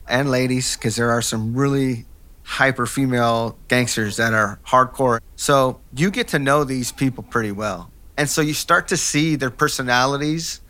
and 0.07 0.31
ladies, 0.31 0.75
because 0.75 0.95
there 0.95 1.11
are 1.11 1.21
some 1.21 1.53
really 1.53 2.05
hyper 2.41 2.87
female 2.87 3.57
gangsters 3.67 4.17
that 4.17 4.33
are 4.33 4.59
hardcore. 4.65 5.19
So 5.35 5.79
you 5.95 6.09
get 6.09 6.27
to 6.29 6.39
know 6.39 6.63
these 6.63 6.91
people 6.91 7.23
pretty 7.23 7.51
well. 7.51 7.91
And 8.17 8.27
so 8.27 8.41
you 8.41 8.53
start 8.53 8.87
to 8.87 8.97
see 8.97 9.35
their 9.35 9.51
personalities 9.51 10.61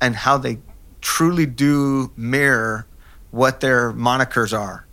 and 0.00 0.16
how 0.16 0.38
they 0.38 0.58
truly 1.02 1.44
do 1.44 2.10
mirror 2.16 2.86
what 3.30 3.60
their 3.60 3.92
monikers 3.92 4.58
are, 4.58 4.86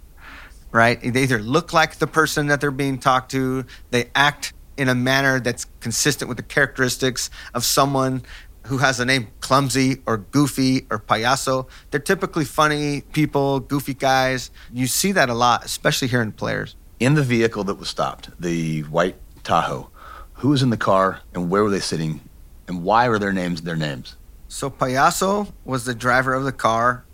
right? 0.72 1.00
They 1.02 1.24
either 1.24 1.40
look 1.40 1.72
like 1.72 2.00
the 2.00 2.08
person 2.08 2.48
that 2.48 2.60
they're 2.60 2.72
being 2.72 2.98
talked 2.98 3.32
to, 3.32 3.66
they 3.92 4.10
act 4.16 4.54
in 4.76 4.90
a 4.90 4.96
manner 4.96 5.40
that's 5.40 5.66
consistent 5.80 6.28
with 6.28 6.38
the 6.38 6.44
characteristics 6.44 7.30
of 7.54 7.64
someone 7.64 8.24
who 8.66 8.78
has 8.78 9.00
a 9.00 9.06
name 9.06 9.28
clumsy 9.40 9.98
or 10.06 10.18
goofy 10.18 10.86
or 10.90 11.00
payaso. 11.00 11.68
They're 11.92 12.00
typically 12.00 12.46
funny 12.46 13.02
people, 13.02 13.60
goofy 13.60 13.94
guys. 13.94 14.52
You 14.72 14.88
see 14.88 15.12
that 15.14 15.30
a 15.30 15.34
lot, 15.34 15.66
especially 15.66 16.08
here 16.08 16.22
in 16.22 16.32
players. 16.32 16.76
In 17.00 17.16
the 17.16 17.24
vehicle 17.24 17.64
that 17.66 17.76
was 17.76 17.90
stopped, 17.90 18.30
the 18.40 18.82
white 18.84 19.16
Tahoe, 19.44 19.90
who 20.34 20.50
was 20.50 20.62
in 20.62 20.70
the 20.70 20.78
car 20.78 21.22
and 21.34 21.50
where 21.50 21.64
were 21.64 21.70
they 21.70 21.80
sitting 21.80 22.22
and 22.68 22.84
why 22.84 23.10
were 23.10 23.20
their 23.20 23.34
names 23.34 23.62
their 23.62 23.76
names? 23.76 24.16
So 24.52 24.72
Payaso 24.72 25.54
was 25.64 25.86
the 25.86 25.94
driver 25.94 26.34
of 26.34 26.44
the 26.44 26.52
car. 26.52 27.06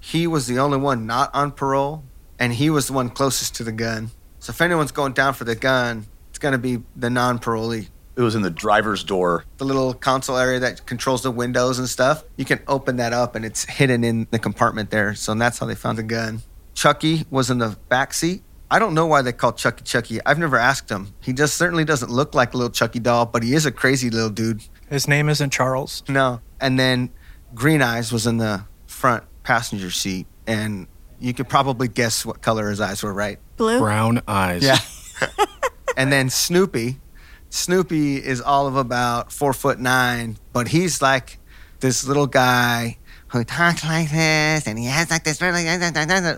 He 0.00 0.26
was 0.26 0.48
the 0.48 0.58
only 0.58 0.76
one 0.76 1.06
not 1.06 1.32
on 1.32 1.52
parole, 1.52 2.02
and 2.36 2.52
he 2.52 2.68
was 2.68 2.88
the 2.88 2.92
one 2.94 3.10
closest 3.10 3.54
to 3.54 3.64
the 3.64 3.70
gun. 3.70 4.10
So 4.40 4.50
if 4.50 4.60
anyone's 4.60 4.90
going 4.90 5.12
down 5.12 5.34
for 5.34 5.44
the 5.44 5.54
gun, 5.54 6.06
it's 6.30 6.40
going 6.40 6.50
to 6.50 6.58
be 6.58 6.82
the 6.96 7.08
non-parolee. 7.08 7.88
It 8.16 8.20
was 8.22 8.34
in 8.34 8.42
the 8.42 8.50
driver's 8.50 9.04
door. 9.04 9.44
The 9.58 9.64
little 9.64 9.94
console 9.94 10.36
area 10.36 10.58
that 10.58 10.84
controls 10.84 11.22
the 11.22 11.30
windows 11.30 11.78
and 11.78 11.88
stuff. 11.88 12.24
You 12.36 12.44
can 12.44 12.60
open 12.66 12.96
that 12.96 13.12
up, 13.12 13.36
and 13.36 13.44
it's 13.44 13.64
hidden 13.64 14.02
in 14.02 14.26
the 14.32 14.40
compartment 14.40 14.90
there. 14.90 15.14
So 15.14 15.32
that's 15.34 15.60
how 15.60 15.66
they 15.66 15.76
found 15.76 15.96
the 15.96 16.02
gun. 16.02 16.42
Chucky 16.74 17.24
was 17.30 17.50
in 17.50 17.58
the 17.58 17.78
back 17.88 18.12
seat. 18.12 18.42
I 18.68 18.80
don't 18.80 18.94
know 18.94 19.06
why 19.06 19.22
they 19.22 19.32
call 19.32 19.52
Chucky 19.52 19.84
Chucky. 19.84 20.18
I've 20.26 20.38
never 20.38 20.56
asked 20.56 20.90
him. 20.90 21.14
He 21.20 21.32
just 21.32 21.56
certainly 21.56 21.84
doesn't 21.84 22.10
look 22.10 22.34
like 22.34 22.52
a 22.52 22.56
little 22.56 22.72
Chucky 22.72 22.98
doll, 22.98 23.26
but 23.26 23.44
he 23.44 23.54
is 23.54 23.64
a 23.64 23.72
crazy 23.72 24.10
little 24.10 24.30
dude. 24.30 24.62
His 24.90 25.06
name 25.06 25.28
isn't 25.28 25.50
Charles. 25.50 26.02
No. 26.08 26.40
And 26.60 26.78
then 26.78 27.10
Green 27.54 27.80
Eyes 27.80 28.12
was 28.12 28.26
in 28.26 28.38
the 28.38 28.64
front 28.86 29.24
passenger 29.44 29.90
seat, 29.90 30.26
and 30.46 30.86
you 31.20 31.32
could 31.32 31.48
probably 31.48 31.88
guess 31.88 32.26
what 32.26 32.42
color 32.42 32.68
his 32.68 32.80
eyes 32.80 33.02
were, 33.02 33.12
right? 33.12 33.38
Blue? 33.56 33.78
Brown 33.78 34.20
eyes. 34.26 34.62
Yeah. 34.62 34.78
and 35.96 36.12
then 36.12 36.28
Snoopy. 36.28 36.98
Snoopy 37.50 38.16
is 38.16 38.40
all 38.40 38.66
of 38.66 38.76
about 38.76 39.32
four 39.32 39.52
foot 39.52 39.78
nine, 39.78 40.36
but 40.52 40.68
he's 40.68 41.00
like 41.00 41.38
this 41.80 42.06
little 42.06 42.26
guy 42.26 42.98
who 43.28 43.44
talks 43.44 43.84
like 43.84 44.10
this, 44.10 44.66
and 44.66 44.78
he 44.78 44.86
has 44.86 45.10
like 45.10 45.24
this 45.24 45.40
really, 45.40 45.66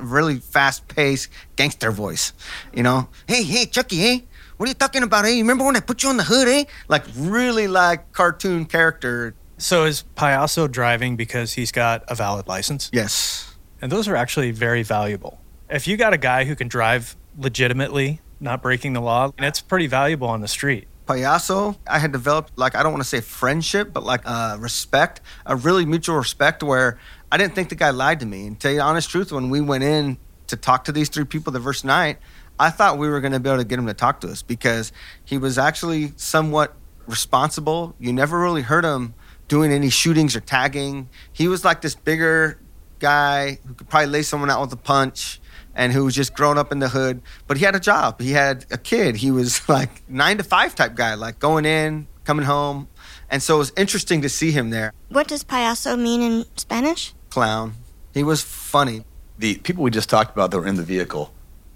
really 0.01 0.39
fast 0.39 0.89
paced 0.89 1.31
gangster 1.57 1.91
voice. 1.91 2.33
You 2.73 2.83
know, 2.83 3.09
hey, 3.27 3.43
hey, 3.43 3.67
Chucky, 3.67 3.97
hey, 3.97 4.25
what 4.63 4.69
are 4.69 4.71
you 4.71 4.75
talking 4.75 5.03
about? 5.03 5.25
Hey, 5.25 5.33
you 5.33 5.43
remember 5.43 5.65
when 5.65 5.75
I 5.75 5.81
put 5.81 6.05
you 6.05 6.09
on 6.09 6.19
the 6.19 6.23
hood, 6.23 6.47
eh? 6.47 6.67
Like 6.87 7.03
really 7.17 7.67
like 7.67 8.13
cartoon 8.13 8.65
character. 8.65 9.35
So 9.59 9.87
is 9.87 10.05
Payaso 10.17 10.71
driving 10.71 11.17
because 11.17 11.55
he's 11.55 11.73
got 11.73 12.05
a 12.07 12.15
valid 12.15 12.47
license? 12.47 12.89
Yes. 12.93 13.57
And 13.81 13.91
those 13.91 14.07
are 14.07 14.15
actually 14.15 14.53
very 14.53 14.85
valuable. 14.85 15.41
If 15.69 15.89
you 15.89 15.97
got 15.97 16.13
a 16.13 16.17
guy 16.17 16.45
who 16.45 16.55
can 16.55 16.69
drive 16.69 17.17
legitimately, 17.37 18.21
not 18.39 18.63
breaking 18.63 18.93
the 18.93 19.01
law, 19.01 19.33
it's 19.37 19.61
pretty 19.61 19.89
valuable 19.89 20.29
on 20.29 20.43
the 20.43 20.47
street. 20.47 20.87
Payaso, 21.09 21.77
I 21.85 21.99
had 21.99 22.13
developed 22.13 22.57
like 22.57 22.77
I 22.77 22.85
don't 22.85 22.93
want 22.93 23.03
to 23.03 23.09
say 23.09 23.21
friendship, 23.21 23.93
but 23.93 24.05
like 24.05 24.21
uh, 24.25 24.59
respect, 24.61 25.23
a 25.45 25.57
really 25.57 25.85
mutual 25.87 26.15
respect 26.15 26.63
where 26.63 27.01
I 27.33 27.37
didn't 27.37 27.57
think 27.57 27.69
the 27.69 27.75
guy 27.75 27.91
lied 27.91 28.21
to 28.21 28.27
me. 28.27 28.47
And 28.47 28.61
tell 28.61 28.71
you 28.71 28.77
the 28.77 28.85
honest 28.85 29.11
truth, 29.11 29.33
when 29.33 29.51
we 29.51 29.61
went 29.61 29.83
in 29.83 30.19
to 30.47 30.57
talk 30.57 30.85
to 30.85 30.93
these 30.93 31.09
three 31.09 31.25
people 31.25 31.53
the 31.53 31.61
first 31.61 31.85
night, 31.85 32.19
I 32.59 32.71
thought 32.71 32.99
we 32.99 33.09
were 33.09 33.21
going 33.21 33.33
to 33.33 33.41
be 33.41 33.49
able 33.49 33.59
to 33.59 33.65
get 33.65 33.79
him 33.79 33.87
to 33.87 33.95
talk 33.95 34.21
to 34.21 34.29
us 34.29 34.43
because 34.43 34.93
he 35.25 35.39
was 35.39 35.59
actually 35.59 36.13
somewhat 36.17 36.75
responsible. 37.07 37.95
You 37.99 38.13
never 38.13 38.39
really 38.39 38.63
heard 38.63 38.85
him 38.85 39.15
doing 39.49 39.73
any 39.73 39.91
shootings 39.91 40.37
or 40.37 40.41
tagging. 40.41 41.09
He 41.33 41.49
was 41.49 41.65
like 41.65 41.81
this 41.81 41.95
bigger 41.95 42.59
guy 42.99 43.59
who 43.67 43.75
could 43.75 43.89
probably 43.89 44.07
lay 44.07 44.23
someone 44.23 44.49
out 44.49 44.61
with 44.61 44.73
a 44.73 44.77
punch 44.77 45.41
and 45.75 45.93
who 45.93 46.05
was 46.05 46.15
just 46.15 46.35
grown 46.35 46.59
up 46.59 46.73
in 46.73 46.79
the 46.79 46.89
hood. 46.89 47.23
But 47.47 47.57
he 47.57 47.65
had 47.65 47.75
a 47.75 47.81
job. 47.81 48.21
He 48.21 48.33
had 48.33 48.67
a 48.71 48.79
kid. 48.79 49.17
He 49.17 49.31
was 49.31 49.69
like 49.69 50.09
nine 50.09 50.39
to 50.39 50.45
five 50.45 50.75
type 50.75 50.95
guy, 50.95 51.15
like 51.15 51.39
going 51.39 51.65
in, 51.65 52.07
coming 52.25 52.47
home. 52.47 52.89
And 53.31 53.43
so 53.43 53.57
it 53.57 53.59
was 53.59 53.73
interesting 53.77 54.23
to 54.23 54.29
see 54.29 54.53
him 54.53 54.71
there. 54.71 54.93
What 55.09 55.29
does 55.29 55.45
payaso 55.45 55.99
mean 55.99 56.23
in 56.23 56.45
Spanish? 56.57 57.15
Clown. 57.31 57.75
He 58.15 58.23
was 58.23 58.43
funny. 58.43 59.05
The 59.39 59.57
people 59.57 59.83
we 59.83 59.91
just 59.91 60.09
talked 60.11 60.33
about 60.33 60.51
that 60.51 60.59
were 60.59 60.67
in 60.67 60.77
the 60.77 60.83
vehicle, 60.83 61.33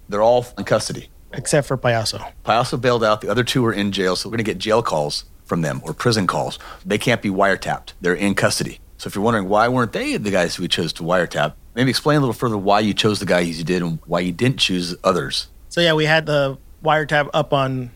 they're 0.09 0.21
all 0.21 0.45
in 0.57 0.63
custody. 0.63 1.09
Except 1.33 1.67
for 1.67 1.77
Payaso. 1.77 2.31
Payaso 2.45 2.79
bailed 2.79 3.03
out. 3.03 3.21
The 3.21 3.29
other 3.29 3.43
two 3.43 3.65
are 3.65 3.73
in 3.73 3.91
jail, 3.91 4.15
so 4.15 4.29
we're 4.29 4.37
going 4.37 4.45
to 4.45 4.51
get 4.51 4.57
jail 4.57 4.81
calls 4.81 5.25
from 5.45 5.61
them 5.61 5.81
or 5.83 5.93
prison 5.93 6.27
calls. 6.27 6.59
They 6.85 6.97
can't 6.97 7.21
be 7.21 7.29
wiretapped. 7.29 7.93
They're 8.01 8.13
in 8.13 8.35
custody. 8.35 8.79
So 8.97 9.07
if 9.07 9.15
you're 9.15 9.23
wondering 9.23 9.47
why 9.47 9.67
weren't 9.67 9.93
they 9.93 10.17
the 10.17 10.31
guys 10.31 10.55
who 10.55 10.63
we 10.63 10.67
chose 10.67 10.91
to 10.93 11.03
wiretap, 11.03 11.53
maybe 11.75 11.89
explain 11.89 12.17
a 12.17 12.19
little 12.19 12.33
further 12.33 12.57
why 12.57 12.79
you 12.79 12.93
chose 12.93 13.19
the 13.19 13.25
guys 13.25 13.57
you 13.57 13.63
did 13.63 13.81
and 13.81 13.99
why 14.05 14.21
you 14.21 14.31
didn't 14.31 14.57
choose 14.57 14.95
others. 15.03 15.47
So 15.69 15.81
yeah, 15.81 15.93
we 15.93 16.05
had 16.05 16.25
the 16.25 16.57
wiretap 16.83 17.29
up 17.33 17.53
on 17.53 17.91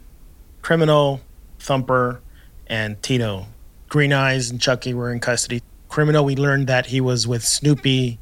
Criminal, 0.61 1.21
Thumper, 1.59 2.21
and 2.67 3.01
Tito. 3.01 3.47
Green 3.89 4.13
Eyes 4.13 4.51
and 4.51 4.61
Chucky 4.61 4.93
were 4.93 5.11
in 5.11 5.19
custody. 5.19 5.61
Criminal, 5.89 6.23
we 6.23 6.35
learned 6.35 6.67
that 6.67 6.85
he 6.85 7.01
was 7.01 7.27
with 7.27 7.43
Snoopy 7.43 8.19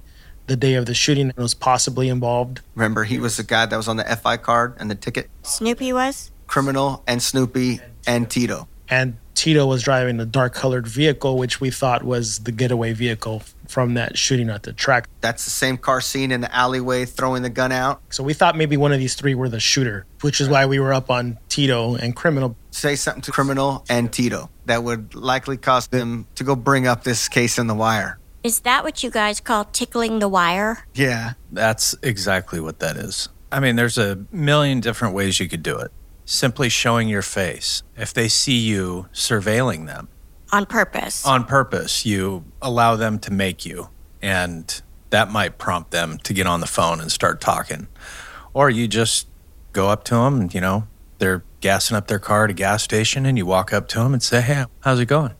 the 0.49 0.57
day 0.57 0.73
of 0.73 0.85
the 0.85 0.93
shooting 0.93 1.29
and 1.29 1.37
was 1.37 1.53
possibly 1.53 2.09
involved. 2.09 2.61
Remember, 2.75 3.05
he 3.05 3.19
was 3.19 3.37
the 3.37 3.43
guy 3.43 3.65
that 3.65 3.77
was 3.77 3.87
on 3.87 3.95
the 3.95 4.03
FI 4.03 4.37
card 4.37 4.75
and 4.77 4.91
the 4.91 4.95
ticket. 4.95 5.29
Snoopy 5.43 5.93
was? 5.93 6.31
Criminal 6.47 7.03
and 7.07 7.23
Snoopy 7.23 7.79
and 8.05 8.29
Tito. 8.29 8.67
And 8.89 9.17
Tito 9.35 9.65
was 9.67 9.83
driving 9.83 10.19
a 10.19 10.25
dark 10.25 10.53
colored 10.53 10.85
vehicle, 10.85 11.37
which 11.37 11.61
we 11.61 11.69
thought 11.69 12.03
was 12.03 12.39
the 12.39 12.51
getaway 12.51 12.91
vehicle 12.91 13.43
from 13.69 13.93
that 13.93 14.17
shooting 14.17 14.49
at 14.49 14.63
the 14.63 14.73
track. 14.73 15.07
That's 15.21 15.45
the 15.45 15.51
same 15.51 15.77
car 15.77 16.01
scene 16.01 16.31
in 16.31 16.41
the 16.41 16.53
alleyway 16.53 17.05
throwing 17.05 17.43
the 17.43 17.49
gun 17.49 17.71
out. 17.71 18.01
So 18.09 18.23
we 18.23 18.33
thought 18.33 18.57
maybe 18.57 18.75
one 18.75 18.91
of 18.91 18.99
these 18.99 19.13
three 19.13 19.35
were 19.35 19.47
the 19.47 19.59
shooter, 19.59 20.05
which 20.21 20.41
is 20.41 20.49
why 20.49 20.65
we 20.65 20.79
were 20.79 20.93
up 20.93 21.09
on 21.09 21.37
Tito 21.47 21.95
and 21.95 22.15
Criminal. 22.15 22.57
Say 22.71 22.95
something 22.95 23.21
to 23.21 23.31
Criminal 23.31 23.85
and 23.89 24.11
Tito 24.11 24.49
that 24.65 24.83
would 24.83 25.15
likely 25.15 25.55
cause 25.55 25.87
them 25.87 26.27
to 26.35 26.43
go 26.43 26.55
bring 26.55 26.87
up 26.87 27.03
this 27.03 27.29
case 27.29 27.57
in 27.57 27.67
the 27.67 27.75
wire. 27.75 28.19
Is 28.49 28.61
that 28.61 28.83
what 28.83 29.03
you 29.03 29.11
guys 29.11 29.39
call 29.39 29.65
tickling 29.65 30.17
the 30.17 30.27
wire? 30.27 30.87
Yeah. 30.95 31.33
That's 31.51 31.93
exactly 32.01 32.59
what 32.59 32.79
that 32.79 32.97
is. 32.97 33.29
I 33.51 33.59
mean, 33.59 33.75
there's 33.75 33.99
a 33.99 34.25
million 34.31 34.79
different 34.79 35.13
ways 35.13 35.39
you 35.39 35.47
could 35.47 35.61
do 35.61 35.77
it. 35.77 35.91
Simply 36.25 36.67
showing 36.67 37.07
your 37.07 37.21
face. 37.21 37.83
If 37.95 38.11
they 38.11 38.27
see 38.27 38.57
you 38.57 39.05
surveilling 39.13 39.85
them 39.85 40.07
On 40.51 40.65
purpose. 40.65 41.27
on 41.27 41.43
purpose, 41.43 42.07
you 42.07 42.43
allow 42.59 42.95
them 42.95 43.19
to 43.19 43.31
make 43.31 43.67
you. 43.67 43.89
And 44.19 44.81
that 45.11 45.29
might 45.29 45.59
prompt 45.59 45.91
them 45.91 46.17
to 46.23 46.33
get 46.33 46.47
on 46.47 46.59
the 46.59 46.65
phone 46.65 46.99
and 46.99 47.11
start 47.11 47.39
talking. 47.39 47.87
Or 48.55 48.71
you 48.71 48.87
just 48.87 49.27
go 49.73 49.89
up 49.89 50.03
to 50.05 50.15
them 50.15 50.41
and, 50.41 50.51
you 50.51 50.59
know, 50.61 50.87
they're 51.19 51.43
gassing 51.61 51.95
up 51.95 52.07
their 52.07 52.17
car 52.17 52.45
at 52.45 52.49
a 52.49 52.53
gas 52.53 52.81
station 52.81 53.27
and 53.27 53.37
you 53.37 53.45
walk 53.45 53.71
up 53.71 53.87
to 53.89 53.99
them 53.99 54.11
and 54.11 54.23
say, 54.23 54.41
hey, 54.41 54.65
how's 54.79 54.99
it 54.99 55.05
going? 55.05 55.35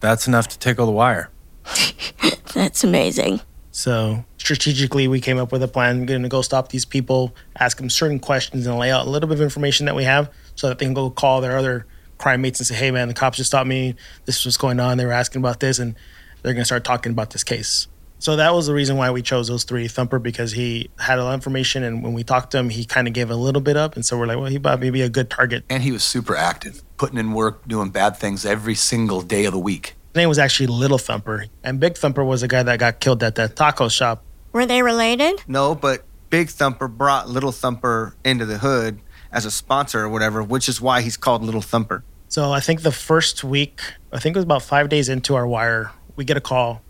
That's 0.00 0.26
enough 0.26 0.48
to 0.48 0.58
tickle 0.58 0.86
the 0.86 0.92
wire. 0.92 1.28
That's 2.54 2.84
amazing. 2.84 3.40
So 3.72 4.24
strategically, 4.38 5.08
we 5.08 5.20
came 5.20 5.38
up 5.38 5.50
with 5.50 5.62
a 5.62 5.68
plan. 5.68 6.00
We're 6.00 6.06
Going 6.06 6.22
to 6.22 6.28
go 6.28 6.42
stop 6.42 6.68
these 6.68 6.84
people, 6.84 7.34
ask 7.58 7.76
them 7.76 7.90
certain 7.90 8.20
questions, 8.20 8.66
and 8.66 8.78
lay 8.78 8.90
out 8.90 9.06
a 9.06 9.10
little 9.10 9.28
bit 9.28 9.38
of 9.38 9.42
information 9.42 9.86
that 9.86 9.96
we 9.96 10.04
have, 10.04 10.30
so 10.54 10.68
that 10.68 10.78
they 10.78 10.84
can 10.84 10.94
go 10.94 11.10
call 11.10 11.40
their 11.40 11.58
other 11.58 11.86
crime 12.18 12.42
mates 12.42 12.60
and 12.60 12.66
say, 12.66 12.74
"Hey, 12.76 12.90
man, 12.90 13.08
the 13.08 13.14
cops 13.14 13.38
just 13.38 13.50
stopped 13.50 13.66
me. 13.66 13.96
This 14.26 14.38
is 14.38 14.46
what's 14.46 14.56
going 14.56 14.78
on. 14.78 14.96
They 14.96 15.04
were 15.04 15.12
asking 15.12 15.42
about 15.42 15.60
this, 15.60 15.78
and 15.80 15.96
they're 16.42 16.52
going 16.52 16.62
to 16.62 16.66
start 16.66 16.84
talking 16.84 17.10
about 17.10 17.30
this 17.30 17.42
case." 17.42 17.88
So 18.20 18.36
that 18.36 18.54
was 18.54 18.66
the 18.66 18.72
reason 18.74 18.96
why 18.96 19.10
we 19.10 19.22
chose 19.22 19.48
those 19.48 19.64
three. 19.64 19.88
Thumper 19.88 20.18
because 20.18 20.52
he 20.52 20.88
had 20.98 21.18
a 21.18 21.24
lot 21.24 21.30
of 21.30 21.34
information, 21.34 21.82
and 21.82 22.02
when 22.02 22.12
we 22.12 22.22
talked 22.22 22.52
to 22.52 22.58
him, 22.58 22.70
he 22.70 22.84
kind 22.84 23.08
of 23.08 23.12
gave 23.12 23.30
a 23.30 23.36
little 23.36 23.60
bit 23.60 23.76
up, 23.76 23.96
and 23.96 24.04
so 24.04 24.16
we're 24.16 24.26
like, 24.26 24.38
well, 24.38 24.46
he 24.46 24.58
might 24.58 24.76
be 24.76 25.02
a 25.02 25.08
good 25.08 25.30
target. 25.30 25.64
And 25.68 25.82
he 25.82 25.90
was 25.90 26.04
super 26.04 26.36
active, 26.36 26.82
putting 26.96 27.18
in 27.18 27.32
work, 27.32 27.66
doing 27.66 27.90
bad 27.90 28.16
things 28.16 28.46
every 28.46 28.76
single 28.76 29.20
day 29.20 29.44
of 29.46 29.52
the 29.52 29.58
week. 29.58 29.94
His 30.14 30.18
name 30.20 30.28
was 30.28 30.38
actually 30.38 30.68
Little 30.68 30.96
Thumper, 30.96 31.46
and 31.64 31.80
Big 31.80 31.96
Thumper 31.96 32.22
was 32.22 32.42
the 32.42 32.46
guy 32.46 32.62
that 32.62 32.78
got 32.78 33.00
killed 33.00 33.20
at 33.24 33.34
that 33.34 33.56
taco 33.56 33.88
shop. 33.88 34.22
Were 34.52 34.64
they 34.64 34.80
related? 34.80 35.42
No, 35.48 35.74
but 35.74 36.04
Big 36.30 36.50
Thumper 36.50 36.86
brought 36.86 37.28
Little 37.28 37.50
Thumper 37.50 38.14
into 38.24 38.46
the 38.46 38.58
hood 38.58 39.00
as 39.32 39.44
a 39.44 39.50
sponsor 39.50 40.04
or 40.04 40.08
whatever, 40.08 40.40
which 40.40 40.68
is 40.68 40.80
why 40.80 41.00
he's 41.00 41.16
called 41.16 41.42
Little 41.42 41.60
Thumper. 41.60 42.04
So 42.28 42.52
I 42.52 42.60
think 42.60 42.82
the 42.82 42.92
first 42.92 43.42
week, 43.42 43.80
I 44.12 44.20
think 44.20 44.36
it 44.36 44.38
was 44.38 44.44
about 44.44 44.62
five 44.62 44.88
days 44.88 45.08
into 45.08 45.34
our 45.34 45.48
wire, 45.48 45.90
we 46.14 46.24
get 46.24 46.36
a 46.36 46.40
call. 46.40 46.82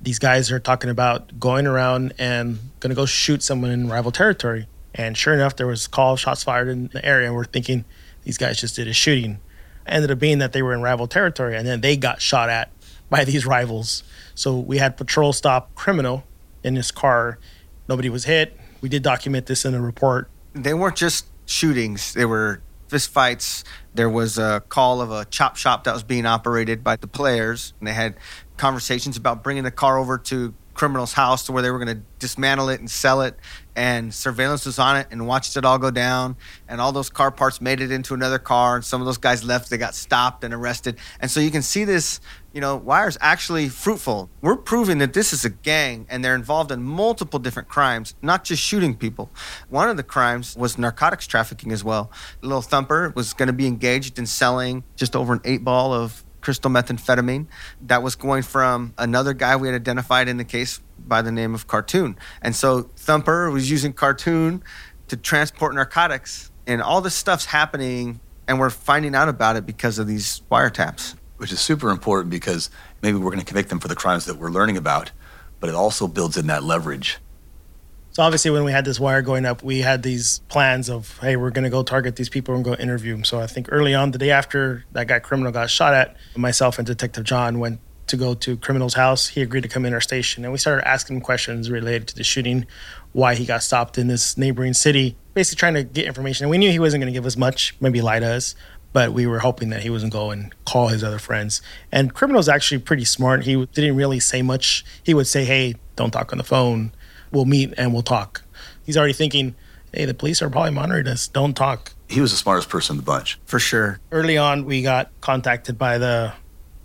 These 0.00 0.18
guys 0.18 0.50
are 0.50 0.58
talking 0.58 0.90
about 0.90 1.38
going 1.38 1.68
around 1.68 2.14
and 2.18 2.58
gonna 2.80 2.96
go 2.96 3.06
shoot 3.06 3.44
someone 3.44 3.70
in 3.70 3.88
rival 3.88 4.10
territory. 4.10 4.66
And 4.92 5.16
sure 5.16 5.34
enough, 5.34 5.54
there 5.54 5.68
was 5.68 5.86
call 5.86 6.16
shots 6.16 6.42
fired 6.42 6.66
in 6.66 6.88
the 6.92 7.04
area. 7.04 7.28
and 7.28 7.36
We're 7.36 7.44
thinking 7.44 7.84
these 8.24 8.38
guys 8.38 8.60
just 8.60 8.74
did 8.74 8.88
a 8.88 8.92
shooting. 8.92 9.38
Ended 9.86 10.10
up 10.10 10.18
being 10.18 10.38
that 10.38 10.52
they 10.52 10.62
were 10.62 10.72
in 10.72 10.82
rival 10.82 11.06
territory, 11.06 11.56
and 11.56 11.66
then 11.66 11.80
they 11.80 11.96
got 11.96 12.20
shot 12.20 12.48
at 12.48 12.70
by 13.10 13.24
these 13.26 13.46
rivals. 13.46 14.02
So 14.34 14.58
we 14.58 14.78
had 14.78 14.96
patrol 14.96 15.32
stop 15.32 15.74
criminal 15.74 16.24
in 16.62 16.76
his 16.76 16.90
car. 16.90 17.38
Nobody 17.88 18.08
was 18.08 18.24
hit. 18.24 18.56
We 18.80 18.88
did 18.88 19.02
document 19.02 19.46
this 19.46 19.64
in 19.64 19.74
a 19.74 19.80
report. 19.80 20.28
They 20.54 20.74
weren't 20.74 20.96
just 20.96 21.26
shootings, 21.46 22.14
they 22.14 22.24
were 22.24 22.62
fist 22.88 23.10
fights. 23.10 23.64
There 23.94 24.10
was 24.10 24.36
a 24.36 24.62
call 24.68 25.00
of 25.00 25.10
a 25.10 25.24
chop 25.24 25.56
shop 25.56 25.84
that 25.84 25.94
was 25.94 26.02
being 26.02 26.26
operated 26.26 26.84
by 26.84 26.96
the 26.96 27.06
players, 27.06 27.72
and 27.80 27.88
they 27.88 27.94
had 27.94 28.16
conversations 28.58 29.16
about 29.16 29.42
bringing 29.42 29.64
the 29.64 29.70
car 29.70 29.96
over 29.96 30.18
to 30.18 30.52
criminal's 30.74 31.14
house 31.14 31.44
to 31.46 31.52
where 31.52 31.62
they 31.62 31.70
were 31.70 31.78
going 31.78 31.96
to 31.96 32.02
dismantle 32.18 32.68
it 32.68 32.80
and 32.80 32.90
sell 32.90 33.22
it 33.22 33.38
and 33.74 34.12
surveillance 34.12 34.66
was 34.66 34.78
on 34.78 34.96
it 34.96 35.06
and 35.10 35.26
watched 35.26 35.56
it 35.56 35.64
all 35.64 35.78
go 35.78 35.90
down 35.90 36.36
and 36.68 36.80
all 36.80 36.92
those 36.92 37.10
car 37.10 37.30
parts 37.30 37.60
made 37.60 37.80
it 37.80 37.90
into 37.90 38.14
another 38.14 38.38
car 38.38 38.76
and 38.76 38.84
some 38.84 39.00
of 39.00 39.06
those 39.06 39.18
guys 39.18 39.42
left 39.44 39.70
they 39.70 39.78
got 39.78 39.94
stopped 39.94 40.44
and 40.44 40.52
arrested. 40.52 40.96
And 41.20 41.30
so 41.30 41.40
you 41.40 41.50
can 41.50 41.62
see 41.62 41.84
this 41.84 42.20
you 42.52 42.60
know 42.60 42.76
wire's 42.76 43.16
actually 43.20 43.68
fruitful. 43.68 44.28
We're 44.40 44.56
proving 44.56 44.98
that 44.98 45.12
this 45.12 45.32
is 45.32 45.44
a 45.44 45.50
gang 45.50 46.06
and 46.10 46.24
they're 46.24 46.34
involved 46.34 46.70
in 46.70 46.82
multiple 46.82 47.38
different 47.38 47.68
crimes 47.68 48.14
not 48.22 48.44
just 48.44 48.62
shooting 48.62 48.94
people. 48.94 49.30
One 49.68 49.88
of 49.88 49.96
the 49.96 50.02
crimes 50.02 50.56
was 50.56 50.76
narcotics 50.78 51.26
trafficking 51.26 51.72
as 51.72 51.82
well. 51.82 52.10
Little 52.42 52.62
thumper 52.62 53.12
was 53.14 53.32
going 53.32 53.46
to 53.46 53.52
be 53.52 53.66
engaged 53.66 54.18
in 54.18 54.26
selling 54.26 54.84
just 54.96 55.16
over 55.16 55.32
an 55.32 55.40
eight 55.44 55.64
ball 55.64 55.92
of 55.94 56.24
crystal 56.42 56.70
methamphetamine. 56.70 57.46
That 57.82 58.02
was 58.02 58.16
going 58.16 58.42
from 58.42 58.92
another 58.98 59.32
guy 59.32 59.56
we 59.56 59.68
had 59.68 59.74
identified 59.74 60.28
in 60.28 60.36
the 60.36 60.44
case 60.44 60.80
by 61.08 61.22
the 61.22 61.32
name 61.32 61.54
of 61.54 61.66
Cartoon. 61.66 62.16
And 62.40 62.54
so 62.54 62.82
Thumper 62.96 63.50
was 63.50 63.70
using 63.70 63.92
Cartoon 63.92 64.62
to 65.08 65.16
transport 65.16 65.74
narcotics. 65.74 66.50
And 66.66 66.80
all 66.80 67.00
this 67.00 67.14
stuff's 67.14 67.46
happening, 67.46 68.20
and 68.46 68.58
we're 68.58 68.70
finding 68.70 69.14
out 69.14 69.28
about 69.28 69.56
it 69.56 69.66
because 69.66 69.98
of 69.98 70.06
these 70.06 70.42
wiretaps. 70.50 71.16
Which 71.38 71.52
is 71.52 71.60
super 71.60 71.90
important 71.90 72.30
because 72.30 72.70
maybe 73.02 73.18
we're 73.18 73.30
going 73.30 73.40
to 73.40 73.44
convict 73.44 73.68
them 73.68 73.80
for 73.80 73.88
the 73.88 73.96
crimes 73.96 74.26
that 74.26 74.36
we're 74.36 74.50
learning 74.50 74.76
about, 74.76 75.10
but 75.58 75.68
it 75.68 75.74
also 75.74 76.06
builds 76.06 76.36
in 76.36 76.46
that 76.46 76.62
leverage. 76.62 77.18
So 78.12 78.22
obviously, 78.22 78.50
when 78.50 78.62
we 78.62 78.72
had 78.72 78.84
this 78.84 79.00
wire 79.00 79.22
going 79.22 79.46
up, 79.46 79.62
we 79.62 79.80
had 79.80 80.02
these 80.02 80.40
plans 80.48 80.90
of, 80.90 81.18
hey, 81.18 81.34
we're 81.36 81.50
going 81.50 81.64
to 81.64 81.70
go 81.70 81.82
target 81.82 82.14
these 82.14 82.28
people 82.28 82.54
and 82.54 82.62
go 82.62 82.74
interview 82.74 83.14
them. 83.14 83.24
So 83.24 83.40
I 83.40 83.46
think 83.46 83.68
early 83.72 83.94
on, 83.94 84.10
the 84.10 84.18
day 84.18 84.30
after 84.30 84.84
that 84.92 85.08
guy 85.08 85.18
criminal 85.18 85.50
got 85.50 85.70
shot 85.70 85.94
at, 85.94 86.16
myself 86.36 86.78
and 86.78 86.86
Detective 86.86 87.24
John 87.24 87.58
went 87.58 87.80
to 88.06 88.16
go 88.16 88.34
to 88.34 88.56
criminal's 88.56 88.94
house. 88.94 89.28
He 89.28 89.42
agreed 89.42 89.62
to 89.62 89.68
come 89.68 89.84
in 89.84 89.94
our 89.94 90.00
station, 90.00 90.44
and 90.44 90.52
we 90.52 90.58
started 90.58 90.86
asking 90.86 91.16
him 91.16 91.22
questions 91.22 91.70
related 91.70 92.08
to 92.08 92.16
the 92.16 92.24
shooting, 92.24 92.66
why 93.12 93.34
he 93.34 93.44
got 93.44 93.62
stopped 93.62 93.98
in 93.98 94.08
this 94.08 94.36
neighboring 94.36 94.74
city, 94.74 95.16
basically 95.34 95.58
trying 95.58 95.74
to 95.74 95.84
get 95.84 96.06
information. 96.06 96.44
And 96.44 96.50
we 96.50 96.58
knew 96.58 96.70
he 96.70 96.78
wasn't 96.78 97.02
going 97.02 97.12
to 97.12 97.16
give 97.16 97.26
us 97.26 97.36
much, 97.36 97.74
maybe 97.80 98.00
lie 98.00 98.20
to 98.20 98.26
us, 98.26 98.54
but 98.92 99.12
we 99.12 99.26
were 99.26 99.38
hoping 99.38 99.70
that 99.70 99.82
he 99.82 99.90
wasn't 99.90 100.12
go 100.12 100.30
and 100.30 100.54
call 100.64 100.88
his 100.88 101.02
other 101.02 101.18
friends. 101.18 101.62
And 101.90 102.12
criminal's 102.14 102.48
actually 102.48 102.80
pretty 102.80 103.04
smart. 103.04 103.44
He 103.44 103.66
didn't 103.66 103.96
really 103.96 104.20
say 104.20 104.42
much. 104.42 104.84
He 105.02 105.14
would 105.14 105.26
say, 105.26 105.44
hey, 105.44 105.76
don't 105.96 106.10
talk 106.10 106.32
on 106.32 106.38
the 106.38 106.44
phone 106.44 106.92
we'll 107.32 107.46
meet 107.46 107.74
and 107.76 107.92
we'll 107.92 108.02
talk. 108.02 108.42
He's 108.84 108.96
already 108.96 109.14
thinking, 109.14 109.54
hey, 109.92 110.04
the 110.04 110.14
police 110.14 110.40
are 110.42 110.50
probably 110.50 110.70
monitoring 110.70 111.08
us. 111.08 111.26
Don't 111.26 111.54
talk. 111.54 111.92
He 112.08 112.20
was 112.20 112.30
the 112.30 112.36
smartest 112.36 112.68
person 112.68 112.94
in 112.94 112.96
the 112.98 113.04
bunch. 113.04 113.40
For 113.46 113.58
sure. 113.58 113.98
Early 114.12 114.36
on, 114.36 114.64
we 114.66 114.82
got 114.82 115.10
contacted 115.20 115.78
by 115.78 115.98
the 115.98 116.34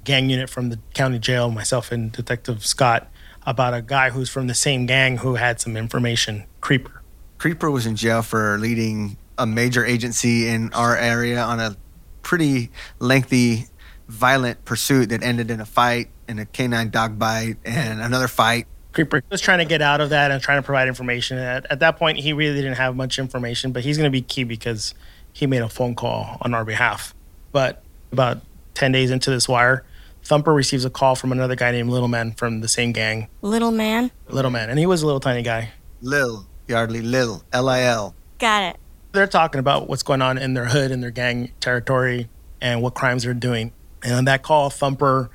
gang 0.07 0.29
unit 0.29 0.49
from 0.49 0.69
the 0.69 0.79
county 0.93 1.19
jail, 1.19 1.51
myself 1.51 1.91
and 1.91 2.11
Detective 2.11 2.65
Scott, 2.65 3.11
about 3.45 3.73
a 3.73 3.81
guy 3.81 4.09
who's 4.09 4.29
from 4.29 4.47
the 4.47 4.53
same 4.55 4.85
gang 4.85 5.17
who 5.17 5.35
had 5.35 5.59
some 5.59 5.75
information, 5.75 6.45
Creeper. 6.61 7.03
Creeper 7.37 7.69
was 7.69 7.85
in 7.85 7.95
jail 7.95 8.21
for 8.21 8.57
leading 8.57 9.17
a 9.37 9.45
major 9.45 9.85
agency 9.85 10.47
in 10.47 10.73
our 10.73 10.97
area 10.97 11.41
on 11.41 11.59
a 11.59 11.75
pretty 12.23 12.71
lengthy, 12.99 13.65
violent 14.07 14.63
pursuit 14.65 15.09
that 15.09 15.21
ended 15.21 15.51
in 15.51 15.59
a 15.59 15.65
fight 15.65 16.07
and 16.27 16.39
a 16.39 16.45
canine 16.45 16.89
dog 16.89 17.19
bite 17.19 17.57
and 17.65 18.01
another 18.01 18.27
fight 18.27 18.65
Creeper 18.97 19.21
was 19.29 19.41
trying 19.41 19.59
to 19.59 19.65
get 19.65 19.83
out 19.83 20.01
of 20.01 20.09
that 20.09 20.31
and 20.31 20.41
trying 20.41 20.57
to 20.57 20.65
provide 20.65 20.87
information. 20.87 21.37
At, 21.37 21.67
at 21.69 21.81
that 21.81 21.97
point, 21.97 22.17
he 22.17 22.33
really 22.33 22.55
didn't 22.55 22.77
have 22.77 22.95
much 22.95 23.19
information, 23.19 23.71
but 23.71 23.83
he's 23.83 23.95
going 23.95 24.07
to 24.07 24.11
be 24.11 24.23
key 24.23 24.43
because 24.43 24.95
he 25.31 25.45
made 25.45 25.61
a 25.61 25.69
phone 25.69 25.93
call 25.93 26.37
on 26.41 26.55
our 26.55 26.65
behalf. 26.65 27.13
But 27.51 27.83
about 28.11 28.41
10 28.73 28.91
days 28.91 29.11
into 29.11 29.29
this 29.29 29.47
wire, 29.47 29.85
Thumper 30.27 30.53
receives 30.53 30.83
a 30.83 30.89
call 30.89 31.15
from 31.15 31.31
another 31.31 31.55
guy 31.55 31.71
named 31.71 31.89
Little 31.89 32.09
Man 32.09 32.33
from 32.33 32.59
the 32.59 32.67
same 32.67 32.91
gang. 32.91 33.29
Little 33.41 33.71
Man? 33.71 34.11
Little 34.27 34.51
Man. 34.51 34.69
And 34.69 34.77
he 34.77 34.85
was 34.85 35.01
a 35.01 35.05
little 35.05 35.21
tiny 35.21 35.41
guy. 35.41 35.71
Lil, 36.01 36.45
Yeardley, 36.67 37.01
Lil, 37.01 37.43
L 37.53 37.69
I 37.69 37.83
L. 37.83 38.13
Got 38.37 38.63
it. 38.63 38.77
They're 39.13 39.25
talking 39.25 39.59
about 39.59 39.87
what's 39.87 40.03
going 40.03 40.21
on 40.21 40.37
in 40.37 40.53
their 40.53 40.65
hood, 40.65 40.91
in 40.91 40.99
their 40.99 41.11
gang 41.11 41.53
territory, 41.61 42.27
and 42.59 42.81
what 42.81 42.93
crimes 42.93 43.23
they're 43.23 43.33
doing. 43.33 43.71
And 44.03 44.15
on 44.15 44.25
that 44.25 44.43
call, 44.43 44.69
Thumper 44.69 45.29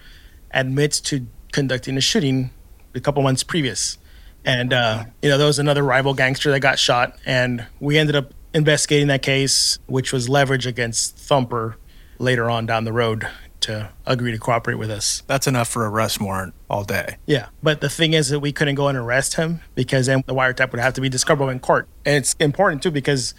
admits 0.50 1.00
to 1.00 1.26
conducting 1.52 1.96
a 1.96 2.02
shooting 2.02 2.50
a 2.94 3.00
couple 3.00 3.22
months 3.22 3.42
previous. 3.42 3.96
And, 4.44 4.74
uh, 4.74 5.06
you 5.22 5.30
know, 5.30 5.38
there 5.38 5.46
was 5.46 5.58
another 5.58 5.82
rival 5.82 6.12
gangster 6.12 6.50
that 6.50 6.60
got 6.60 6.78
shot. 6.78 7.16
And 7.24 7.66
we 7.80 7.96
ended 7.96 8.14
up 8.14 8.34
investigating 8.52 9.08
that 9.08 9.22
case, 9.22 9.78
which 9.86 10.12
was 10.12 10.28
leverage 10.28 10.66
against 10.66 11.16
Thumper 11.16 11.78
later 12.18 12.50
on 12.50 12.66
down 12.66 12.84
the 12.84 12.92
road 12.92 13.26
to 13.62 13.90
agree 14.06 14.32
to 14.32 14.38
cooperate 14.38 14.76
with 14.76 14.90
us. 14.90 15.22
That's 15.26 15.46
enough 15.46 15.68
for 15.68 15.86
a 15.86 15.90
arrest 15.90 16.20
warrant 16.20 16.54
all 16.68 16.84
day. 16.84 17.16
Yeah. 17.26 17.48
But 17.62 17.80
the 17.80 17.88
thing 17.88 18.12
is 18.12 18.28
that 18.30 18.40
we 18.40 18.52
couldn't 18.52 18.74
go 18.74 18.88
and 18.88 18.98
arrest 18.98 19.34
him 19.34 19.60
because 19.74 20.06
then 20.06 20.22
the 20.26 20.34
wiretap 20.34 20.72
would 20.72 20.80
have 20.80 20.94
to 20.94 21.00
be 21.00 21.08
discoverable 21.08 21.50
in 21.50 21.60
court. 21.60 21.88
And 22.04 22.16
it's 22.16 22.34
important 22.34 22.82
too 22.82 22.90
because 22.90 23.34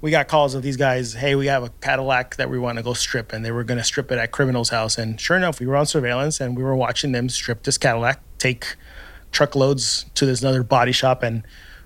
we 0.00 0.10
got 0.10 0.28
calls 0.28 0.54
of 0.54 0.62
these 0.62 0.76
guys, 0.76 1.14
hey, 1.14 1.34
we 1.34 1.46
have 1.46 1.62
a 1.62 1.70
Cadillac 1.80 2.36
that 2.36 2.48
we 2.48 2.58
want 2.58 2.78
to 2.78 2.84
go 2.84 2.92
strip, 2.92 3.32
and 3.32 3.44
they 3.44 3.50
were 3.50 3.64
going 3.64 3.78
to 3.78 3.84
strip 3.84 4.12
it 4.12 4.18
at 4.18 4.30
criminal's 4.30 4.68
house. 4.68 4.96
And 4.96 5.20
sure 5.20 5.36
enough, 5.36 5.58
we 5.58 5.66
were 5.66 5.76
on 5.76 5.86
surveillance 5.86 6.40
and 6.40 6.56
we 6.56 6.62
were 6.62 6.76
watching 6.76 7.12
them 7.12 7.28
strip 7.28 7.64
this 7.64 7.78
Cadillac, 7.78 8.20
take 8.38 8.76
truckloads 9.32 10.06
to 10.14 10.24
this 10.24 10.40
another 10.40 10.62
body 10.62 10.92
shop, 10.92 11.22
and 11.22 11.42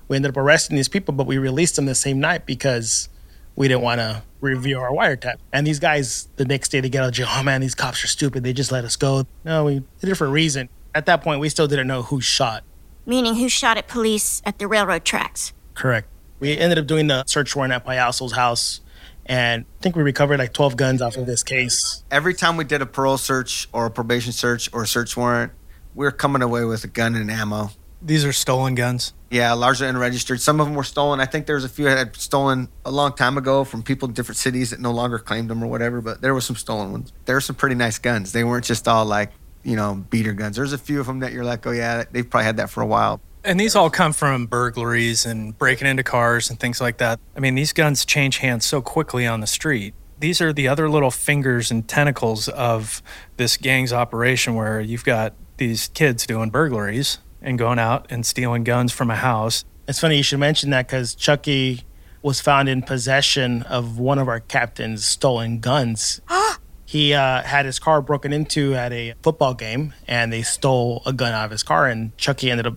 we 0.09 0.17
ended 0.17 0.31
up 0.31 0.37
arresting 0.37 0.77
these 0.77 0.89
people, 0.89 1.15
but 1.15 1.27
we 1.27 1.39
released 1.39 1.77
them 1.77 1.87
the 1.87 1.95
same 1.95 2.21
night 2.21 2.45
because 2.45 3.09
we 3.57 3.69
didn't 3.69 3.83
want 3.83 4.01
to 4.01 4.23
review 4.41 4.79
our 4.81 4.91
wiretap. 4.91 5.37
And 5.53 5.67
these 5.67 5.79
guys, 5.79 6.29
the 6.37 6.45
next 6.45 6.71
day, 6.71 6.81
they 6.81 6.89
get 6.89 7.03
out 7.03 7.09
of 7.09 7.15
jail. 7.15 7.29
Oh 7.31 7.43
man, 7.43 7.61
these 7.61 7.75
cops 7.75 8.03
are 8.05 8.09
stupid. 8.09 8.43
They 8.43 8.53
just 8.53 8.73
let 8.73 8.85
us 8.85 8.97
go. 8.97 9.27
No, 9.45 9.65
we 9.65 9.83
did 10.01 10.11
it 10.11 10.15
for 10.17 10.27
a 10.27 10.31
reason. 10.31 10.69
At 10.95 11.07
that 11.07 11.23
point, 11.23 11.41
we 11.41 11.49
still 11.49 11.67
didn't 11.67 11.87
know 11.87 12.03
who 12.03 12.21
shot. 12.21 12.65
Meaning 13.07 13.37
who 13.37 13.49
shot 13.49 13.79
at 13.79 13.89
police 13.89 14.43
at 14.45 14.59
the 14.59 14.67
railroad 14.67 15.05
tracks. 15.05 15.53
Correct. 15.75 16.09
We 16.39 16.57
ended 16.57 16.79
up 16.79 16.87
doing 16.87 17.07
the 17.07 17.25
search 17.27 17.55
warrant 17.57 17.73
at 17.73 17.87
Payaso's 17.87 18.33
house. 18.33 18.81
And 19.27 19.65
I 19.79 19.83
think 19.83 19.95
we 19.95 20.03
recovered 20.03 20.39
like 20.39 20.53
12 20.53 20.77
guns 20.77 21.01
off 21.01 21.17
of 21.17 21.27
this 21.27 21.43
case. 21.43 22.03
Every 22.11 22.35
time 22.35 22.57
we 22.57 22.65
did 22.65 22.83
a 22.83 22.87
parole 22.87 23.19
search 23.19 23.69
or 23.73 23.87
a 23.87 23.91
probation 23.91 24.33
search 24.33 24.69
or 24.73 24.83
a 24.83 24.87
search 24.87 25.17
warrant, 25.17 25.53
we 25.95 26.07
are 26.07 26.11
coming 26.11 26.43
away 26.43 26.65
with 26.65 26.83
a 26.85 26.89
gun 26.89 27.15
and 27.15 27.31
ammo. 27.31 27.71
These 28.05 28.25
are 28.25 28.33
stolen 28.33 28.75
guns. 28.75 29.15
Yeah, 29.31 29.53
largely 29.53 29.87
unregistered. 29.87 30.41
Some 30.41 30.61
of 30.61 30.67
them 30.67 30.75
were 30.75 30.85
stolen. 30.85 31.21
I 31.21 31.25
think 31.25 31.47
there 31.47 31.55
was 31.55 31.65
a 31.65 31.69
few 31.69 31.85
that 31.85 31.97
had 31.97 32.17
stolen 32.17 32.69
a 32.85 32.91
long 32.91 33.15
time 33.15 33.39
ago 33.39 33.65
from 33.65 33.83
people 33.83 34.09
in 34.09 34.15
different 34.15 34.37
cities 34.37 34.71
that 34.71 34.81
no 34.81 34.91
longer 34.91 35.19
claimed 35.19 35.49
them 35.49 35.63
or 35.63 35.69
whatever. 35.69 36.01
But 36.01 36.21
there 36.21 36.35
were 36.35 36.41
some 36.41 36.57
stolen 36.57 36.93
ones. 36.93 37.13
There 37.25 37.37
were 37.37 37.41
some 37.41 37.57
pretty 37.57 37.77
nice 37.77 37.99
guns. 37.99 38.33
They 38.33 38.45
weren't 38.45 38.65
just 38.65 38.89
all 38.89 39.05
like 39.05 39.31
you 39.63 39.77
know 39.77 40.05
beater 40.11 40.33
guns. 40.33 40.57
There's 40.57 40.73
a 40.73 40.79
few 40.79 41.01
of 41.01 41.07
them 41.07 41.21
that 41.21 41.33
you're 41.33 41.45
like, 41.45 41.67
oh 41.67 41.71
yeah, 41.71 42.05
they've 42.11 42.29
probably 42.29 42.45
had 42.45 42.57
that 42.57 42.71
for 42.71 42.83
a 42.83 42.87
while. 42.87 43.21
And 43.45 43.59
these 43.59 43.75
all 43.75 43.91
come 43.91 44.13
from 44.13 44.47
burglaries 44.47 45.25
and 45.25 45.57
breaking 45.57 45.89
into 45.89 46.03
cars 46.03 46.51
and 46.51 46.61
things 46.61 46.81
like 46.81 46.99
that. 46.99 47.19
I 47.37 47.41
mean, 47.41 47.55
these 47.55 47.73
guns 47.73 48.05
change 48.05 48.39
hands 48.39 48.65
so 48.65 48.81
quickly 48.83 49.27
on 49.27 49.41
the 49.41 49.47
street. 49.47 49.95
These 50.21 50.41
are 50.41 50.53
the 50.53 50.69
other 50.69 50.89
little 50.89 51.11
fingers 51.11 51.71
and 51.71 51.89
tentacles 51.89 52.49
of 52.49 53.03
this 53.37 53.57
gang's 53.57 53.93
operation 53.93 54.55
where 54.55 54.81
you've 54.81 55.05
got 55.05 55.35
these 55.57 55.89
kids 55.89 56.27
doing 56.27 56.51
burglaries 56.51 57.19
and 57.43 57.59
going 57.59 57.79
out 57.79 58.07
and 58.11 58.25
stealing 58.25 58.65
guns 58.65 58.93
from 58.93 59.11
a 59.11 59.17
house. 59.17 59.65
It's 59.89 60.01
funny 60.01 60.17
you 60.17 60.23
should 60.23 60.39
mention 60.39 60.71
that 60.71 60.87
because 60.87 61.15
Chucky 61.15 61.83
was 62.23 62.41
found 62.41 62.69
in 62.69 62.83
possession 62.83 63.63
of 63.65 63.99
one 63.99 64.19
of 64.19 64.29
our 64.29 64.41
captain's 64.41 65.05
stolen 65.05 65.59
guns. 65.59 66.21
he 66.87 67.13
uh, 67.15 67.43
had 67.43 67.67
his 67.67 67.79
car 67.79 68.01
broken 68.01 68.33
into 68.33 68.75
at 68.75 68.93
a 68.93 69.15
football 69.23 69.55
game 69.55 69.93
and 70.07 70.33
they 70.33 70.43
stole 70.43 71.03
a 71.05 71.13
gun 71.13 71.33
out 71.33 71.47
of 71.47 71.51
his 71.51 71.63
car 71.63 71.87
and 71.87 72.17
Chucky 72.17 72.51
ended 72.51 72.67
up 72.67 72.77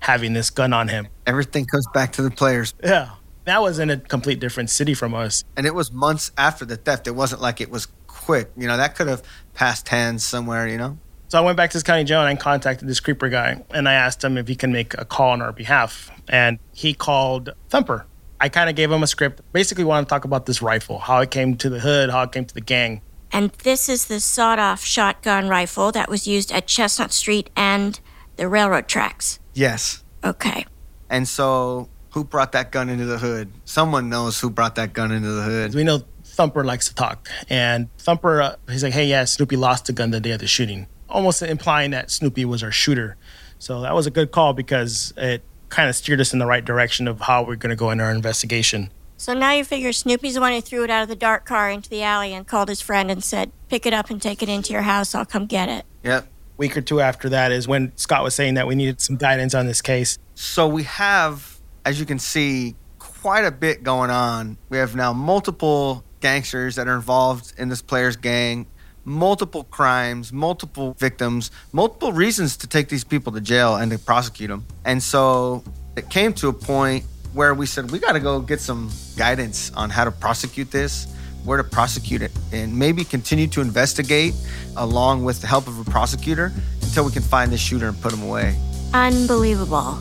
having 0.00 0.32
this 0.32 0.50
gun 0.50 0.72
on 0.72 0.88
him. 0.88 1.08
Everything 1.26 1.66
goes 1.70 1.86
back 1.92 2.12
to 2.12 2.22
the 2.22 2.30
players. 2.30 2.74
Yeah. 2.82 3.10
That 3.44 3.60
was 3.60 3.78
in 3.78 3.90
a 3.90 3.98
complete 3.98 4.40
different 4.40 4.70
city 4.70 4.94
from 4.94 5.14
us. 5.14 5.44
And 5.56 5.66
it 5.66 5.74
was 5.74 5.92
months 5.92 6.32
after 6.38 6.64
the 6.64 6.76
theft. 6.76 7.06
It 7.06 7.14
wasn't 7.14 7.42
like 7.42 7.60
it 7.60 7.70
was 7.70 7.88
quick. 8.06 8.50
You 8.56 8.66
know, 8.66 8.76
that 8.76 8.94
could 8.94 9.08
have 9.08 9.22
passed 9.52 9.88
hands 9.88 10.24
somewhere, 10.24 10.66
you 10.66 10.78
know? 10.78 10.98
So 11.34 11.40
I 11.40 11.44
went 11.44 11.56
back 11.56 11.70
to 11.70 11.76
this 11.76 11.82
county 11.82 12.04
jail 12.04 12.20
and 12.20 12.28
I 12.28 12.36
contacted 12.36 12.86
this 12.86 13.00
creeper 13.00 13.28
guy 13.28 13.60
and 13.70 13.88
I 13.88 13.94
asked 13.94 14.22
him 14.22 14.38
if 14.38 14.46
he 14.46 14.54
can 14.54 14.70
make 14.70 14.94
a 14.96 15.04
call 15.04 15.32
on 15.32 15.42
our 15.42 15.50
behalf. 15.50 16.08
And 16.28 16.60
he 16.72 16.94
called 16.94 17.50
Thumper. 17.70 18.06
I 18.38 18.48
kind 18.48 18.70
of 18.70 18.76
gave 18.76 18.92
him 18.92 19.02
a 19.02 19.08
script. 19.08 19.40
Basically, 19.52 19.82
wanted 19.82 20.04
to 20.04 20.10
talk 20.10 20.24
about 20.24 20.46
this 20.46 20.62
rifle, 20.62 21.00
how 21.00 21.18
it 21.22 21.32
came 21.32 21.56
to 21.56 21.68
the 21.68 21.80
hood, 21.80 22.10
how 22.10 22.22
it 22.22 22.30
came 22.30 22.44
to 22.44 22.54
the 22.54 22.60
gang. 22.60 23.02
And 23.32 23.50
this 23.64 23.88
is 23.88 24.04
the 24.04 24.20
sawed 24.20 24.60
off 24.60 24.84
shotgun 24.84 25.48
rifle 25.48 25.90
that 25.90 26.08
was 26.08 26.28
used 26.28 26.52
at 26.52 26.68
Chestnut 26.68 27.12
Street 27.12 27.50
and 27.56 27.98
the 28.36 28.46
railroad 28.46 28.86
tracks. 28.86 29.40
Yes. 29.54 30.04
Okay. 30.22 30.64
And 31.10 31.26
so, 31.26 31.88
who 32.12 32.22
brought 32.22 32.52
that 32.52 32.70
gun 32.70 32.88
into 32.88 33.06
the 33.06 33.18
hood? 33.18 33.50
Someone 33.64 34.08
knows 34.08 34.38
who 34.38 34.50
brought 34.50 34.76
that 34.76 34.92
gun 34.92 35.10
into 35.10 35.32
the 35.32 35.42
hood. 35.42 35.74
We 35.74 35.82
know 35.82 36.02
Thumper 36.22 36.64
likes 36.64 36.88
to 36.88 36.94
talk. 36.94 37.28
And 37.48 37.88
Thumper, 37.98 38.40
uh, 38.40 38.56
he's 38.68 38.84
like, 38.84 38.92
hey, 38.92 39.06
yeah, 39.06 39.24
Snoopy 39.24 39.56
lost 39.56 39.86
the 39.86 39.92
gun 39.92 40.10
the 40.10 40.20
day 40.20 40.30
of 40.30 40.40
the 40.40 40.46
shooting, 40.46 40.86
almost 41.14 41.42
implying 41.42 41.92
that 41.92 42.10
Snoopy 42.10 42.44
was 42.44 42.62
our 42.62 42.72
shooter. 42.72 43.16
So 43.58 43.80
that 43.80 43.94
was 43.94 44.06
a 44.06 44.10
good 44.10 44.32
call 44.32 44.52
because 44.52 45.14
it 45.16 45.42
kind 45.68 45.88
of 45.88 45.94
steered 45.94 46.20
us 46.20 46.32
in 46.32 46.38
the 46.38 46.46
right 46.46 46.64
direction 46.64 47.08
of 47.08 47.20
how 47.20 47.44
we're 47.44 47.56
going 47.56 47.70
to 47.70 47.76
go 47.76 47.90
in 47.90 48.00
our 48.00 48.10
investigation. 48.10 48.90
So 49.16 49.32
now 49.32 49.52
you 49.52 49.64
figure 49.64 49.92
Snoopy's 49.92 50.34
the 50.34 50.40
one 50.40 50.52
who 50.52 50.60
threw 50.60 50.84
it 50.84 50.90
out 50.90 51.02
of 51.02 51.08
the 51.08 51.16
dark 51.16 51.46
car 51.46 51.70
into 51.70 51.88
the 51.88 52.02
alley 52.02 52.34
and 52.34 52.46
called 52.46 52.68
his 52.68 52.80
friend 52.80 53.10
and 53.10 53.22
said, 53.22 53.52
pick 53.68 53.86
it 53.86 53.94
up 53.94 54.10
and 54.10 54.20
take 54.20 54.42
it 54.42 54.48
into 54.48 54.72
your 54.72 54.82
house. 54.82 55.14
I'll 55.14 55.24
come 55.24 55.46
get 55.46 55.68
it. 55.68 55.86
Yep. 56.02 56.28
Week 56.56 56.76
or 56.76 56.80
two 56.80 57.00
after 57.00 57.28
that 57.30 57.50
is 57.52 57.66
when 57.66 57.92
Scott 57.96 58.22
was 58.22 58.34
saying 58.34 58.54
that 58.54 58.66
we 58.66 58.74
needed 58.74 59.00
some 59.00 59.16
guidance 59.16 59.54
on 59.54 59.66
this 59.66 59.80
case. 59.80 60.18
So 60.34 60.66
we 60.66 60.82
have, 60.82 61.60
as 61.84 61.98
you 61.98 62.06
can 62.06 62.18
see, 62.18 62.74
quite 62.98 63.44
a 63.44 63.50
bit 63.50 63.82
going 63.82 64.10
on. 64.10 64.58
We 64.68 64.78
have 64.78 64.94
now 64.94 65.12
multiple 65.12 66.04
gangsters 66.20 66.76
that 66.76 66.88
are 66.88 66.94
involved 66.94 67.54
in 67.56 67.68
this 67.68 67.82
player's 67.82 68.16
gang, 68.16 68.66
multiple 69.04 69.64
crimes, 69.64 70.32
multiple 70.32 70.94
victims, 70.98 71.50
multiple 71.72 72.12
reasons 72.12 72.56
to 72.58 72.66
take 72.66 72.88
these 72.88 73.04
people 73.04 73.32
to 73.32 73.40
jail 73.40 73.76
and 73.76 73.92
to 73.92 73.98
prosecute 73.98 74.48
them. 74.50 74.64
And 74.84 75.02
so 75.02 75.62
it 75.96 76.10
came 76.10 76.32
to 76.34 76.48
a 76.48 76.52
point 76.52 77.04
where 77.32 77.54
we 77.54 77.66
said, 77.66 77.90
we 77.90 77.98
got 77.98 78.12
to 78.12 78.20
go 78.20 78.40
get 78.40 78.60
some 78.60 78.90
guidance 79.16 79.72
on 79.74 79.90
how 79.90 80.04
to 80.04 80.10
prosecute 80.10 80.70
this, 80.70 81.06
where 81.44 81.58
to 81.58 81.64
prosecute 81.64 82.22
it, 82.22 82.30
and 82.52 82.76
maybe 82.78 83.04
continue 83.04 83.46
to 83.48 83.60
investigate 83.60 84.34
along 84.76 85.24
with 85.24 85.40
the 85.40 85.46
help 85.46 85.66
of 85.66 85.78
a 85.78 85.90
prosecutor 85.90 86.52
until 86.82 87.04
we 87.04 87.12
can 87.12 87.22
find 87.22 87.52
this 87.52 87.60
shooter 87.60 87.88
and 87.88 88.00
put 88.00 88.12
him 88.12 88.22
away. 88.22 88.56
Unbelievable. 88.94 89.98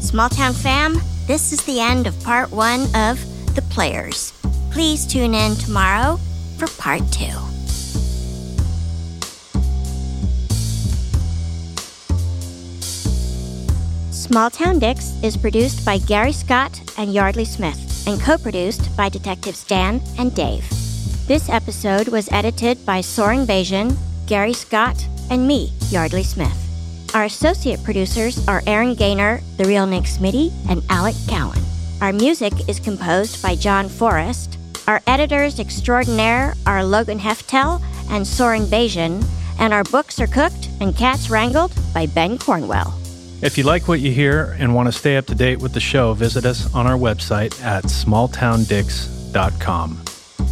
Small 0.00 0.28
Town 0.28 0.52
fam, 0.52 1.00
this 1.26 1.52
is 1.52 1.64
the 1.64 1.80
end 1.80 2.06
of 2.06 2.22
part 2.22 2.50
one 2.50 2.82
of 2.94 3.18
The 3.54 3.62
Players. 3.70 4.32
Please 4.70 5.06
tune 5.06 5.34
in 5.34 5.54
tomorrow 5.56 6.18
for 6.66 6.80
part 6.80 7.02
two. 7.10 7.24
Small 14.12 14.48
Town 14.48 14.78
Dicks 14.78 15.12
is 15.22 15.36
produced 15.36 15.84
by 15.84 15.98
Gary 15.98 16.32
Scott 16.32 16.80
and 16.96 17.12
Yeardley 17.12 17.44
Smith 17.44 18.06
and 18.06 18.20
co 18.20 18.38
produced 18.38 18.96
by 18.96 19.08
Detectives 19.08 19.64
Dan 19.64 20.00
and 20.18 20.34
Dave. 20.34 20.68
This 21.26 21.48
episode 21.48 22.08
was 22.08 22.30
edited 22.30 22.84
by 22.86 23.00
Soren 23.00 23.44
Begin, 23.44 23.96
Gary 24.26 24.52
Scott, 24.52 25.04
and 25.30 25.46
me, 25.46 25.72
Yeardley 25.90 26.22
Smith. 26.24 26.56
Our 27.14 27.24
associate 27.24 27.82
producers 27.82 28.46
are 28.48 28.62
Erin 28.66 28.94
Gaynor, 28.94 29.40
The 29.56 29.64
Real 29.64 29.86
Nick 29.86 30.04
Smitty, 30.04 30.52
and 30.68 30.82
Alec 30.88 31.16
Cowan. 31.28 31.58
Our 32.00 32.12
music 32.12 32.52
is 32.68 32.80
composed 32.80 33.42
by 33.42 33.54
John 33.54 33.88
Forrest. 33.88 34.51
Our 34.86 35.00
editors 35.06 35.58
extraordinaire 35.60 36.54
are 36.66 36.84
Logan 36.84 37.20
Heftel 37.20 37.80
and 38.10 38.26
Soren 38.26 38.68
Begin, 38.68 39.22
and 39.58 39.72
our 39.72 39.84
books 39.84 40.20
are 40.20 40.26
cooked 40.26 40.68
and 40.80 40.94
cats 40.96 41.30
wrangled 41.30 41.72
by 41.94 42.06
Ben 42.06 42.36
Cornwell. 42.38 42.98
If 43.42 43.56
you 43.58 43.64
like 43.64 43.88
what 43.88 43.98
you 44.00 44.12
hear 44.12 44.56
and 44.58 44.74
want 44.74 44.86
to 44.86 44.92
stay 44.92 45.16
up 45.16 45.26
to 45.26 45.34
date 45.34 45.60
with 45.60 45.72
the 45.72 45.80
show, 45.80 46.14
visit 46.14 46.44
us 46.44 46.72
on 46.74 46.86
our 46.86 46.96
website 46.96 47.60
at 47.62 47.84
smalltowndicks.com. 47.84 50.02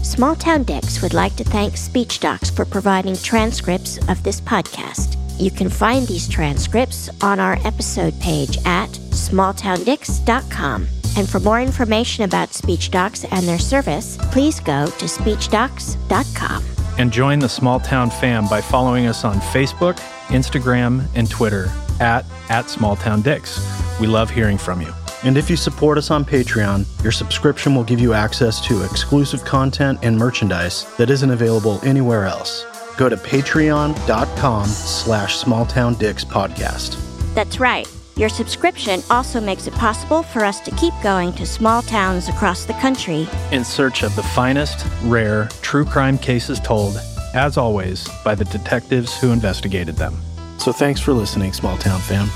Small 0.03 0.35
Town 0.35 0.65
Dicks 0.65 1.01
would 1.03 1.15
like 1.15 1.37
to 1.37 1.45
thank 1.45 1.77
Speech 1.77 2.19
Docs 2.21 2.51
for 2.51 2.65
providing 2.65 3.15
transcripts 3.17 3.99
of 4.09 4.23
this 4.23 4.41
podcast. 4.41 5.17
You 5.39 5.51
can 5.51 5.69
find 5.69 6.07
these 6.07 6.27
transcripts 6.29 7.11
on 7.23 7.39
our 7.39 7.59
episode 7.65 8.19
page 8.21 8.57
at 8.65 8.89
smalltowndicks.com. 8.91 11.00
And 11.17 11.29
for 11.29 11.41
more 11.41 11.61
information 11.61 12.25
about 12.25 12.55
Speech 12.55 12.91
Docs 12.91 13.25
and 13.25 13.47
their 13.47 13.59
service, 13.59 14.17
please 14.33 14.61
go 14.61 14.87
to 14.87 15.05
speechdocs.com. 15.07 16.65
And 16.99 17.13
join 17.13 17.39
the 17.39 17.49
Small 17.49 17.81
Town 17.81 18.11
fam 18.11 18.47
by 18.49 18.61
following 18.61 19.07
us 19.07 19.25
on 19.25 19.37
Facebook, 19.37 19.97
Instagram, 20.29 21.07
and 21.15 21.31
Twitter 21.31 21.71
at, 22.01 22.25
at 22.49 22.67
SmallTownDicks. 22.67 24.01
We 24.01 24.07
love 24.07 24.31
hearing 24.31 24.59
from 24.59 24.81
you. 24.81 24.93
And 25.23 25.37
if 25.37 25.51
you 25.51 25.57
support 25.57 25.99
us 25.99 26.11
on 26.11 26.25
Patreon, 26.25 26.87
your 27.03 27.13
subscription 27.13 27.75
will 27.75 27.85
give 27.85 28.01
you 28.01 28.15
access 28.15 28.61
to 28.67 28.83
exclusive 28.85 29.45
content 29.45 29.99
and 30.03 30.17
merchandise 30.17 30.87
that 30.97 31.11
isn't 31.11 31.31
available 31.31 31.79
anywhere 31.85 32.25
else. 32.25 32.65
Go 32.97 33.09
to 33.09 33.17
patreon.com 33.17 34.67
slash 34.67 35.43
smalltowndickspodcast. 35.43 37.35
That's 37.35 37.61
right. 37.61 37.89
Your 38.21 38.29
subscription 38.29 39.01
also 39.09 39.41
makes 39.41 39.67
it 39.67 39.73
possible 39.73 40.23
for 40.23 40.45
us 40.45 40.61
to 40.61 40.71
keep 40.73 40.93
going 41.03 41.33
to 41.33 41.47
small 41.47 41.81
towns 41.81 42.29
across 42.29 42.67
the 42.67 42.75
country 42.75 43.27
In 43.51 43.65
search 43.65 44.03
of 44.03 44.15
the 44.15 44.23
finest, 44.23 44.87
rare, 45.05 45.49
true 45.63 45.87
crime 45.87 46.19
cases 46.19 46.61
told, 46.61 47.01
as 47.33 47.57
always, 47.57 48.07
by 48.23 48.35
the 48.35 48.45
detectives 48.45 49.19
who 49.19 49.33
investigated 49.33 49.97
them. 49.97 50.15
So 50.59 50.71
thanks 50.71 51.01
for 51.01 51.15
listening, 51.15 51.55
Small 51.55 51.79
Town 51.79 51.99
fam. 52.03 52.29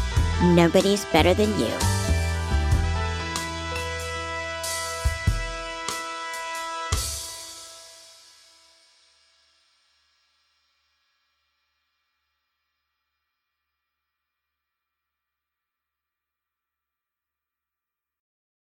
Nobody's 0.55 1.05
better 1.13 1.35
than 1.35 1.51
you. 1.61 2.04